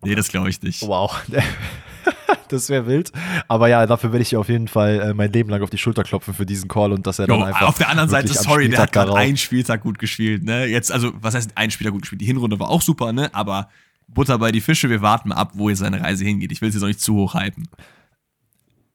[0.03, 0.81] Nee, das glaube ich nicht.
[0.81, 1.21] Wow.
[2.49, 3.11] das wäre wild.
[3.47, 6.03] Aber ja, dafür werde ich auf jeden Fall äh, mein Leben lang auf die Schulter
[6.03, 7.67] klopfen für diesen Call und dass er dann jo, einfach.
[7.67, 10.65] Auf der anderen Seite, sorry, der hat gerade einen Spieltag gut gespielt, ne?
[10.65, 12.21] Jetzt, also, was heißt ein Spieltag gut gespielt?
[12.21, 13.29] Die Hinrunde war auch super, ne?
[13.33, 13.69] Aber
[14.13, 16.51] Butter bei die Fische, wir warten ab, wo seine Reise hingeht.
[16.51, 17.67] Ich will es jetzt auch nicht zu hoch hypen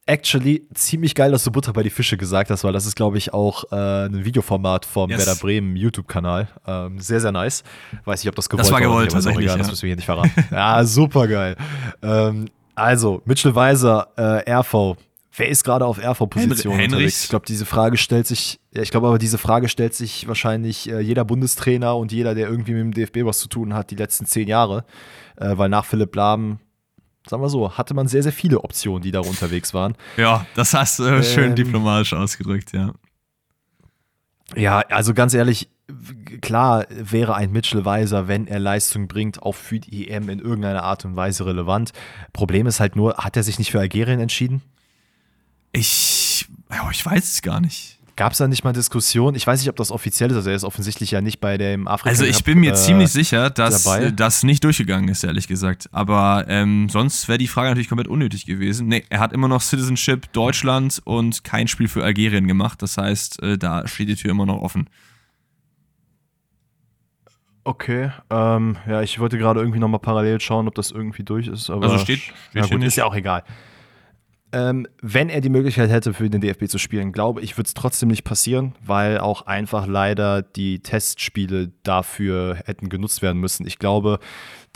[0.07, 3.19] actually ziemlich geil, dass du Butter bei die Fische gesagt hast, weil das ist, glaube
[3.19, 5.25] ich, auch äh, ein Videoformat vom yes.
[5.25, 6.49] Werder Bremen YouTube-Kanal.
[6.67, 7.63] Ähm, sehr, sehr nice.
[8.05, 8.81] Weiß nicht, ob das gewollt das war.
[8.81, 9.63] gewollt, war, tatsächlich, egal, ja.
[9.63, 10.33] Das müssen wir hier nicht verraten.
[10.51, 11.57] ja, super geil.
[12.03, 14.97] Ähm, also, Mitchell Weiser, äh, RV.
[15.37, 17.25] Wer ist gerade auf RV-Position unterwegs?
[17.25, 20.89] Ich glaube, diese Frage stellt sich, ja, ich glaube aber, diese Frage stellt sich wahrscheinlich
[20.89, 23.97] äh, jeder Bundestrainer und jeder, der irgendwie mit dem DFB was zu tun hat, die
[23.97, 24.85] letzten zehn Jahre.
[25.37, 26.61] Äh, weil nach Philipp Lahm
[27.29, 29.97] sagen wir so, hatte man sehr, sehr viele Optionen, die da unterwegs waren.
[30.17, 32.93] Ja, das hast du äh, schön ähm, diplomatisch ausgedrückt, ja.
[34.55, 35.69] Ja, also ganz ehrlich,
[36.43, 40.85] klar wäre ein Mitchell Weiser, wenn er Leistung bringt, auch für die EM in irgendeiner
[40.85, 41.93] Art und Weise relevant.
[42.33, 44.63] Problem ist halt nur, hat er sich nicht für Algerien entschieden?
[45.75, 47.99] Ich, ja, ich weiß es gar nicht.
[48.17, 49.35] Gab es da nicht mal Diskussion?
[49.35, 50.37] Ich weiß nicht, ob das offiziell ist.
[50.37, 52.11] Also er ist offensichtlich ja nicht bei dem Afrika.
[52.11, 54.13] Also ich bin mir äh, ziemlich sicher, dass dabei.
[54.13, 55.89] das nicht durchgegangen ist, ehrlich gesagt.
[55.91, 58.87] Aber ähm, sonst wäre die Frage natürlich komplett unnötig gewesen.
[58.87, 62.81] Nee, er hat immer noch Citizenship Deutschland und kein Spiel für Algerien gemacht.
[62.81, 64.89] Das heißt, äh, da steht die Tür immer noch offen.
[67.65, 71.69] Okay, ähm, ja, ich wollte gerade irgendwie nochmal parallel schauen, ob das irgendwie durch ist.
[71.69, 73.43] also steht, steht ja, gut, ist ja auch egal.
[74.55, 77.75] Ähm, wenn er die Möglichkeit hätte, für den DFB zu spielen, glaube ich, wird es
[77.75, 83.67] trotzdem nicht passieren, weil auch einfach leider die Testspiele dafür hätten genutzt werden müssen.
[83.67, 84.21] Ich glaube,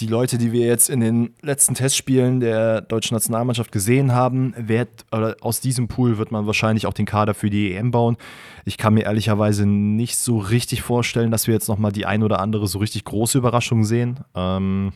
[0.01, 5.07] die Leute, die wir jetzt in den letzten Testspielen der deutschen Nationalmannschaft gesehen haben, wird,
[5.13, 8.17] aus diesem Pool wird man wahrscheinlich auch den Kader für die EM bauen.
[8.65, 12.41] Ich kann mir ehrlicherweise nicht so richtig vorstellen, dass wir jetzt nochmal die ein oder
[12.41, 14.25] andere so richtig große Überraschung sehen.
[14.35, 14.93] Ähm,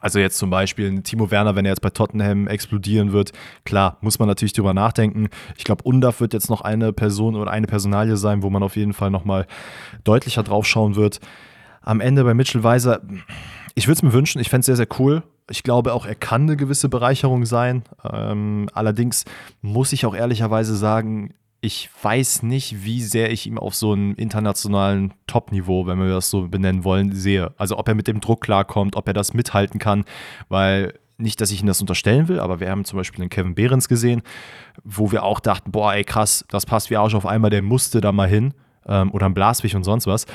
[0.00, 3.32] also jetzt zum Beispiel Timo Werner, wenn er jetzt bei Tottenham explodieren wird,
[3.64, 5.28] klar, muss man natürlich drüber nachdenken.
[5.56, 8.76] Ich glaube, Undaf wird jetzt noch eine Person oder eine Personalie sein, wo man auf
[8.76, 9.46] jeden Fall nochmal
[10.04, 11.20] deutlicher drauf schauen wird.
[11.80, 13.02] Am Ende bei Mitchell Weiser,
[13.74, 15.22] ich würde es mir wünschen, ich fände es sehr, sehr cool.
[15.50, 17.82] Ich glaube auch, er kann eine gewisse Bereicherung sein.
[18.10, 19.24] Ähm, allerdings
[19.60, 21.34] muss ich auch ehrlicherweise sagen,
[21.64, 26.28] ich weiß nicht, wie sehr ich ihn auf so einem internationalen Top-Niveau, wenn wir das
[26.28, 27.54] so benennen wollen, sehe.
[27.56, 30.04] Also ob er mit dem Druck klarkommt, ob er das mithalten kann,
[30.50, 33.54] weil nicht, dass ich ihm das unterstellen will, aber wir haben zum Beispiel den Kevin
[33.54, 34.20] Behrens gesehen,
[34.82, 38.02] wo wir auch dachten, boah, ey krass, das passt wie Arsch auf einmal, der musste
[38.02, 38.52] da mal hin
[38.86, 40.26] ähm, oder ein Blaswig und sonst was.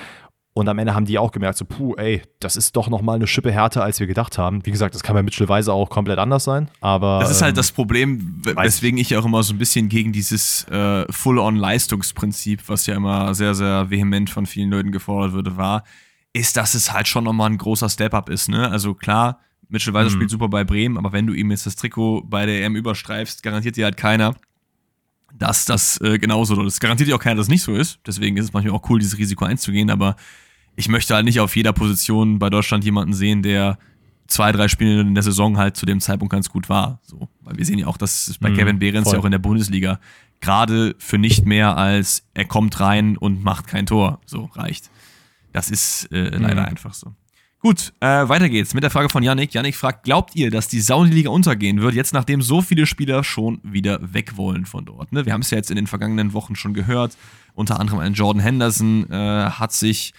[0.54, 3.28] Und am Ende haben die auch gemerkt, so, puh, ey, das ist doch nochmal eine
[3.28, 4.66] Schippe härter, als wir gedacht haben.
[4.66, 7.20] Wie gesagt, das kann bei Mitchell Weiser auch komplett anders sein, aber.
[7.20, 10.68] Das ist halt ähm, das Problem, weswegen ich auch immer so ein bisschen gegen dieses
[10.70, 15.84] äh, Full-on-Leistungsprinzip, was ja immer sehr, sehr vehement von vielen Leuten gefordert wurde, war,
[16.34, 18.70] ist, dass es halt schon nochmal ein großer Step-Up ist, ne?
[18.70, 19.39] Also klar,
[19.70, 20.16] Mitchell Weiser mhm.
[20.16, 23.43] spielt super bei Bremen, aber wenn du ihm jetzt das Trikot bei der EM überstreifst,
[23.43, 24.36] garantiert dir halt keiner,
[25.38, 26.80] dass das äh, genauso ist.
[26.80, 27.99] Garantiert dir auch keiner, dass es nicht so ist.
[28.05, 30.15] Deswegen ist es manchmal auch cool, dieses Risiko einzugehen, aber
[30.75, 33.77] ich möchte halt nicht auf jeder Position bei Deutschland jemanden sehen, der
[34.27, 36.99] zwei, drei Spiele in der Saison halt zu dem Zeitpunkt ganz gut war.
[37.03, 39.15] So, weil wir sehen ja auch, dass es bei mhm, Kevin Behrens voll.
[39.15, 39.99] ja auch in der Bundesliga
[40.41, 44.89] gerade für nicht mehr als er kommt rein und macht kein Tor so reicht.
[45.51, 46.67] Das ist äh, leider mhm.
[46.67, 47.13] einfach so.
[47.62, 49.53] Gut, äh, weiter geht's mit der Frage von Yannick.
[49.53, 53.60] Yannick fragt, glaubt ihr, dass die Saudi-Liga untergehen wird, jetzt nachdem so viele Spieler schon
[53.64, 55.12] wieder weg wollen von dort?
[55.12, 55.26] Ne?
[55.26, 57.18] Wir haben es ja jetzt in den vergangenen Wochen schon gehört.
[57.55, 60.14] Unter anderem ein Jordan Henderson äh, hat sich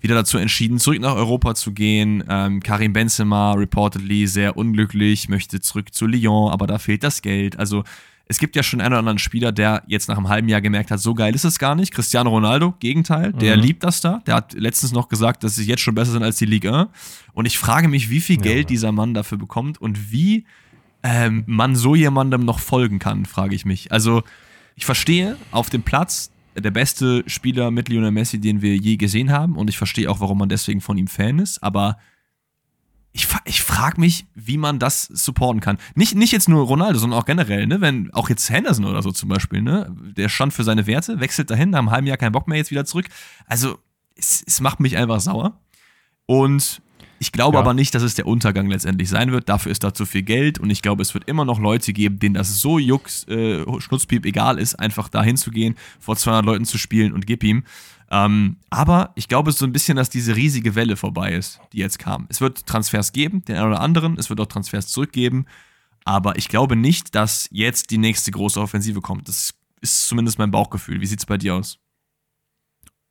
[0.00, 2.22] wieder dazu entschieden, zurück nach Europa zu gehen.
[2.28, 7.58] Ähm, Karim Benzema reportedly sehr unglücklich, möchte zurück zu Lyon, aber da fehlt das Geld.
[7.58, 7.82] Also
[8.26, 10.90] es gibt ja schon einen oder anderen Spieler, der jetzt nach einem halben Jahr gemerkt
[10.90, 11.92] hat, so geil ist es gar nicht.
[11.92, 13.62] Cristiano Ronaldo, Gegenteil, der mhm.
[13.62, 14.22] liebt das da.
[14.26, 16.88] Der hat letztens noch gesagt, dass sie jetzt schon besser sind als die Ligue 1.
[17.34, 18.68] Und ich frage mich, wie viel Geld ja.
[18.68, 20.46] dieser Mann dafür bekommt und wie
[21.02, 23.92] ähm, man so jemandem noch folgen kann, frage ich mich.
[23.92, 24.22] Also
[24.74, 29.30] ich verstehe auf dem Platz, der beste Spieler mit Lionel Messi, den wir je gesehen
[29.30, 29.56] haben.
[29.56, 31.62] Und ich verstehe auch, warum man deswegen von ihm Fan ist.
[31.62, 31.98] Aber
[33.16, 35.78] ich, ich frage mich, wie man das supporten kann.
[35.94, 37.80] Nicht, nicht jetzt nur Ronaldo, sondern auch generell, ne?
[37.80, 39.94] Wenn auch jetzt Henderson oder so zum Beispiel, ne?
[40.16, 42.72] Der stand für seine Werte, wechselt dahin, nach einem halben Jahr keinen Bock mehr, jetzt
[42.72, 43.06] wieder zurück.
[43.46, 43.78] Also,
[44.16, 45.60] es, es macht mich einfach sauer.
[46.26, 46.82] Und
[47.20, 47.60] ich glaube ja.
[47.60, 49.48] aber nicht, dass es der Untergang letztendlich sein wird.
[49.48, 52.18] Dafür ist da zu viel Geld und ich glaube, es wird immer noch Leute geben,
[52.18, 56.78] denen das so Jux, äh, Schnutzpiep egal ist, einfach da hinzugehen, vor 200 Leuten zu
[56.78, 57.62] spielen und gib ihm.
[58.14, 61.98] Ähm, aber ich glaube so ein bisschen, dass diese riesige Welle vorbei ist, die jetzt
[61.98, 62.26] kam.
[62.28, 65.46] Es wird Transfers geben, den einen oder anderen, es wird auch Transfers zurückgeben,
[66.04, 69.26] aber ich glaube nicht, dass jetzt die nächste große Offensive kommt.
[69.26, 71.00] Das ist zumindest mein Bauchgefühl.
[71.00, 71.80] Wie sieht es bei dir aus?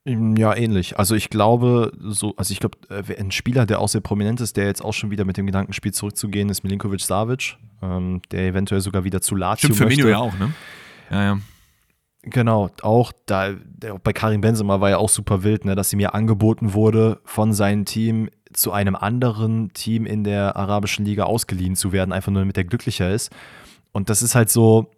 [0.05, 0.97] Ja, ähnlich.
[0.97, 4.55] Also ich glaube, so, also ich glaube, äh, ein Spieler, der auch sehr prominent ist,
[4.55, 8.47] der jetzt auch schon wieder mit dem Gedanken spielt, zurückzugehen, ist Milinkovic Savic, ähm, der
[8.47, 10.53] eventuell sogar wieder zu Lazio Stimmt, Firmino ja auch, ne?
[11.09, 11.39] Ja, ja.
[12.25, 13.51] Genau, auch da,
[14.01, 17.51] bei Karim Benzema war ja auch super wild, ne, dass ihm ja angeboten wurde, von
[17.51, 22.41] seinem Team zu einem anderen Team in der arabischen Liga ausgeliehen zu werden, einfach nur
[22.41, 23.31] damit er glücklicher ist.
[23.91, 24.89] Und das ist halt so,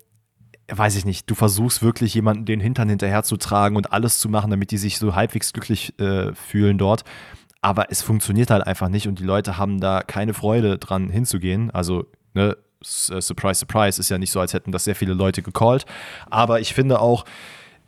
[0.72, 4.30] weiß ich nicht, du versuchst wirklich jemanden den Hintern hinterher zu tragen und alles zu
[4.30, 7.04] machen, damit die sich so halbwegs glücklich äh, fühlen dort.
[7.62, 11.72] Aber es funktioniert halt einfach nicht und die Leute haben da keine Freude dran hinzugehen.
[11.72, 12.06] Also,
[12.36, 12.56] ne,
[12.86, 15.86] surprise, surprise, ist ja nicht so, als hätten das sehr viele Leute gecallt.
[16.30, 17.26] Aber ich finde auch,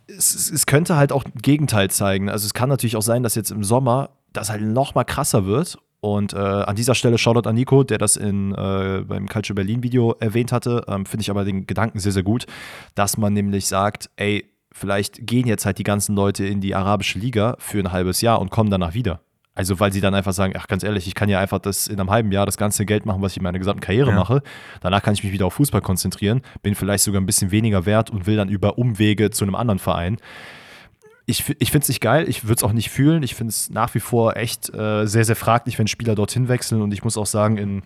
[0.06, 2.28] es, es könnte halt auch Gegenteil zeigen.
[2.28, 5.46] Also es kann natürlich auch sein, dass jetzt im Sommer das halt noch mal krasser
[5.46, 9.54] wird und äh, an dieser Stelle Shoutout an Nico, der das in, äh, beim Culture
[9.54, 10.84] Berlin Video erwähnt hatte.
[10.86, 12.46] Ähm, Finde ich aber den Gedanken sehr, sehr gut,
[12.94, 17.18] dass man nämlich sagt, ey, vielleicht gehen jetzt halt die ganzen Leute in die arabische
[17.18, 19.20] Liga für ein halbes Jahr und kommen danach wieder.
[19.58, 21.98] Also, weil sie dann einfach sagen, ach, ganz ehrlich, ich kann ja einfach das in
[21.98, 24.16] einem halben Jahr das ganze Geld machen, was ich in meiner gesamten Karriere ja.
[24.16, 24.42] mache.
[24.80, 28.10] Danach kann ich mich wieder auf Fußball konzentrieren, bin vielleicht sogar ein bisschen weniger wert
[28.10, 30.18] und will dann über Umwege zu einem anderen Verein
[31.28, 33.22] ich, ich finde es nicht geil, ich würde es auch nicht fühlen.
[33.22, 36.80] Ich finde es nach wie vor echt äh, sehr, sehr fraglich, wenn Spieler dorthin wechseln.
[36.80, 37.82] Und ich muss auch sagen, in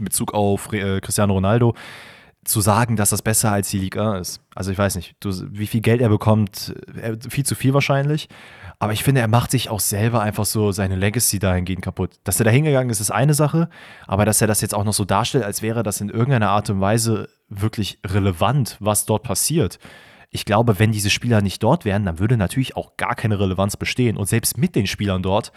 [0.00, 1.74] Bezug auf äh, Cristiano Ronaldo,
[2.44, 4.40] zu sagen, dass das besser als die Liga ist.
[4.54, 8.28] Also ich weiß nicht, du, wie viel Geld er bekommt, äh, viel zu viel wahrscheinlich.
[8.78, 12.10] Aber ich finde, er macht sich auch selber einfach so seine Legacy dahingehend kaputt.
[12.24, 13.70] Dass er da hingegangen ist, ist eine Sache,
[14.06, 16.68] aber dass er das jetzt auch noch so darstellt, als wäre das in irgendeiner Art
[16.68, 19.78] und Weise wirklich relevant, was dort passiert.
[20.36, 23.78] Ich glaube, wenn diese Spieler nicht dort wären, dann würde natürlich auch gar keine Relevanz
[23.78, 24.18] bestehen.
[24.18, 25.50] Und selbst mit den Spielern dort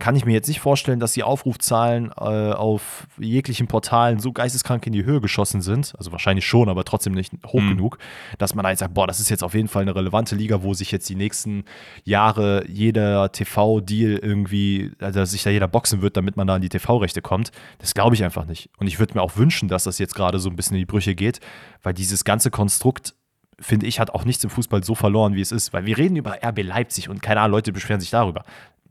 [0.00, 4.84] kann ich mir jetzt nicht vorstellen, dass die Aufrufzahlen äh, auf jeglichen Portalen so geisteskrank
[4.88, 5.94] in die Höhe geschossen sind.
[5.98, 7.76] Also wahrscheinlich schon, aber trotzdem nicht hoch mhm.
[7.76, 7.98] genug,
[8.38, 10.74] dass man halt sagt, boah, das ist jetzt auf jeden Fall eine relevante Liga, wo
[10.74, 11.62] sich jetzt die nächsten
[12.02, 16.60] Jahre jeder TV-Deal irgendwie, also dass sich da jeder boxen wird, damit man da an
[16.60, 17.52] die TV-Rechte kommt.
[17.78, 18.68] Das glaube ich einfach nicht.
[18.78, 20.86] Und ich würde mir auch wünschen, dass das jetzt gerade so ein bisschen in die
[20.86, 21.38] Brüche geht,
[21.84, 23.14] weil dieses ganze Konstrukt
[23.60, 25.72] finde ich, hat auch nichts im Fußball so verloren, wie es ist.
[25.72, 28.44] Weil wir reden über RB Leipzig und keine Ahnung, Leute beschweren sich darüber.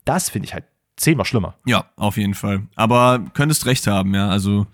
[0.05, 1.55] Das finde ich halt zehnmal schlimmer.
[1.65, 2.63] Ja, auf jeden Fall.
[2.75, 4.29] Aber könntest recht haben, ja.
[4.29, 4.67] Also,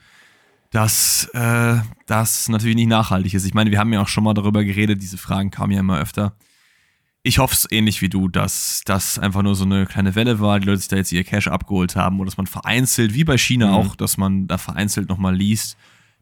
[0.71, 3.45] dass äh, das natürlich nicht nachhaltig ist.
[3.45, 5.99] Ich meine, wir haben ja auch schon mal darüber geredet, diese Fragen kamen ja immer
[5.99, 6.35] öfter.
[7.21, 10.59] Ich hoffe es ähnlich wie du, dass das einfach nur so eine kleine Welle war,
[10.59, 13.37] die Leute sich da jetzt ihr Cash abgeholt haben oder dass man vereinzelt, wie bei
[13.37, 13.73] China mhm.
[13.73, 15.75] auch, dass man da vereinzelt nochmal liest,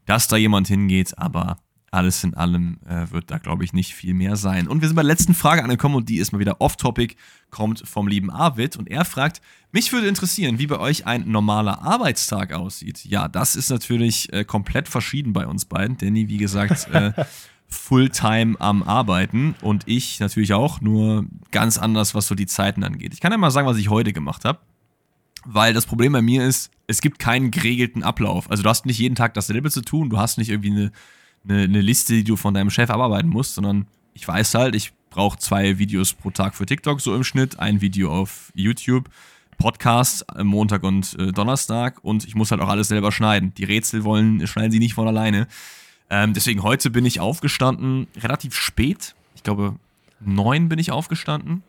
[0.06, 1.58] dass da jemand hingeht, aber
[1.90, 4.68] alles in allem äh, wird da, glaube ich, nicht viel mehr sein.
[4.68, 7.16] Und wir sind bei der letzten Frage angekommen und die ist mal wieder off-topic,
[7.50, 9.40] kommt vom lieben Arvid und er fragt,
[9.72, 13.04] mich würde interessieren, wie bei euch ein normaler Arbeitstag aussieht.
[13.04, 15.96] Ja, das ist natürlich äh, komplett verschieden bei uns beiden.
[15.96, 17.12] Danny, wie gesagt, äh,
[17.68, 23.12] Fulltime am Arbeiten und ich natürlich auch, nur ganz anders, was so die Zeiten angeht.
[23.12, 24.58] Ich kann ja mal sagen, was ich heute gemacht habe,
[25.44, 28.50] weil das Problem bei mir ist, es gibt keinen geregelten Ablauf.
[28.50, 30.92] Also du hast nicht jeden Tag dasselbe zu tun, du hast nicht irgendwie eine
[31.48, 34.92] eine, eine Liste, die du von deinem Chef abarbeiten musst, sondern ich weiß halt, ich
[35.10, 39.08] brauche zwei Videos pro Tag für TikTok so im Schnitt, ein Video auf YouTube,
[39.58, 43.52] Podcast Montag und äh, Donnerstag und ich muss halt auch alles selber schneiden.
[43.56, 45.48] Die Rätsel wollen, schneiden sie nicht von alleine.
[46.10, 49.14] Ähm, deswegen heute bin ich aufgestanden, relativ spät.
[49.34, 49.74] Ich glaube,
[50.20, 51.62] neun bin ich aufgestanden.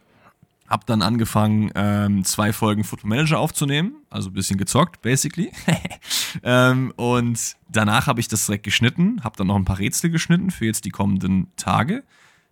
[0.70, 5.52] Hab dann angefangen, ähm, zwei Folgen Football Manager aufzunehmen, also ein bisschen gezockt, basically.
[6.44, 10.52] ähm, und danach habe ich das direkt geschnitten, habe dann noch ein paar Rätsel geschnitten
[10.52, 12.04] für jetzt die kommenden Tage.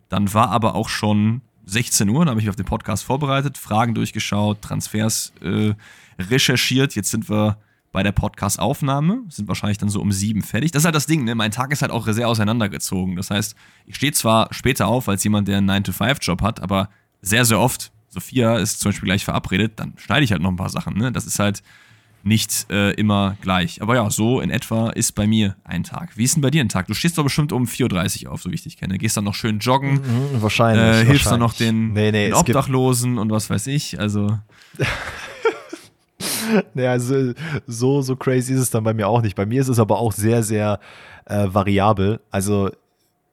[0.08, 3.56] Dann war aber auch schon 16 Uhr, da habe ich mich auf den Podcast vorbereitet,
[3.56, 5.74] Fragen durchgeschaut, Transfers äh,
[6.18, 6.96] recherchiert.
[6.96, 7.58] Jetzt sind wir
[7.92, 10.72] bei der Podcast-Aufnahme, sind wahrscheinlich dann so um sieben fertig.
[10.72, 11.34] Das ist halt das Ding, ne?
[11.34, 13.16] Mein Tag ist halt auch sehr auseinandergezogen.
[13.16, 13.54] Das heißt,
[13.86, 16.90] ich stehe zwar später auf als jemand, der einen 9-to-5-Job hat, aber
[17.22, 20.56] sehr, sehr oft Sophia ist zum Beispiel gleich verabredet, dann schneide ich halt noch ein
[20.56, 20.96] paar Sachen.
[20.96, 21.12] Ne?
[21.12, 21.62] Das ist halt
[22.22, 23.80] nicht äh, immer gleich.
[23.80, 26.16] Aber ja, so in etwa ist bei mir ein Tag.
[26.16, 26.86] Wie ist denn bei dir ein Tag?
[26.86, 28.98] Du stehst doch bestimmt um 4.30 Uhr auf, so wie ich dich kenne.
[28.98, 29.94] Gehst dann noch schön joggen.
[29.94, 30.82] Mhm, wahrscheinlich.
[30.82, 31.30] Äh, hilfst wahrscheinlich.
[31.30, 33.98] dann noch den, nee, nee, den Obdachlosen und was weiß ich.
[33.98, 34.38] Also.
[36.74, 37.32] naja, also
[37.66, 39.36] so, so crazy ist es dann bei mir auch nicht.
[39.36, 40.80] Bei mir ist es aber auch sehr, sehr
[41.26, 42.20] äh, variabel.
[42.30, 42.70] Also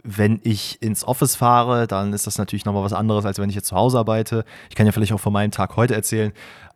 [0.05, 3.55] wenn ich ins Office fahre, dann ist das natürlich nochmal was anderes, als wenn ich
[3.55, 4.45] jetzt zu Hause arbeite.
[4.69, 6.31] Ich kann ja vielleicht auch von meinem Tag heute erzählen.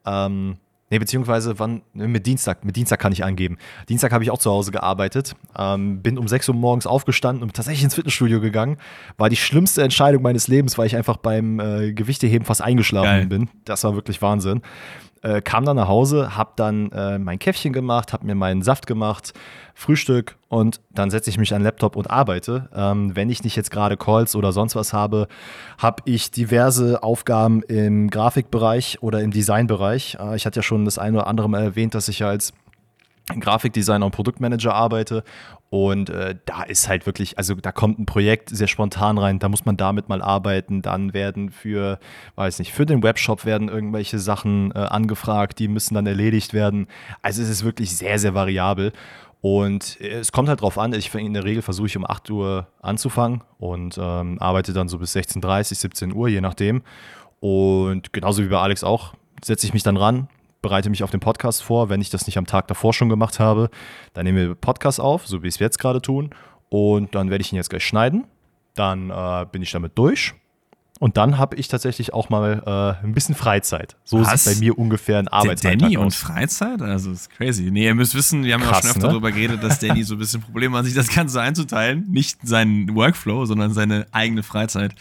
[0.05, 0.57] Ähm,
[0.91, 3.57] Nee, beziehungsweise wann, ne, mit Dienstag, mit Dienstag kann ich angeben.
[3.89, 7.53] Dienstag habe ich auch zu Hause gearbeitet, ähm, bin um 6 Uhr morgens aufgestanden und
[7.53, 8.77] tatsächlich ins Fitnessstudio gegangen.
[9.17, 13.27] War die schlimmste Entscheidung meines Lebens, weil ich einfach beim äh, Gewichteheben fast eingeschlafen Geil.
[13.27, 13.49] bin.
[13.65, 14.61] Das war wirklich Wahnsinn.
[15.21, 18.87] Äh, kam dann nach Hause, hab dann äh, mein Käffchen gemacht, hab mir meinen Saft
[18.87, 19.33] gemacht,
[19.73, 22.69] Frühstück und dann setze ich mich an den Laptop und arbeite.
[22.73, 25.27] Ähm, wenn ich nicht jetzt gerade Calls oder sonst was habe,
[25.77, 30.17] habe ich diverse Aufgaben im Grafikbereich oder im Designbereich.
[30.19, 32.53] Äh, ich hatte ja schon das eine oder andere Mal erwähnt, dass ich ja als
[33.39, 35.23] Grafikdesigner und Produktmanager arbeite.
[35.69, 39.49] Und äh, da ist halt wirklich, also da kommt ein Projekt sehr spontan rein, da
[39.49, 40.81] muss man damit mal arbeiten.
[40.81, 41.99] Dann werden für,
[42.35, 46.87] weiß nicht, für den Webshop werden irgendwelche Sachen äh, angefragt, die müssen dann erledigt werden.
[47.21, 48.93] Also es ist wirklich sehr, sehr variabel.
[49.41, 52.29] Und äh, es kommt halt drauf an, ich in der Regel versuche ich um 8
[52.31, 56.81] Uhr anzufangen und ähm, arbeite dann so bis 16.30, 17 Uhr, je nachdem.
[57.39, 59.13] Und genauso wie bei Alex auch,
[59.43, 60.27] setze ich mich dann ran,
[60.61, 61.89] bereite mich auf den Podcast vor.
[61.89, 63.69] Wenn ich das nicht am Tag davor schon gemacht habe,
[64.13, 66.31] dann nehme ich Podcast auf, so wie wir es jetzt gerade tun.
[66.69, 68.25] Und dann werde ich ihn jetzt gleich schneiden.
[68.75, 70.33] Dann äh, bin ich damit durch.
[70.99, 73.95] Und dann habe ich tatsächlich auch mal äh, ein bisschen Freizeit.
[74.03, 74.43] So Was?
[74.43, 76.03] sieht bei mir ungefähr ein Arbeitsalltag Danny aus.
[76.03, 76.81] und Freizeit?
[76.81, 77.71] Also, das ist crazy.
[77.71, 79.13] Nee, ihr müsst wissen, wir haben Krass, ja auch schon öfter ne?
[79.13, 82.05] darüber geredet, dass Danny so ein bisschen Probleme hat, sich das Ganze einzuteilen.
[82.09, 84.93] Nicht seinen Workflow, sondern seine eigene Freizeit.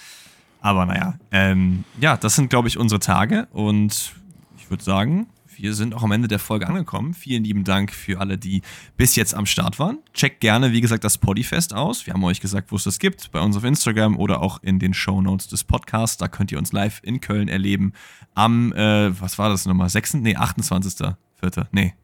[0.60, 3.48] Aber naja, ähm, ja, das sind, glaube ich, unsere Tage.
[3.52, 4.12] Und
[4.56, 5.26] ich würde sagen,
[5.60, 7.14] wir sind auch am Ende der Folge angekommen.
[7.14, 8.62] Vielen lieben Dank für alle, die
[8.96, 9.98] bis jetzt am Start waren.
[10.14, 12.06] Checkt gerne, wie gesagt, das Podifest aus.
[12.06, 14.78] Wir haben euch gesagt, wo es das gibt, bei uns auf Instagram oder auch in
[14.78, 16.16] den Show Notes des Podcasts.
[16.16, 17.92] Da könnt ihr uns live in Köln erleben.
[18.34, 19.88] Am, äh, was war das nochmal?
[19.88, 20.14] 6.
[20.14, 21.66] Nee, 28.04.
[21.72, 21.94] Nee.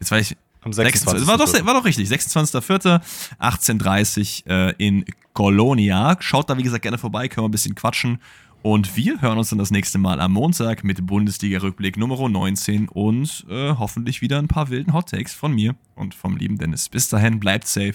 [0.00, 0.36] Jetzt weiß ich.
[0.60, 1.26] Am 26.
[1.26, 2.08] War doch, war doch richtig.
[2.08, 3.00] 26.04.
[3.38, 6.16] 18.30 äh, in Colonia.
[6.18, 8.18] Schaut da, wie gesagt, gerne vorbei, können wir ein bisschen quatschen.
[8.62, 13.46] Und wir hören uns dann das nächste Mal am Montag mit Bundesliga-Rückblick Nummer 19 und
[13.48, 16.88] äh, hoffentlich wieder ein paar wilden Hot-Takes von mir und vom lieben Dennis.
[16.88, 17.94] Bis dahin, bleibt safe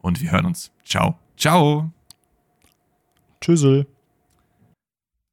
[0.00, 0.72] und wir hören uns.
[0.84, 1.18] Ciao.
[1.36, 1.92] Ciao.
[3.40, 3.86] Tschüssel.